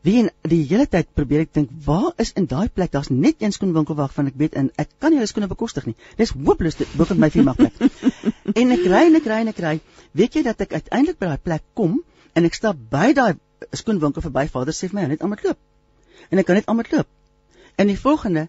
[0.06, 2.92] Wie en die hele tyd probeer ek dink, waar is in daai plek?
[2.92, 5.96] Daar's net een skoenwinkel waarvan ek weet en ek kan nie hulle skoene bekostig nie.
[6.18, 7.74] Dis hopeloos bo op my firma plek.
[8.62, 9.80] en ek ry en ek ry en ek ry.
[10.14, 12.00] Weet jy dat ek uiteindelik by daai plek kom
[12.34, 13.34] en ek stap by daai
[13.74, 14.48] skoenwinkel verby.
[14.54, 15.60] Vader sê vir my, "Net almal loop."
[16.30, 17.08] En ek kan net almal loop.
[17.76, 18.48] En die volgende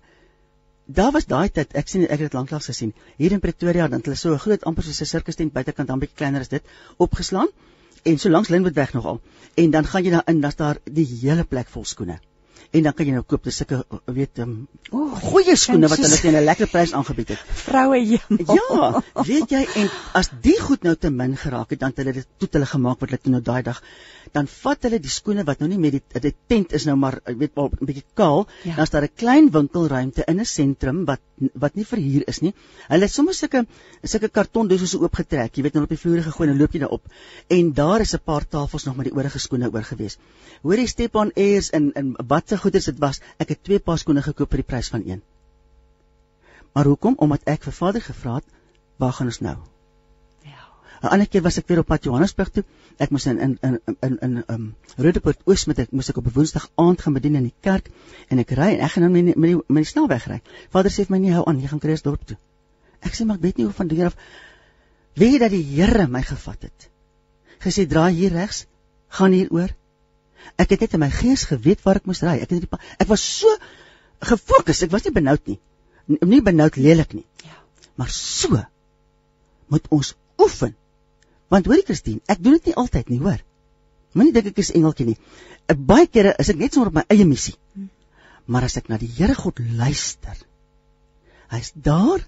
[0.88, 2.94] Daar was daai tyd, ek sien ek het dit lanklaas gesien.
[3.18, 6.16] Hier in Pretoria dan hulle so 'n groot amper soos 'n sirkustent buitekant dan bietjie
[6.16, 6.64] kleiner as dit
[6.96, 7.48] opgeslaan
[8.04, 9.20] en so langs Lynnwood weg nogal.
[9.54, 12.18] En dan gaan jy daar in, dan's daar die hele plek vol skoene
[12.70, 13.80] en dan kan jy nou koop dis sulke
[14.18, 14.54] weet um,
[14.90, 17.44] oh, goeie skoene wat hulle teen 'n lekker prys aangebied het.
[17.64, 18.56] Vroue hemel.
[18.58, 19.90] Ja, weet jy en
[20.20, 23.00] as die goed nou te min geraak het dan het hulle dit toe hulle gemaak
[23.00, 23.82] wat hulle toe nou daai dag
[24.32, 27.18] dan vat hulle die skoene wat nou nie met die die tent is nou maar
[27.26, 28.76] weet wel 'n bietjie kaal ja.
[28.76, 31.20] dan's daar 'n klein winkelruimte in 'n sentrum wat
[31.54, 32.52] wat nie verhuur is nie.
[32.88, 33.66] Hulle het sommer sulke
[34.02, 36.96] sulke kartondosse so oopgetrek, jy weet nou op die vloer gegooi en loop jy daar
[36.96, 37.04] op
[37.48, 40.18] en daar is 'n paar tafels nog met die oorige skoene oor gewees.
[40.62, 43.98] Hoor jy Stepan Airs in in wat se goeders dit was, ek het twee paar
[43.98, 45.22] skoene gekoop vir die prys van een.
[46.74, 47.16] Maar hoekom?
[47.18, 48.46] Omdat ek vir Vader gevra het,
[49.02, 49.56] waar gaan ons nou?
[50.46, 50.64] Ja.
[51.02, 52.64] 'n Ander keer was ek weer op pad Johannesburg toe.
[52.98, 56.26] Ek moes in in in in in um Rodepoort Oos met ek moes ek op
[56.26, 57.90] 'n Woensdag aand gaan bedien in die kerk
[58.28, 60.40] en ek ry en ek gaan nou met die met die, met die snelweg ry.
[60.70, 62.36] Vader sê vir my nie hou aan, jy gaan Kruisdorp toe.
[63.00, 64.16] Ek sê maar ek weet nie hoe van deur af
[65.14, 66.90] weet jy dat die Here my gevat het.
[67.58, 68.66] Gesê draai hier regs,
[69.08, 69.74] gaan hier oor
[70.56, 72.38] Ek het net in my gees geweet waar ek moes ry.
[72.42, 73.50] Ek het die, ek was so
[74.30, 74.82] gefokus.
[74.86, 75.58] Ek was nie benoud nie.
[76.08, 77.26] Nie benoud lelik nie.
[77.44, 77.58] Ja.
[78.00, 78.62] Maar so
[79.68, 80.74] moet ons oefen.
[81.52, 83.40] Want hoorie Christine, ek doen dit nie altyd nie, hoor.
[84.16, 85.18] Moenie dink ek is engeltjie nie.
[85.68, 87.56] 'n Baie kere is ek net sommer op my eie missie.
[87.74, 87.88] Hm.
[88.48, 90.36] Maar as ek na die Here God luister,
[91.52, 92.24] hy's daar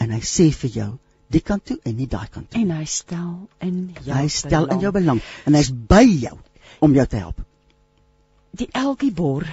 [0.00, 0.90] en hy sê vir jou
[1.28, 2.60] die kant toe en nie daai kant toe.
[2.60, 4.72] En hy stel in jou hy stel belang.
[4.72, 6.38] in jou belang en hy's by jou
[6.80, 7.44] om jou te help
[8.50, 9.46] die Elgiebor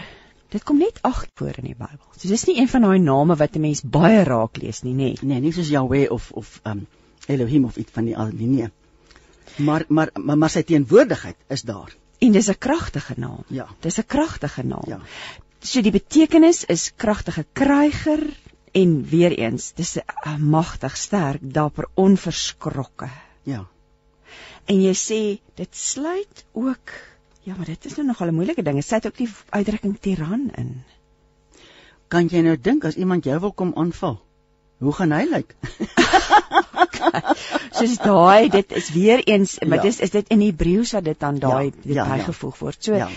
[0.55, 2.05] Dit kom net 8 voor in die Bybel.
[2.15, 5.09] So dis nie een van daai name wat 'n mens baie raak lees nie, nê.
[5.21, 6.85] Nee, nie soos Yahweh of of um
[7.27, 8.47] Elohim of iets van die ander nie.
[8.47, 8.69] Nee.
[9.57, 11.95] Maar maar maar, maar sy teenwoordigheid is daar.
[12.19, 13.43] En dis 'n kragtige naam.
[13.47, 13.67] Ja.
[13.79, 14.87] Dis 'n kragtige naam.
[14.87, 14.99] Ja.
[15.59, 18.23] So die betekenis is kragtige kryger
[18.71, 23.09] en weer eens, dis 'n magtig, sterk, dapper, onverskrokke.
[23.43, 23.67] Ja.
[24.65, 26.91] En jy sê dit sluit ook
[27.45, 28.75] ja, maar dit is nou nogal 'n moeilike ding.
[28.75, 30.83] Dit sluit ook die uitdrukking tiran in.
[32.07, 34.21] Kan jy nou dink as iemand jou wil kom aanval?
[34.77, 35.55] Hoe gaan hy lyk?
[37.77, 39.81] Soos daai, dit is weer eens, maar Ja.
[39.83, 42.15] dis is dit in Hebreëus wat dit dan daai Ja, dit ja, ja.
[42.15, 42.83] bygevoeg word.
[42.83, 43.09] So Ja.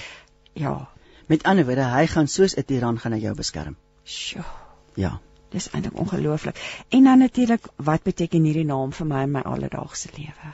[0.52, 0.88] ja.
[1.26, 3.76] Met ander woorde, hy gaan soos 'n tiran gaan hy jou beskerm.
[4.05, 4.44] Sjoe.
[4.94, 5.20] Ja.
[5.50, 6.84] Dis eintlik ongelooflik.
[6.88, 10.52] En dan natuurlik, wat beteken hierdie naam vir my in my alledaagse lewe?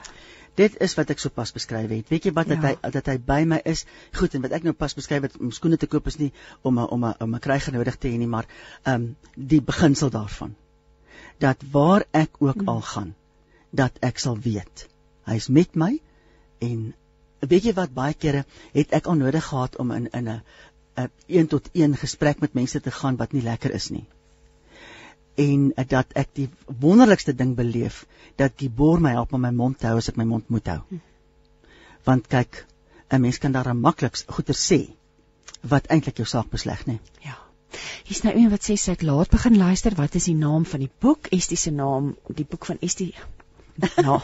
[0.55, 2.09] Dit is wat ek sopas beskryf het.
[2.09, 2.67] Weet jy wat dat Ja.
[2.81, 3.85] hy dat hy by my is?
[4.13, 6.79] Goed, en wat ek nou pas beskryf het om skoene te koop is nie om
[6.79, 8.45] 'n om 'n om 'n kryger nodig te hê nie, maar
[8.83, 10.55] ehm um, die beginsel daarvan.
[11.39, 12.67] Dat waar ek ook Hmm.
[12.67, 13.15] al gaan,
[13.71, 14.87] dat ek sal weet.
[15.25, 15.99] Hy's met my
[16.59, 16.93] en
[17.39, 20.41] weet jy wat baie kere het ek al nodig gehad om in in 'n
[20.97, 24.07] 'n een tot een gesprek met mense te gaan wat nie lekker is nie.
[25.35, 26.49] En uh, dat ek die
[26.79, 28.05] wonderlikste ding beleef
[28.39, 30.67] dat die boer my help om my mond te hou as ek my mond moet
[30.67, 30.81] hou.
[32.05, 32.65] Want kyk,
[33.11, 34.79] 'n mens kan daar maklik goeie sê
[35.61, 36.99] wat eintlik jou saak besleg, nê?
[37.25, 37.37] Ja.
[38.05, 39.95] Hier's nou iemand wat sê sy het laat begin luister.
[39.95, 41.27] Wat is die naam van die boek?
[41.31, 43.13] Estie se naam, die boek van Estie.
[43.97, 44.21] Nou.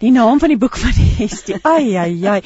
[0.00, 1.58] Die naam van die boek van Estie.
[1.62, 2.40] Ai ai ai.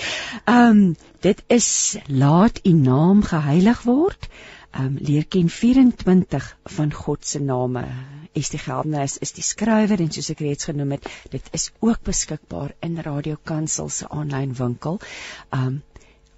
[0.44, 4.28] Ehm um, dit is Laat u naam geheilig word.
[4.74, 6.46] Um, leer ken 24
[6.76, 7.84] van God se name.
[8.34, 12.72] Estie Geldenhuys is die skrywer en soos ek reeds genoem het, dit is ook beskikbaar
[12.82, 14.98] in Radio Kansel se aanlyn winkel.
[15.54, 15.82] Um,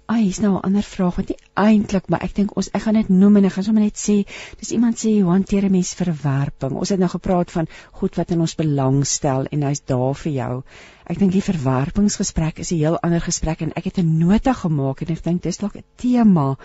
[0.07, 2.99] Ai, is nou 'n ander vraag wat nie eintlik, maar ek dink ons ek gaan
[2.99, 4.15] dit noem en ek gaan sommer net sê,
[4.59, 6.77] dis iemand sê hoe hanteer 'n mens verwerping?
[6.83, 10.31] Ons het nou gepraat van goed wat in ons belang stel en hy's daar vir
[10.31, 10.63] jou.
[11.05, 15.01] Ek dink die verwerpingsgesprek is 'n heel ander gesprek en ek het 'n nota gemaak
[15.01, 16.57] en ek dink dis dalk 'n tema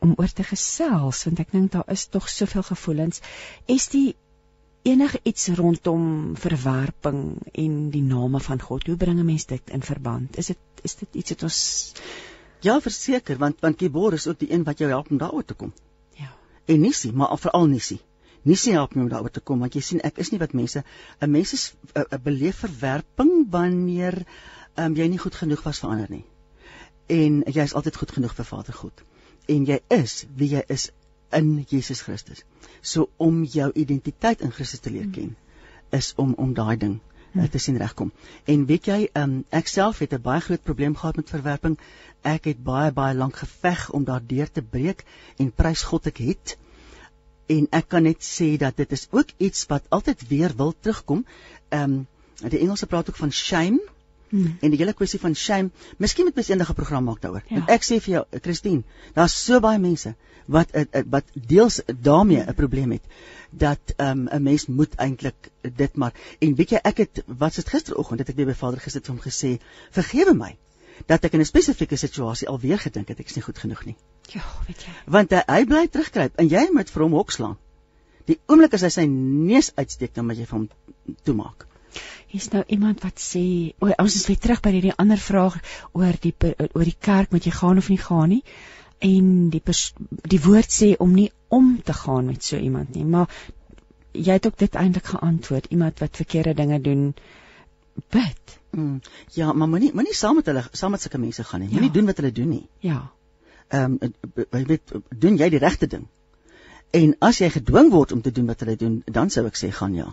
[0.00, 3.20] om oor te gesels want ek dink daar is tog soveel gevoelens.
[3.66, 4.16] Is die
[4.82, 7.22] enige iets rondom verwerping
[7.52, 8.86] en die name van God?
[8.86, 10.36] Hoe bring 'n mens dit in verband?
[10.36, 11.60] Is dit is dit iets wat ons
[12.60, 15.54] Ja, verseker, want want Kibor is ook die een wat jou help om daaroor te
[15.54, 15.72] kom.
[16.16, 16.32] ja
[16.64, 18.00] En Nissie, maar veral Nissie.
[18.42, 20.84] Nissie help my om daaroor te kom want jy sien ek is nie wat mense
[21.20, 24.26] 'n mens is 'n beleef verwerping wanneer
[24.76, 26.24] um, jy nie goed genoeg was vir ander nie.
[27.06, 29.02] En jy is altyd goed genoeg vir Vader God.
[29.46, 30.90] En jy is wie jy is
[31.32, 32.44] in Jesus Christus.
[32.82, 35.36] So om jou identiteit in Christus te leer ken
[35.90, 37.00] is om om daai ding
[37.34, 38.12] uh, te sien regkom.
[38.44, 41.78] En weet jy, um, ek self het 'n baie groot probleem gehad met verwerping.
[42.22, 45.04] Ek het baie baie lank geveg om daardeur te breek
[45.36, 46.56] en prys God ek het.
[47.46, 51.26] En ek kan net sê dat dit is ook iets wat altyd weer wil terugkom.
[51.68, 52.06] Ehm um,
[52.40, 53.80] die Engelse praat ook van shame.
[54.30, 54.56] Hmm.
[54.60, 57.42] En die hele kwessie van shame, miskien moet mens eendag 'n program maak daaroor.
[57.48, 57.56] Ja.
[57.56, 58.82] Want ek sê vir jou, Christine,
[59.14, 60.14] daar's so baie mense
[60.50, 63.02] wat uh, uh, wat deels daarmee 'n probleem het
[63.50, 67.54] dat ehm, 'n um, mens moet eintlik dit maar en weet jy ek het wat
[67.54, 69.58] sit gisteroggend het ek weer by Vader gesit en hom gesê
[69.90, 70.56] vergewe my
[71.06, 73.96] dat ek in 'n spesifieke situasie alweer gedink het ek is nie goed genoeg nie
[74.28, 74.92] Ja, weet jy.
[75.06, 77.58] want uh, hy bly terugkruip en jy moet vir hom hokslaan
[78.24, 80.68] die oomblik as hy sy neus uitsteek dan moet jy vir hom
[81.22, 81.66] toemaak
[82.30, 85.56] Hier's nou iemand wat sê, o, ons is weer terug by hierdie ander vraag
[85.92, 86.34] oor die
[86.74, 88.42] oor die kerk moet jy gaan of nie gaan nie.
[89.00, 89.92] En die pers,
[90.28, 93.28] die woord sê om nie om te gaan met so iemand nie, maar
[94.12, 97.14] jy het ook dit eintlik geantwoord, iemand wat verkeerde dinge doen
[98.10, 98.58] bid.
[98.70, 99.00] mm,
[99.34, 101.74] ja maar moenie moenie saam met hulle saam met sulke mense gaan nie Ja.
[101.74, 103.10] moenie doen wat hulle doen nie Ja.
[103.68, 104.14] ehm um,
[104.50, 106.06] jy weet doen jy die regte ding
[106.90, 109.70] en as jy gedwing word om te doen wat hulle doen dan sou ek sê
[109.70, 110.08] gaan ja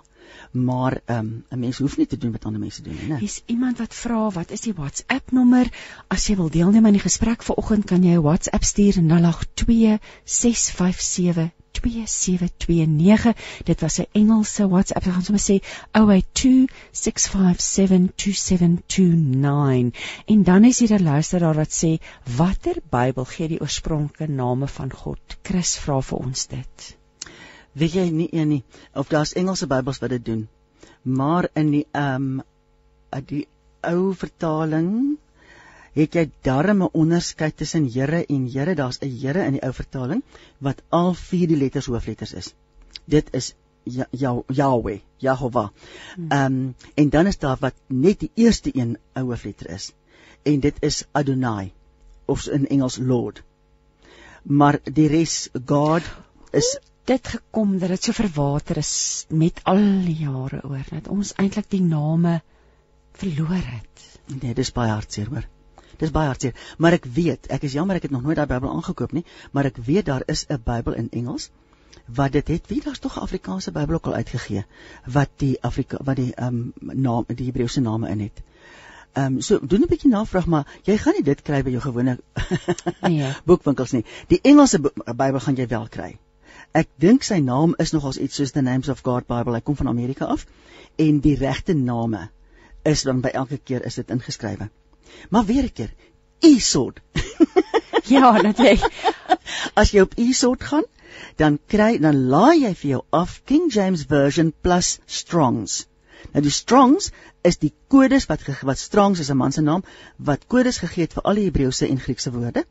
[0.51, 3.41] maar ehm um, 'n mens hoef nie te doen wat ander mense doen nie Hier's
[3.45, 5.71] iemand wat vra wat is die WhatsApp nommer?
[6.07, 11.51] As jy wil deelneem aan die gesprek vanoggend, kan jy 'n WhatsApp stuur 082 657
[11.79, 13.33] 2729.
[13.63, 15.05] Dit was 'n Engelse WhatsApp.
[15.05, 15.57] Ek gaan sommer sê
[15.91, 19.91] 082 657 2729.
[20.25, 21.99] En dan is hier 'n luisteraar wat sê,
[22.37, 26.97] "Watter Bybel gee die oorspronklike name van God?" Chris vra vir ons dit.
[27.77, 28.63] weet jy nie een nie
[28.93, 30.47] of daar's Engelse Bybels wat dit doen
[31.01, 32.41] maar in die ehm um,
[33.25, 33.47] die
[33.87, 35.17] ou vertaling
[35.97, 39.73] het jy darm 'n onderskeid tussen Here en Here daar's 'n Here in die ou
[39.73, 40.23] vertaling
[40.59, 42.53] wat al vier die letters hoofletters is
[43.05, 43.53] dit is
[43.87, 45.69] Ja- Ja- Yahweh, Jehovah.
[46.29, 49.93] Ehm um, en dan is daar wat net die eerste een 'n hoofletter is.
[50.43, 51.71] En dit is Adonai
[52.25, 53.43] of in Engels Lord.
[54.43, 56.03] maar die res God
[56.51, 61.33] is dit gekom dat dit so verwater is met al die jare oor dat ons
[61.35, 62.41] eintlik die name
[63.13, 64.19] verloor het.
[64.41, 65.47] Nee, dis baie hartseer hoor.
[65.97, 68.69] Dis baie hartseer, maar ek weet, ek is jammer ek het nog nooit daai Bybel
[68.69, 71.49] aangekoop nie, maar ek weet daar is 'n Bybel in Engels
[72.05, 72.67] wat dit het.
[72.67, 74.65] Wie daar's tog 'n Afrikaanse Bybel ook al uitgegee
[75.05, 78.41] wat die Afrika wat die ehm um, naam die Hebreëse name in het.
[79.13, 81.81] Ehm um, so doen 'n bietjie navraag maar jy gaan nie dit kry by jou
[81.81, 82.17] gewone
[83.01, 83.33] nee.
[83.45, 84.05] boekwinkels nie.
[84.27, 84.79] Die Engelse
[85.15, 86.17] Bybel gaan jy wel kry.
[86.71, 89.53] Ek dink sy naam is nogals iets soos the Names of God Bible.
[89.53, 90.45] Hy kom van Amerika af
[90.95, 92.29] en die regte name
[92.83, 94.69] is dan by elke keer is dit ingeskrywe.
[95.29, 95.91] Maar weer 'n keer,
[96.39, 96.99] Esod.
[98.15, 98.77] ja, jy
[99.81, 100.85] as jy op Esod gaan,
[101.35, 105.85] dan kry dan laai jy vir jou af King James version plus Strongs.
[106.33, 107.11] Nou die Strongs
[107.41, 109.83] is die kodes wat wat Strongs is 'n man se naam
[110.17, 112.65] wat kodes gegee het vir al die Hebreëse en Griekse woorde.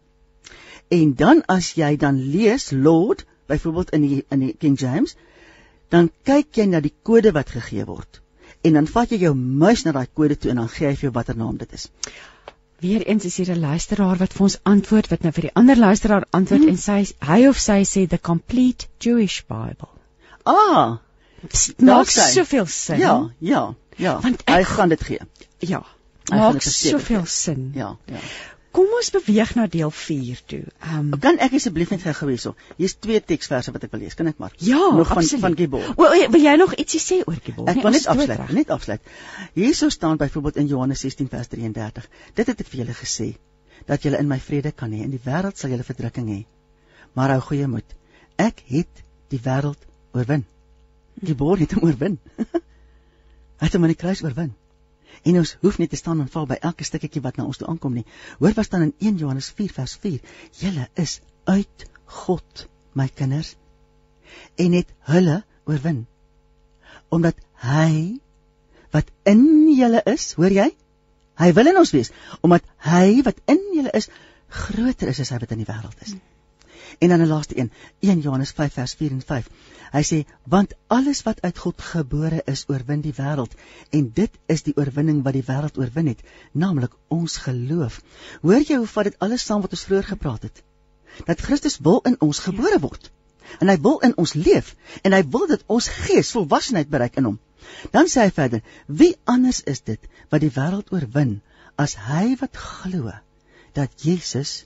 [0.89, 5.17] En dan as jy dan lees Lord byvoorbeeld in die in die King James,
[5.89, 8.23] dan kyk jy na die kode wat gegee word
[8.67, 11.09] en dan vat jy jou muis na daai kode toe en dan gee hy vir
[11.09, 11.87] jou watter naam dit is.
[12.83, 16.27] Weereens is hier 'n luisteraar wat vir ons antwoord wat nou vir die ander luisteraar
[16.31, 16.75] antwoord hmm.
[16.75, 19.93] en sy hy of sy sê the complete Jewish Bible.
[20.45, 20.99] Ah.
[21.79, 22.99] Maak soveel sin.
[22.99, 24.19] Ja, ja, ja.
[24.21, 25.21] Want ek, hy gaan dit gee.
[25.59, 25.83] Ja.
[26.31, 27.73] Maak soveel sin.
[27.75, 28.21] Ja, ja.
[28.77, 30.63] Kom ons beweeg na deel 4 toe.
[30.85, 32.53] Ehm um, kan ek asseblief net gou hierso.
[32.77, 34.17] Hier's twee teksverse wat ek wil lees.
[34.19, 34.53] Kan ek maar?
[34.61, 35.45] Ja, nog van absoluut.
[35.47, 35.87] van Gibor.
[35.97, 37.71] O, wil jy nog ietsie sê oor Gibor?
[37.73, 39.15] Ek nee, wil net afsluit, net afsluit.
[39.57, 42.11] Hierso staan byvoorbeeld in Johannes 16 vers 33.
[42.37, 43.31] Dit het ek vir julle gesê
[43.89, 45.07] dat julle in my vrede kan hê.
[45.09, 46.43] In die wêreld sal julle verdrukking hê.
[47.17, 47.97] Maar hou goeie moed.
[48.37, 50.45] Ek het die wêreld oorwin.
[51.25, 52.21] Gibor het hom oorwin.
[53.61, 54.53] Hy het hom aan die kruis oorwin.
[55.25, 57.69] En ons hoef net te staan en val by elke stukkie wat na ons toe
[57.71, 58.07] aankom nie.
[58.39, 60.21] Hoor wat staan in 1 Johannes 4 vers 4.
[60.61, 63.57] Julle is uit God, my kinders,
[64.57, 66.07] en het hulle oorwin.
[67.09, 68.19] Omdat hy
[68.95, 69.45] wat in
[69.77, 70.71] julle is, hoor jy?
[71.37, 74.09] Hy wil in ons wees, omdat hy wat in julle is
[74.49, 76.15] groter is as hy wat in die wêreld is.
[76.99, 79.49] En dan 'n laaste een, 1 Johannes 5 vers 4 en 5.
[79.93, 83.53] Hy sê want alles wat uit God gebore is oorwin die wêreld
[83.91, 86.21] en dit is die oorwinning wat die wêreld oorwin het,
[86.53, 88.01] naamlik ons geloof.
[88.43, 90.63] Hoor jy hoe vat dit alles saam wat ons vroeër gepraat het?
[91.25, 93.11] Dat Christus wil in ons gebore word.
[93.61, 97.31] En hy wil in ons leef en hy wil dat ons gees volwassenheid bereik in
[97.31, 97.39] hom.
[97.95, 101.41] Dan sê hy verder: Wie anders is dit wat die wêreld oorwin
[101.77, 103.13] as hy wat glo
[103.77, 104.65] dat Jesus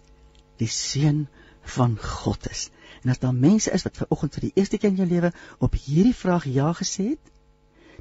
[0.63, 1.27] die seun
[1.71, 2.69] van God is?
[3.03, 5.33] En as daar mense is wat ver oggend vir die eerste keer in jou lewe
[5.59, 7.33] op hierdie vraag ja gesê het,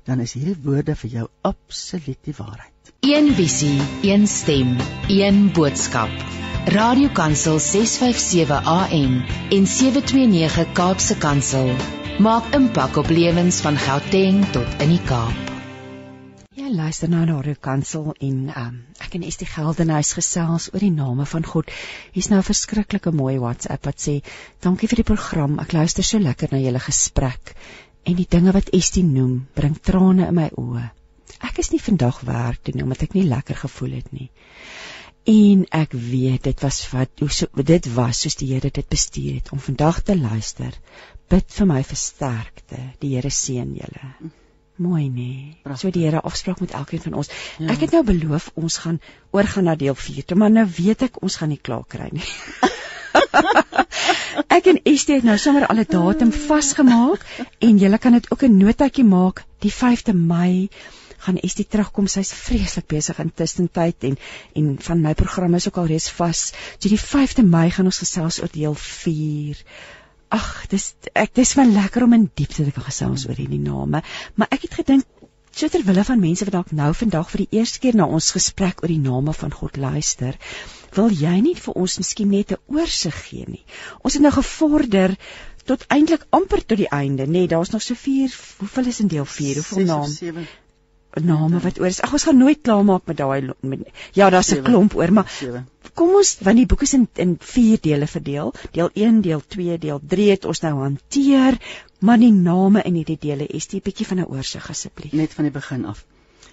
[0.10, 2.94] dan is hierdie woorde vir jou absoluut die waarheid.
[3.08, 4.76] Een visie, een stem,
[5.08, 6.12] een boodskap.
[6.76, 9.20] Radiokansel 657 AM
[9.56, 11.72] en 729 Kaapse Kansel
[12.20, 15.49] maak impak op lewens van Gauteng tot in die Kaap
[16.68, 21.24] luister nou na Radio Kansel en um, ek en Estie Geldenhuys gesels oor die name
[21.32, 21.70] van God.
[22.12, 24.16] Hier's nou 'n verskriklike mooi WhatsApp wat sê:
[24.60, 25.60] "Dankie vir die program.
[25.60, 27.54] Ek luister so lekker na julle gesprek
[28.04, 30.90] en die dinge wat Estie noem, bring trane in my oë.
[31.40, 34.30] Ek is nie vandag werk toe nie omdat ek nie lekker gevoel het nie.
[35.26, 39.40] En ek weet dit was wat hoe so dit was soos die Here dit bestuur
[39.40, 40.76] het om vandag te luister.
[41.30, 42.84] Bid vir my versterkte.
[43.00, 44.39] Die Here seën julle."
[44.80, 45.58] Mooi nee.
[45.76, 47.30] So die Here afspraak met elkeen van ons.
[47.58, 47.68] Ja.
[47.74, 49.02] Ek het nou beloof ons gaan
[49.36, 52.24] oorgaan na deel 4, toe, maar nou weet ek ons gaan nie klaar kry nie.
[54.58, 57.28] ek en Estie het nou sommer al 'n datum vasgemaak
[57.60, 60.70] en julle kan dit ook 'n notaatjie maak die 5de Mei
[61.20, 62.08] gaan Estie terugkom.
[62.08, 64.18] Sy's vreeslik besig intussen tyd en
[64.56, 66.54] en van my programme is ook al reeds vas.
[66.80, 69.66] So die 5de Mei gaan ons gesels oor deel 4.
[70.30, 74.04] Ag, dis ek dis van lekker om in diepte te kan gesels oor hierdie name,
[74.36, 75.06] maar ek het gedink
[75.52, 78.30] so ter wille van mense wat dalk nou vandag vir die eerste keer na ons
[78.36, 80.38] gesprek oor die name van God luister,
[80.96, 83.66] wil jy nie vir ons miskien net 'n oorsig gee nie.
[84.04, 85.18] Ons het nou gevorder
[85.66, 87.32] tot eintlik amper tot die einde, nê?
[87.32, 89.56] Nee, Daar's nog so 4, hoeveel is in deel 4?
[89.56, 90.48] Hoeveel name?
[91.18, 92.02] name wat oor is.
[92.02, 93.50] Ag ons gaan nooit klaar maak met daai
[94.14, 95.68] ja, daar's 'n klomp oor, maar 7.
[96.00, 98.54] Kom ons want die boek is in in 4 dele verdeel.
[98.76, 101.60] Deel 1, deel 2, deel 3 het ons nou hanteer,
[102.00, 105.14] maar die name in hierdie dele is 'n bietjie van 'n oorsig asseblief.
[105.14, 106.06] Net van die begin af.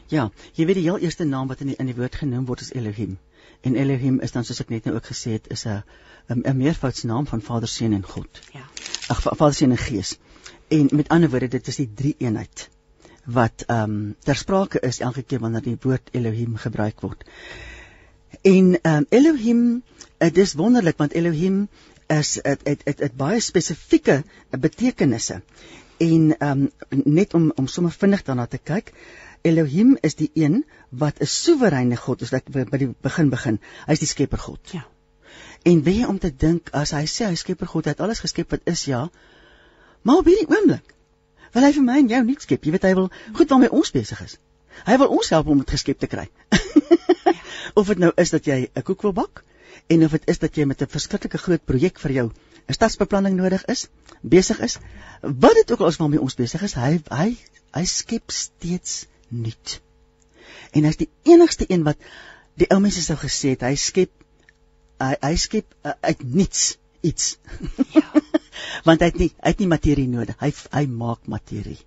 [0.08, 2.60] Ja, jy weet die heel eerste naam wat in die, in die woord genoem word
[2.60, 3.18] is Elohim.
[3.62, 5.82] En Elohim is dan soos ek net nou ook gesê het, is 'n
[6.28, 8.40] 'n meervoudsnaam van Vader, Seun en God.
[8.52, 8.64] Ja.
[9.08, 10.18] Ag Vader, Seun en Gees.
[10.68, 12.70] En met ander woorde, dit is die drie eenheid
[13.24, 17.24] wat ehm um, ter sprake is elke keer wanneer die woord Elohim gebruik word.
[18.42, 19.82] En um, Elohim,
[20.18, 21.68] dit is wonderlik want Elohim
[22.06, 25.42] is dit dit dit het baie spesifieke betekenisse.
[25.96, 28.92] En um, net om om sommer vinnig daarna te kyk,
[29.42, 33.60] Elohim is die een wat 'n soewereine God is, dat by die begin begin.
[33.86, 34.60] Hy's die skepper God.
[34.70, 34.86] Ja.
[35.62, 38.50] En wie om te dink as hy sê hy skepper God, hy het alles geskep
[38.50, 39.10] wat is, ja.
[40.02, 40.94] Maar op hierdie oomblik
[41.52, 42.64] wil hy vir my en jou nie skep.
[42.64, 44.38] Jy weet hy wil goed waarmee ons besig is.
[44.84, 46.28] Hy wil ons help om dit geskep te kry.
[47.76, 49.44] of dit nou is dat jy 'n koek wil bak
[49.92, 52.26] en of dit is dat jy met 'n verskriklike groot projek vir jou
[52.66, 53.88] 'n stadsbeplanning nodig is,
[54.20, 54.78] besig is,
[55.22, 57.36] wat dit ook al is waarmee ons besig is, hy hy
[57.76, 59.80] hy skep steeds nuut.
[60.72, 61.96] En hy's die enigste een wat
[62.54, 64.10] die ou mense sou gesê het, hy skep
[64.98, 67.36] hy, hy skep uh, uit niets iets.
[67.92, 68.06] Ja.
[68.88, 70.36] Want hy het nie hy het nie materie nodig.
[70.40, 71.78] Hy hy maak materie.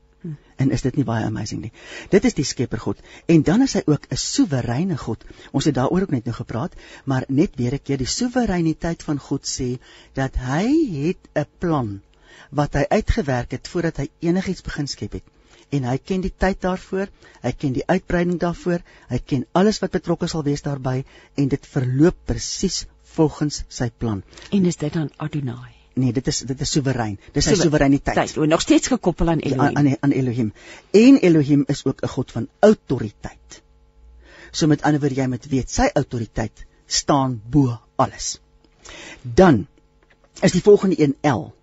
[0.59, 1.71] En is dit nie baie amazing nie?
[2.11, 2.99] Dit is die Skepper God
[3.31, 5.23] en dan is hy ook 'n soewereine God.
[5.51, 6.75] Ons het daaroor ook net nou gepraat,
[7.05, 9.79] maar net weer 'n keer die soewereiniteit van God sê
[10.13, 10.67] dat hy
[11.05, 12.01] het 'n plan
[12.49, 15.23] wat hy uitgewerk het voordat hy enigiets begin skep het.
[15.69, 17.07] En hy ken die tyd daarvoor,
[17.41, 21.05] hy ken die uitbreiding daarvoor, hy ken alles wat betrokke sal wees daarbey
[21.35, 24.23] en dit verloop presies volgens sy plan.
[24.51, 25.78] En is dit dan Adonai?
[25.99, 27.17] Nee, dit is dit is soewerein.
[27.35, 28.15] Dis sy soewereiniteit.
[28.15, 29.75] Dit is nog steeds gekoppel aan Elohim.
[29.75, 30.53] Ja, aan aan Elohim.
[30.95, 33.61] En Elohim is ook 'n God van autoriteit.
[34.51, 38.39] So met ander woorde jy moet weet, sy autoriteit staan bo alles.
[39.21, 39.67] Dan
[40.41, 41.53] is die volgende een L.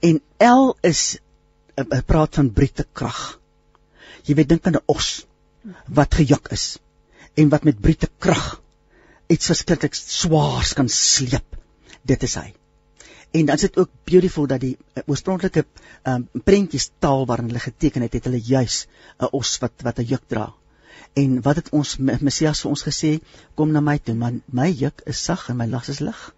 [0.00, 1.18] En L is
[1.76, 3.40] 'n praat van brute krag.
[4.22, 5.26] Jy weet dink aan 'n os
[5.86, 6.78] wat gejuk is
[7.34, 8.62] en wat met brute krag
[9.26, 11.56] iets verskriklik swaars kan sleep.
[12.02, 12.54] Dit is hy.
[13.30, 15.66] En dan is dit ook beautiful dat die uh, oorspronklike
[16.08, 18.86] um, prentjies taal waarin hulle geteken het, het hulle juis
[19.18, 20.54] 'n os wat wat 'n juk dra.
[21.12, 23.20] En wat het ons Messias vir ons gesê?
[23.54, 26.34] Kom na my toe, man, my juk is sag en my las is lig.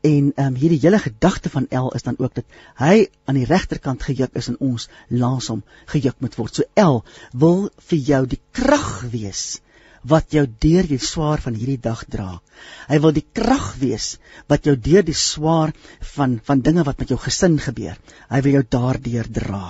[0.00, 2.44] En ehm um, hierdie hele gedagte van El is dan ook dat
[2.74, 6.54] hy aan die regterkant gejuk is en ons langs hom gejuk moet word.
[6.54, 9.60] So El wil vir jou die krag wees
[10.08, 12.40] wat jou deur die swaar van hierdie dag dra.
[12.88, 14.16] Hy wil die krag wees
[14.50, 15.74] wat jou deur die swaar
[16.14, 17.98] van van dinge wat met jou gesin gebeur.
[18.30, 19.64] Hy wil jou daardeur dra.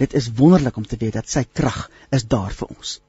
[0.00, 3.00] Dit is wonderlik om te weet dat sy krag is daar vir ons.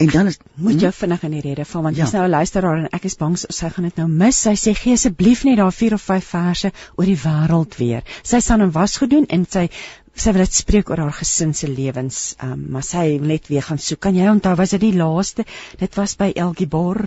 [0.00, 2.20] En dan is moet jy vinnig in die rede val want jy's ja.
[2.20, 4.38] nou 'n luisteraar en ek is bang sy gaan dit nou mis.
[4.46, 8.02] Sy sê gee asseblief net daar 4 of 5 verse oor die wêreld weer.
[8.22, 9.68] Sy staan en was gedoen en sy
[10.14, 13.80] sy wil dit spreek oor haar gesin se lewens, um, maar sy net weer gaan
[13.80, 14.00] soek.
[14.06, 15.46] Kan jy onthou was dit die laaste?
[15.80, 17.02] Dit was by Elgibor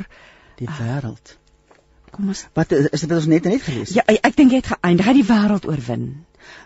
[0.59, 1.35] die uh, wêreld.
[2.13, 3.95] Kom ons Wat is dit wat ons net net gelees?
[3.97, 5.09] Ja, ek dink jy het geëindig.
[5.09, 6.07] Hy die wêreld oorwin.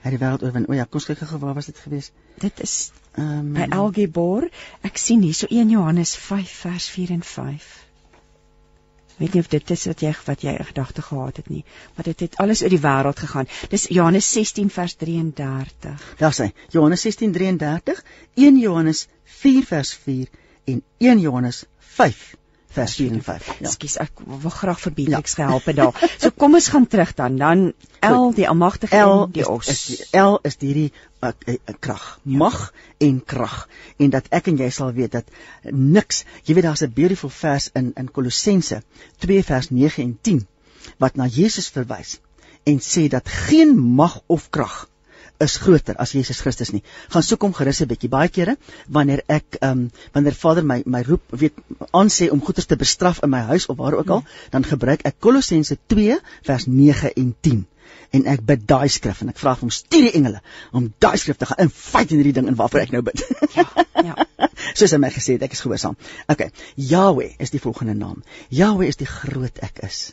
[0.03, 0.68] Hy die wêreld oorwin.
[0.68, 2.11] O ja, kom kyk gou waar was dit gewees?
[2.43, 2.77] Dit is
[3.15, 4.49] um, by Elgibor.
[4.88, 7.86] Ek sien hier so 1 Johannes 5 vers 4 en 5
[9.18, 11.64] weet nie of dit is wat jy wat jy gedagte gehad het nie,
[11.95, 13.48] maar dit het alles uit die wêreld gegaan.
[13.69, 16.15] Dis Johannes 16 vers 33.
[16.18, 18.03] Daar sê Johannes 16:33,
[18.35, 20.27] 1 Johannes 4 vers 4
[20.65, 22.35] en 1 Johannes 5
[22.77, 23.47] vers 4 en 5.
[23.47, 23.67] Ja.
[23.67, 25.39] Ekskuus, ek wil graag vir Beatrix ja.
[25.41, 26.01] gehelp het daar.
[26.21, 27.37] So kom ons gaan terug dan.
[27.41, 27.63] Dan
[28.07, 29.69] L die almagtige en die os.
[29.73, 32.37] Is, is, L is hierdie uh, uh, uh, krag, ja.
[32.43, 32.59] mag
[33.03, 33.57] en krag.
[33.97, 35.33] En dat ek en jy sal weet dat
[35.71, 38.81] niks, jy weet daar's 'n beautiful vers in in Kolossense
[39.25, 40.45] 2 vers 9 en 10
[40.97, 42.19] wat na Jesus verwys
[42.67, 44.87] en sê dat geen mag of krag
[45.43, 46.84] is groter as Jesus Christus nie.
[47.14, 48.09] Gaan soek hom gerus 'n bietjie.
[48.09, 48.57] Baie kere
[48.88, 51.53] wanneer ek ehm um, wanneer Vader my my roep, weet
[51.91, 54.51] aan sê om goeders te bestraf in my huis of waar ook al, hmm.
[54.51, 57.65] dan gebruik ek Kolossense 2 vers 9 en 10
[58.15, 60.41] en ek bid daai skrif en ek vra hom stuur die engele
[60.76, 63.23] om daai skrif te gaan in fight in hierdie ding en waarvoor ek nou bid.
[63.55, 63.68] Ja,
[64.09, 64.15] ja.
[64.77, 65.97] Soos hy my gesê het, ek is gehoorsaam.
[66.31, 66.47] OK.
[66.76, 68.23] Yahweh is die volgende naam.
[68.53, 70.11] Yahweh is die groot ek is.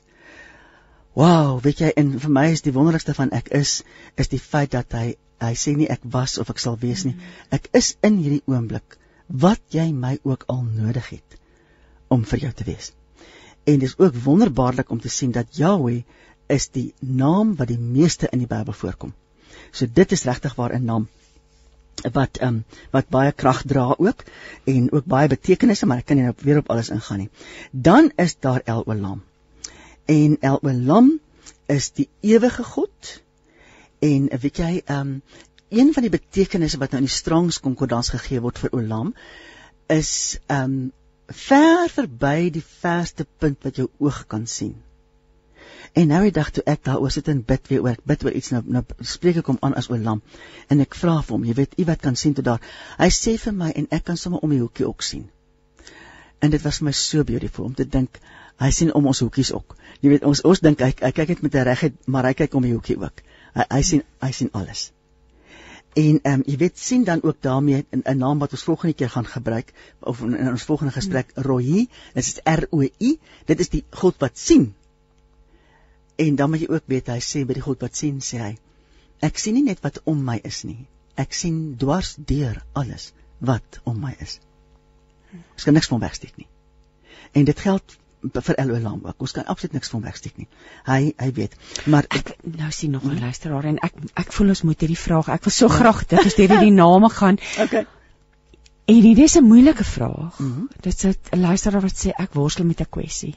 [1.15, 3.85] Wow, weet jy, en vir my is die wonderlikste van ek is
[4.19, 5.13] is die feit dat hy
[5.45, 7.15] hy sê nie ek was of ek sal wees nie.
[7.55, 8.97] Ek is in hierdie oomblik
[9.45, 11.37] wat jy my ook al nodig het
[12.17, 12.91] om vir jou te wees.
[13.71, 16.01] En dis ook wonderbaarlik om te sien dat Yahweh
[16.51, 19.13] is die naam wat die meeste in die Bybel voorkom.
[19.71, 21.07] So dit is regtig waar 'n naam
[22.17, 24.25] wat ehm um, wat baie krag dra ook
[24.67, 27.31] en ook baie betekenisse, maar ek kan nie nou weer op alles ingaan nie.
[27.71, 29.23] Dan is daar El Olam
[30.05, 31.21] en El Olam
[31.67, 33.21] is die ewige God.
[33.99, 35.23] En weet jy, ehm um,
[35.75, 39.15] een van die betekenisse wat nou in die Strong's Konkordans gegee word vir Olam
[39.91, 40.93] is ehm um,
[41.27, 44.75] ver verby die verste punt wat jou oog kan sien.
[45.95, 48.51] En nou die dag toe ek daaroor sit en bid weer oor, bid oor iets
[48.53, 50.21] nou nou spreek ek hom aan as Olam
[50.69, 52.73] en ek vra vir hom, jy weet, u wat kan sien tot daar.
[52.99, 55.29] Hy sê vir my en ek kan sommer om die hoekie ook sien.
[56.43, 58.21] En dit was vir my so beautiful om te dink
[58.63, 59.77] hy sien om ons hoekies ook.
[60.01, 62.55] Jy weet ons ons dink hy, hy kyk net met 'n regheid, maar hy kyk
[62.55, 63.23] om die hoekie ook.
[63.55, 64.93] Hy hy sien hy sien alles.
[65.95, 69.11] En ehm um, jy weet sien dan ook daarmee 'n naam wat ons volgende keer
[69.11, 71.31] gaan gebruik of in, in ons volgende gesprek.
[71.35, 74.75] Rohi, dit is R O I, dit is die God wat sien.
[76.17, 78.57] En dan moet jy ook weet hy sê by die God wat sien sê hy
[79.25, 80.87] ek sien nie net wat om my is nie.
[81.17, 84.41] Ek sien dwars deur alles wat om my is.
[85.55, 86.49] Ons kan niks van wegsteek nie.
[87.33, 87.97] En dit geld
[88.33, 89.21] vir Elo Lam ook.
[89.21, 90.49] Ons kan absoluut niks van wegsteek nie.
[90.87, 91.57] Hy hy weet.
[91.87, 93.21] Maar ek nou sien nog 'n hmm?
[93.21, 95.29] luisteraar en ek ek voel ons moet hierdie vraag.
[95.29, 95.75] Ek wil so ja.
[95.75, 97.39] graag dit as dit die name gaan.
[97.65, 97.87] Okay.
[98.87, 100.39] En dit is 'n moeilike vraag.
[100.39, 100.69] Mm -hmm.
[100.81, 103.35] Dit is 'n luisteraar wat sê ek worstel met 'n kwessie.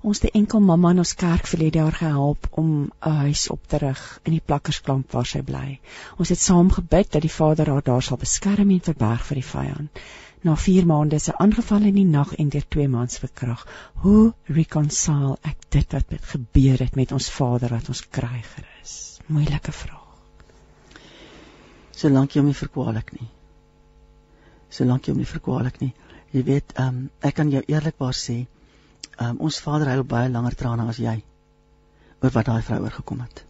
[0.00, 3.60] Ons het 'n enkel mamma in ons kerk verlede jaar gehelp om 'n huis op
[3.66, 5.80] te rig in die plakkersklamp waar sy bly.
[6.16, 9.50] ons het saam gebid dat die Vader haar daar sal beskerm en verberg vir die
[9.54, 9.90] vyand
[10.44, 13.64] na 4 maande se aangeval in die nag en deur 2 maande verkrag.
[14.04, 18.96] Hoe reconcile ek dit wat met gebeur het met ons Vader wat ons kryger is?
[19.26, 20.00] Moeilike vraag.
[21.96, 23.28] Solank jy hom nie verkwalik nie.
[24.68, 25.94] Solank jy hom nie verkwalik nie.
[26.34, 28.36] Jy weet, ehm um, ek kan jou eerlikwaar sê,
[29.14, 31.14] ehm um, ons Vader het baie langer trane as jy
[32.20, 33.44] oor wat daai vrou oorgekom het.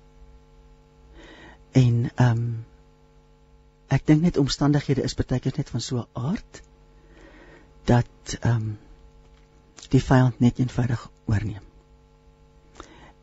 [1.83, 2.47] En ehm um,
[3.95, 6.63] ek dink net omstandighede is baie keer net van so 'n aard
[7.85, 8.79] dat ehm um,
[9.93, 11.63] die vyand net eenvoudig oorneem.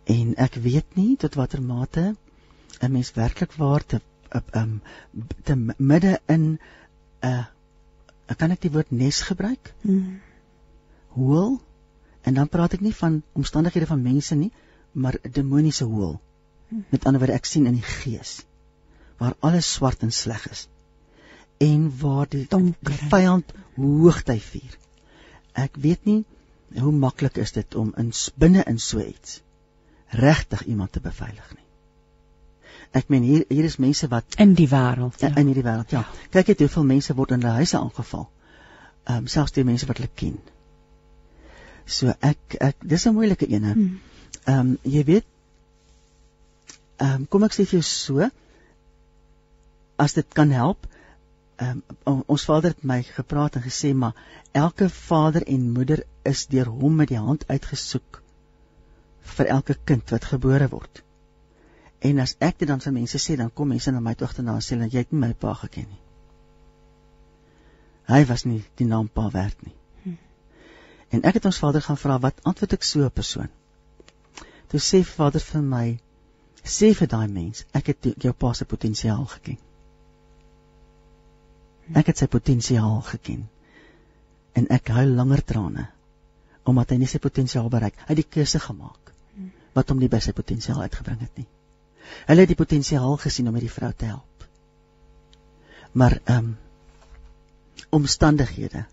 [0.03, 2.15] En ek weet nie tot watter mate
[2.79, 4.81] 'n mens werklik waar te ehm um,
[5.43, 6.43] te midde in
[7.21, 7.45] 'n uh,
[8.37, 9.73] kan ek die woord nes gebruik?
[9.81, 10.21] Hmm.
[11.07, 11.61] Hoel
[12.21, 14.51] en dan praat ek nie van omstandighede van mense nie,
[14.91, 16.21] maar 'n demoniese hoel.
[16.67, 16.85] Hmm.
[16.89, 18.45] Met ander woorde ek sien in die gees
[19.17, 20.67] waar alles swart en sleg is
[21.61, 24.77] en waar die, die vyand hoogty vier.
[25.53, 26.21] Ek weet nie
[26.79, 29.41] hoe maklik is dit om in binne in so iets
[30.15, 31.67] regtig iemand te beveilig nie.
[32.95, 35.31] Ek meen hier hier is mense wat in die wêreld ja.
[35.39, 36.03] in hierdie wêreld ja.
[36.31, 38.27] Kyk net hoeveel mense word in hulle huise aangeval.
[39.05, 40.37] Ehm um, selfs die mense wat hulle ken.
[41.85, 43.67] So ek ek dis 'n moeilike een.
[43.69, 43.99] Hmm.
[44.43, 45.27] Ehm um, jy weet
[46.97, 48.31] ehm um, kom ek sê vir jou so
[50.01, 50.87] as dit kan help
[51.61, 51.83] um,
[52.25, 54.17] ons vader het my gepraat en gesê maar
[54.51, 58.21] elke vader en moeder is deur hom met die hand uitgesoek
[59.37, 61.03] vir elke kind wat gebore word.
[62.01, 64.57] En as ek dit dan vir mense sê, dan kom mense na my toe agterna
[64.57, 66.01] en sê dat jy het nie my pa geken nie.
[68.09, 69.75] Hy was nie die naam pa werd nie.
[70.03, 70.15] Hm.
[71.15, 73.51] En ek het ons vader gaan vra wat antwoord ek so 'n persoon.
[74.73, 75.99] Toe sê vader vir my
[76.63, 79.57] sê vir daai mens, ek het jou pa se potensiaal geken.
[81.97, 83.47] Ek het sy potensiaal geken.
[84.55, 85.89] En ek huil langer trane
[86.69, 87.95] omdat hy nie sy potensiaal bereik.
[88.05, 89.09] Hy het die keuse gemaak
[89.73, 91.47] wat hom nie by sy potensiaal uitgebring het nie.
[92.27, 94.45] Hulle het die potensiaal gesien om hierdie vrou te help.
[95.93, 96.57] Maar ehm um,
[97.91, 98.85] omstandighede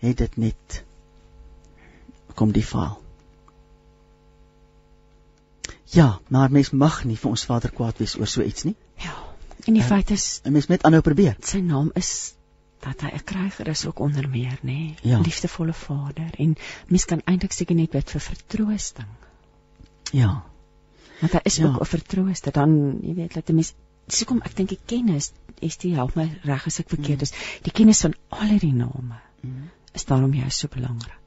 [0.00, 0.82] het dit net
[2.34, 3.00] kom die faal.
[5.94, 8.76] Ja, maar mens mag nie vir ons Vader kwaad wees oor so iets nie.
[9.02, 9.33] Ja.
[9.64, 11.36] En die feit is 'n mens met aanhou probeer.
[11.40, 12.34] Sy naam is
[12.80, 14.64] dat hy 'n kryger is ook onder meer, nê?
[14.64, 14.94] Nee?
[15.02, 15.18] Ja.
[15.18, 19.08] Liefdevolle Vader en mens kan eintlik seker net bid vir vertroosting.
[20.12, 20.44] Ja.
[21.20, 21.66] Want daar is ja.
[21.66, 23.74] ook 'n vertrooster dan, jy weet, dat 'n mens
[24.06, 25.32] dis hoekom ek dink die kennis
[25.64, 27.22] is die help my reg as ek verkeerd mm.
[27.22, 27.32] is.
[27.62, 29.70] Die kennis van al hierdie name mm.
[29.92, 31.23] is daarom jy is so belangrik.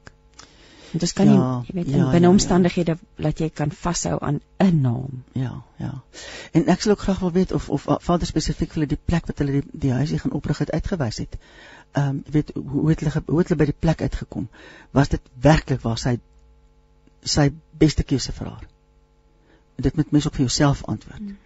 [0.90, 3.22] Want dit kan ja, nie, jy weet, ja, in binne ja, omstandighede ja.
[3.22, 5.24] dat jy kan vashou aan 'n naam.
[5.32, 6.02] Ja, ja.
[6.52, 9.26] En ek sal ook graag wil weet of of Vader spesifiek vir hulle die plek
[9.26, 11.36] wat hulle die, die huisie gaan oprig het uitgewys het.
[11.92, 14.48] Ehm um, jy weet hoe het hulle hoe het hulle by die plek uitgekom?
[14.90, 16.18] Was dit werklik waar sy
[17.22, 18.66] sy beste keuse vir haar?
[19.76, 21.18] Dit moet mens ook vir jouself antwoord.
[21.18, 21.36] Hmm.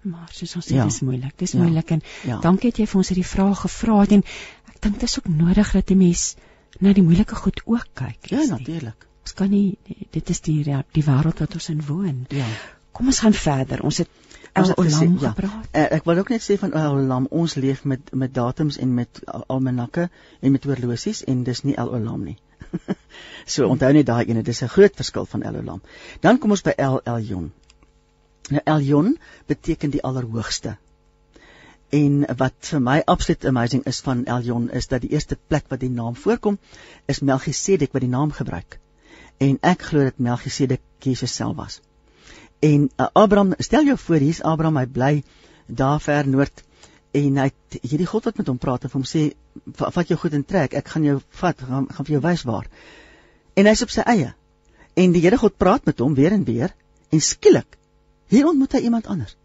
[0.00, 0.84] Maar soos ons sê, ja.
[0.84, 1.38] dis moeilik.
[1.38, 1.62] Dis ja.
[1.62, 2.38] moeilik en ja.
[2.40, 4.22] dankie dat jy vir ons hierdie vraag gevra het en
[4.70, 6.34] ek dink dit is ook nodig dat 'n mens
[6.80, 8.30] na die moeilike goed ook kyk.
[8.30, 9.06] Ja, natuurlik.
[9.22, 9.78] Ons kan nie
[10.14, 12.24] dit is die die wêreld wat ons in woon.
[12.28, 12.46] Ja.
[12.92, 13.82] Kom ons gaan verder.
[13.82, 14.08] Ons het
[14.56, 15.32] ons het gesê, ja.
[15.34, 15.68] gepraat.
[15.72, 19.20] Uh, ek wil ook net sê van Olam, ons leef met met datums en met
[19.46, 20.08] almanakke
[20.40, 22.38] en met horlosies en dis nie El Olam nie.
[23.54, 25.82] so onthou net daai ene, dis 'n groot verskil van El Olam.
[26.20, 27.52] Dan kom ons by El Elyon.
[28.50, 29.16] Nou Elyon
[29.46, 30.76] beteken die allerhoogste.
[31.96, 35.80] En wat vir my absoluut amazing is van Eljon is dat die eerste plek wat
[35.80, 36.58] die naam voorkom
[37.12, 38.78] is Melchisedek wat die naam gebruik.
[39.38, 41.80] En ek glo dat Melchisedek Jesus self was.
[42.60, 45.12] En uh, Abraham, stel jou voor hier's Abraham, hy bly
[45.66, 46.62] daar ver noord
[47.16, 49.28] en hy het hierdie God wat met hom praat en hom sê
[49.78, 52.68] vat jou goed en trek, ek gaan jou vat, gaan, gaan vir jou wys waar.
[53.56, 54.34] En hy's op sy eie.
[54.96, 56.74] En die Here God praat met hom weer en weer
[57.12, 57.78] en skielik
[58.32, 59.36] hier ontmoet hy iemand anders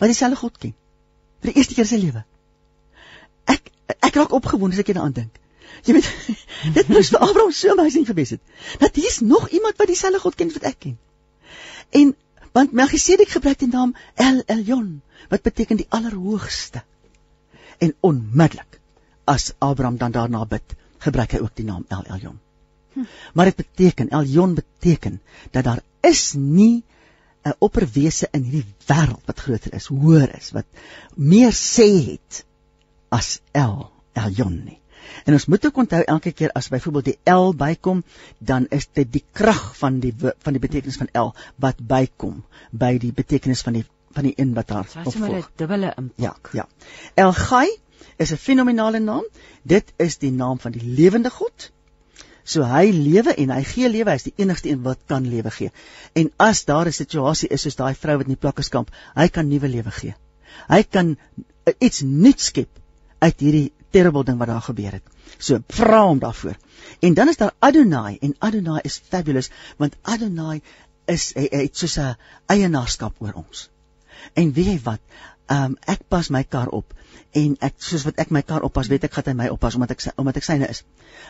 [0.00, 0.76] wat dieselfde God ken.
[1.40, 2.24] Vir die eerste keer in sy lewe.
[3.50, 5.38] Ek ek raak opgewonde as ek daaraan dink.
[5.86, 6.08] Jy weet,
[6.78, 8.42] dit moes vir Abraham so amazing gewees het.
[8.82, 10.98] Dat hier's nog iemand wat dieselfde God ken wat ek ken.
[11.90, 12.12] En
[12.52, 15.00] want Melchisedek gebruik die naam El Elyon
[15.30, 16.82] wat beteken die allerhoogste.
[17.78, 18.80] En onmiddellik
[19.30, 22.38] as Abraham dan daarna bid, gebruik hy ook die naam El Elyon.
[22.92, 23.06] Hm.
[23.34, 25.20] Maar dit beteken Elyon beteken
[25.54, 26.82] dat daar is nie
[27.44, 30.66] 'n opperwese in hierdie wêreld wat groter is, hoër is, wat
[31.16, 32.44] meer sê het
[33.08, 34.80] as El Elyon nie.
[35.24, 38.02] En ons moet ook onthou elke keer as byvoorbeeld die L bykom,
[38.38, 42.96] dan is dit die krag van die van die betekenis van L wat bykom by
[42.98, 45.14] die betekenis van die van die een wat daar opvolg.
[45.14, 46.18] Dit is 'n dubbele impak.
[46.18, 46.68] Ja, ja.
[47.14, 47.68] El Gai
[48.16, 49.24] is 'n fenominale naam.
[49.62, 51.70] Dit is die naam van die lewende God.
[52.50, 55.52] So hy lewe en hy gee lewe, hy is die enigste een wat kan lewe
[55.54, 55.70] gee.
[56.18, 59.48] En as daar 'n situasie is soos daai vrou wat in die plakkerskamp, hy kan
[59.48, 60.14] nuwe lewe gee.
[60.68, 61.16] Hy kan
[61.78, 62.68] iets nuuts skep
[63.20, 65.02] uit hierdie terrible ding wat daar gebeur het.
[65.38, 66.56] So vra hom daarvoor.
[67.00, 70.62] En dan is daar Adonai en Adonai is fabulous want Adonai
[71.06, 72.16] is hy, hy het soos 'n
[72.46, 73.68] eienaarskap oor ons.
[74.34, 75.00] En weet jy wat?
[75.46, 76.94] Ehm um, ek pas my kar op
[77.32, 79.90] en ek soos wat ek my kar oppas, weet ek gaan hy my oppas omdat
[79.90, 80.84] ek omdat ek syne is.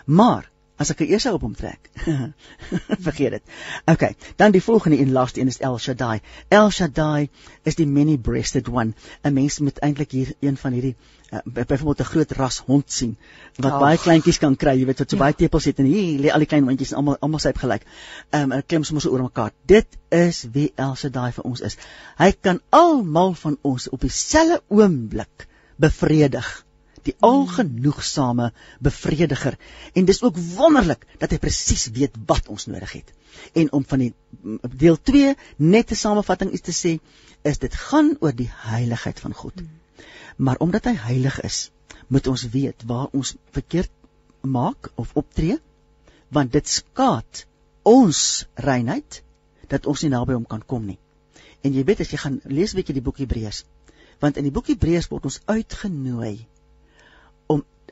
[0.07, 1.91] Maar as ek eers op hom trek.
[3.07, 3.55] Vergeet dit.
[3.93, 4.05] OK,
[4.41, 6.21] dan die volgende en laaste een is El Shaddai.
[6.49, 7.29] El Shaddai
[7.69, 8.95] is die many-breasted one.
[9.23, 10.97] 'n Mens moet eintlik hier een van hierdie
[11.33, 13.17] uh, byvoorbeeld 'n groot ras hond sien
[13.57, 13.81] wat oh.
[13.81, 15.23] baie kleintjies kan kry, jy weet wat so ja.
[15.23, 17.85] baie tepels het en hier lê al die klein hondjies almal almal syp gelyk.
[18.31, 19.53] Ehm um, en klim sommer so oor mekaar.
[19.67, 21.77] Dit is wie El Shaddai vir ons is.
[22.17, 25.47] Hy kan almal van ons op dieselfde oomblik
[25.77, 26.65] bevredig
[27.07, 29.57] die algenoegsame bevrediger
[29.95, 33.13] en dis ook wonderlik dat hy presies weet wat ons nodig het.
[33.55, 34.13] En om van die
[34.85, 36.93] deel 2 net 'n samevatting iets te sê,
[37.43, 39.63] is dit gaan oor die heiligheid van God.
[40.37, 41.71] Maar omdat hy heilig is,
[42.09, 43.91] moet ons weet waar ons verkeerd
[44.41, 45.59] maak of optree,
[46.29, 47.47] want dit skaad
[47.83, 49.23] ons reinheid
[49.69, 50.99] dat ons nie naby hom kan kom nie.
[51.63, 53.65] En jy weet as jy gaan lees 'n bietjie die boek Hebreërs,
[54.21, 56.47] want in die boek Hebreërs word ons uitgenooi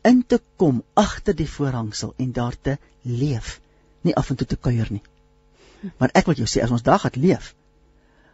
[0.03, 3.61] in te kom agter die voorhangsel en daar te leef,
[4.03, 5.03] nie af en toe te kuier nie.
[5.99, 7.55] Maar ek wil jou sê as ons daar gaan leef,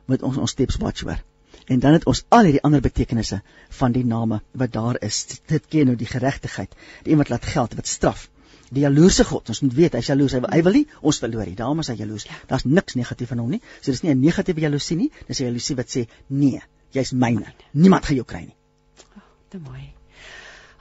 [0.07, 1.21] moet ons ons steps watch hoor.
[1.67, 3.41] En dan het ons al hierdie ander betekenisse
[3.79, 5.25] van die name wat daar is.
[5.49, 6.75] Dit ken nou die geregtigheid,
[7.05, 8.29] die een wat laat geld, wat straf.
[8.75, 11.57] Die jaloerse God, ons moet weet hy's jaloers, hy, hy wil nie ons verloor nie.
[11.57, 12.27] Daarom is hy jaloers.
[12.51, 13.63] Daar's niks negatief aan hom nie.
[13.81, 16.63] So dis nie 'n negatiewe jaloesie nie, dis 'n jaloesie wat sê nee,
[16.93, 17.55] jy's myne.
[17.73, 18.57] Niemand gaan jou kry nie.
[19.17, 19.93] Oh, te mooi.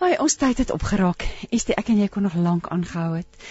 [0.03, 1.23] Haai, ons tyd het opgeraak.
[1.55, 3.43] Estie, ek en jy kon nog lank aangehou het.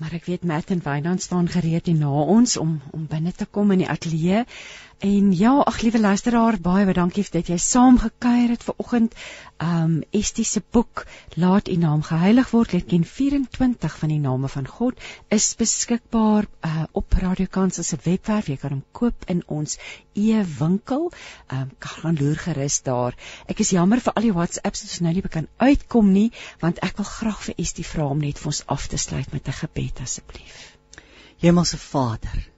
[0.00, 3.44] Maar ek weet Matt en Wynand staan gereed hier na ons om om binne te
[3.44, 4.46] kom in die ateljee.
[5.00, 9.14] En ja, ag liewe luisteraar, baie baie dankie dat jy saam gekuier het ver oggend.
[9.64, 11.06] Um Estie se boek
[11.40, 15.00] Laat U naam geheilig word, dit ken 24 van die name van God
[15.32, 18.52] is beskikbaar uh, op Radio Kansel se webwerf.
[18.52, 19.78] Jy kan hom koop in ons
[20.12, 21.08] e-winkel.
[21.48, 23.16] Um kan loer gerus daar.
[23.48, 26.28] Ek is jammer vir al die WhatsApps wat nou nie kan uitkom nie,
[26.60, 29.48] want ek wil graag vir Estie vra om net vir ons af te sluit met
[29.48, 30.76] 'n gebed asseblief.
[31.40, 32.49] Hemelse Vader,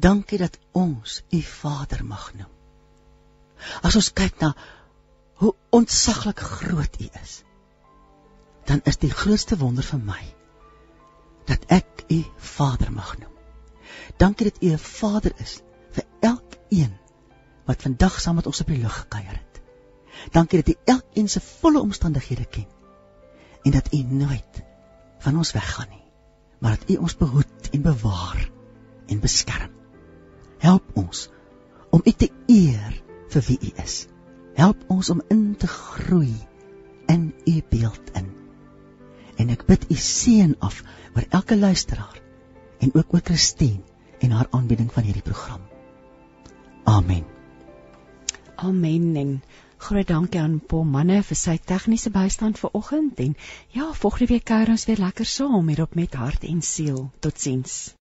[0.00, 2.48] Dankie dat ons U Vader mag noem.
[3.84, 4.54] As ons kyk na
[5.40, 7.34] hoe ontsaglik groot U is,
[8.64, 10.22] dan is die grootste wonder vir my
[11.50, 12.20] dat ek U
[12.54, 13.34] Vader mag noem.
[14.16, 15.60] Dankie dat U 'n Vader is
[15.92, 16.94] vir elkeen
[17.66, 19.60] wat vandag saam met ons op die lug gekuier het.
[20.32, 22.68] Dankie dat U elkeen se volle omstandighede ken
[23.64, 24.62] en dat U nooit
[25.18, 26.06] van ons weggaan nie,
[26.58, 28.50] maar dat U ons behoed en bewaar
[29.06, 29.79] en beskerm.
[30.60, 31.28] Help ons
[31.90, 32.96] om U te eer
[33.32, 34.06] vir wie U is.
[34.58, 36.34] Help ons om in te groei
[37.08, 38.28] in U beeld in.
[39.40, 40.82] En ek bid U seën af
[41.14, 42.20] oor elke luisteraar
[42.80, 43.80] en ook oor Christine
[44.20, 45.60] en haar aanbieding van hierdie program.
[46.84, 47.24] Amen.
[48.56, 49.42] Amen en
[49.76, 53.32] groot dankie aan Paul Manne vir sy tegniese bystand vir oggend en
[53.72, 57.08] ja, volgende week kuier ons weer lekker saam hier op met hart en siel.
[57.20, 57.94] Totsiens.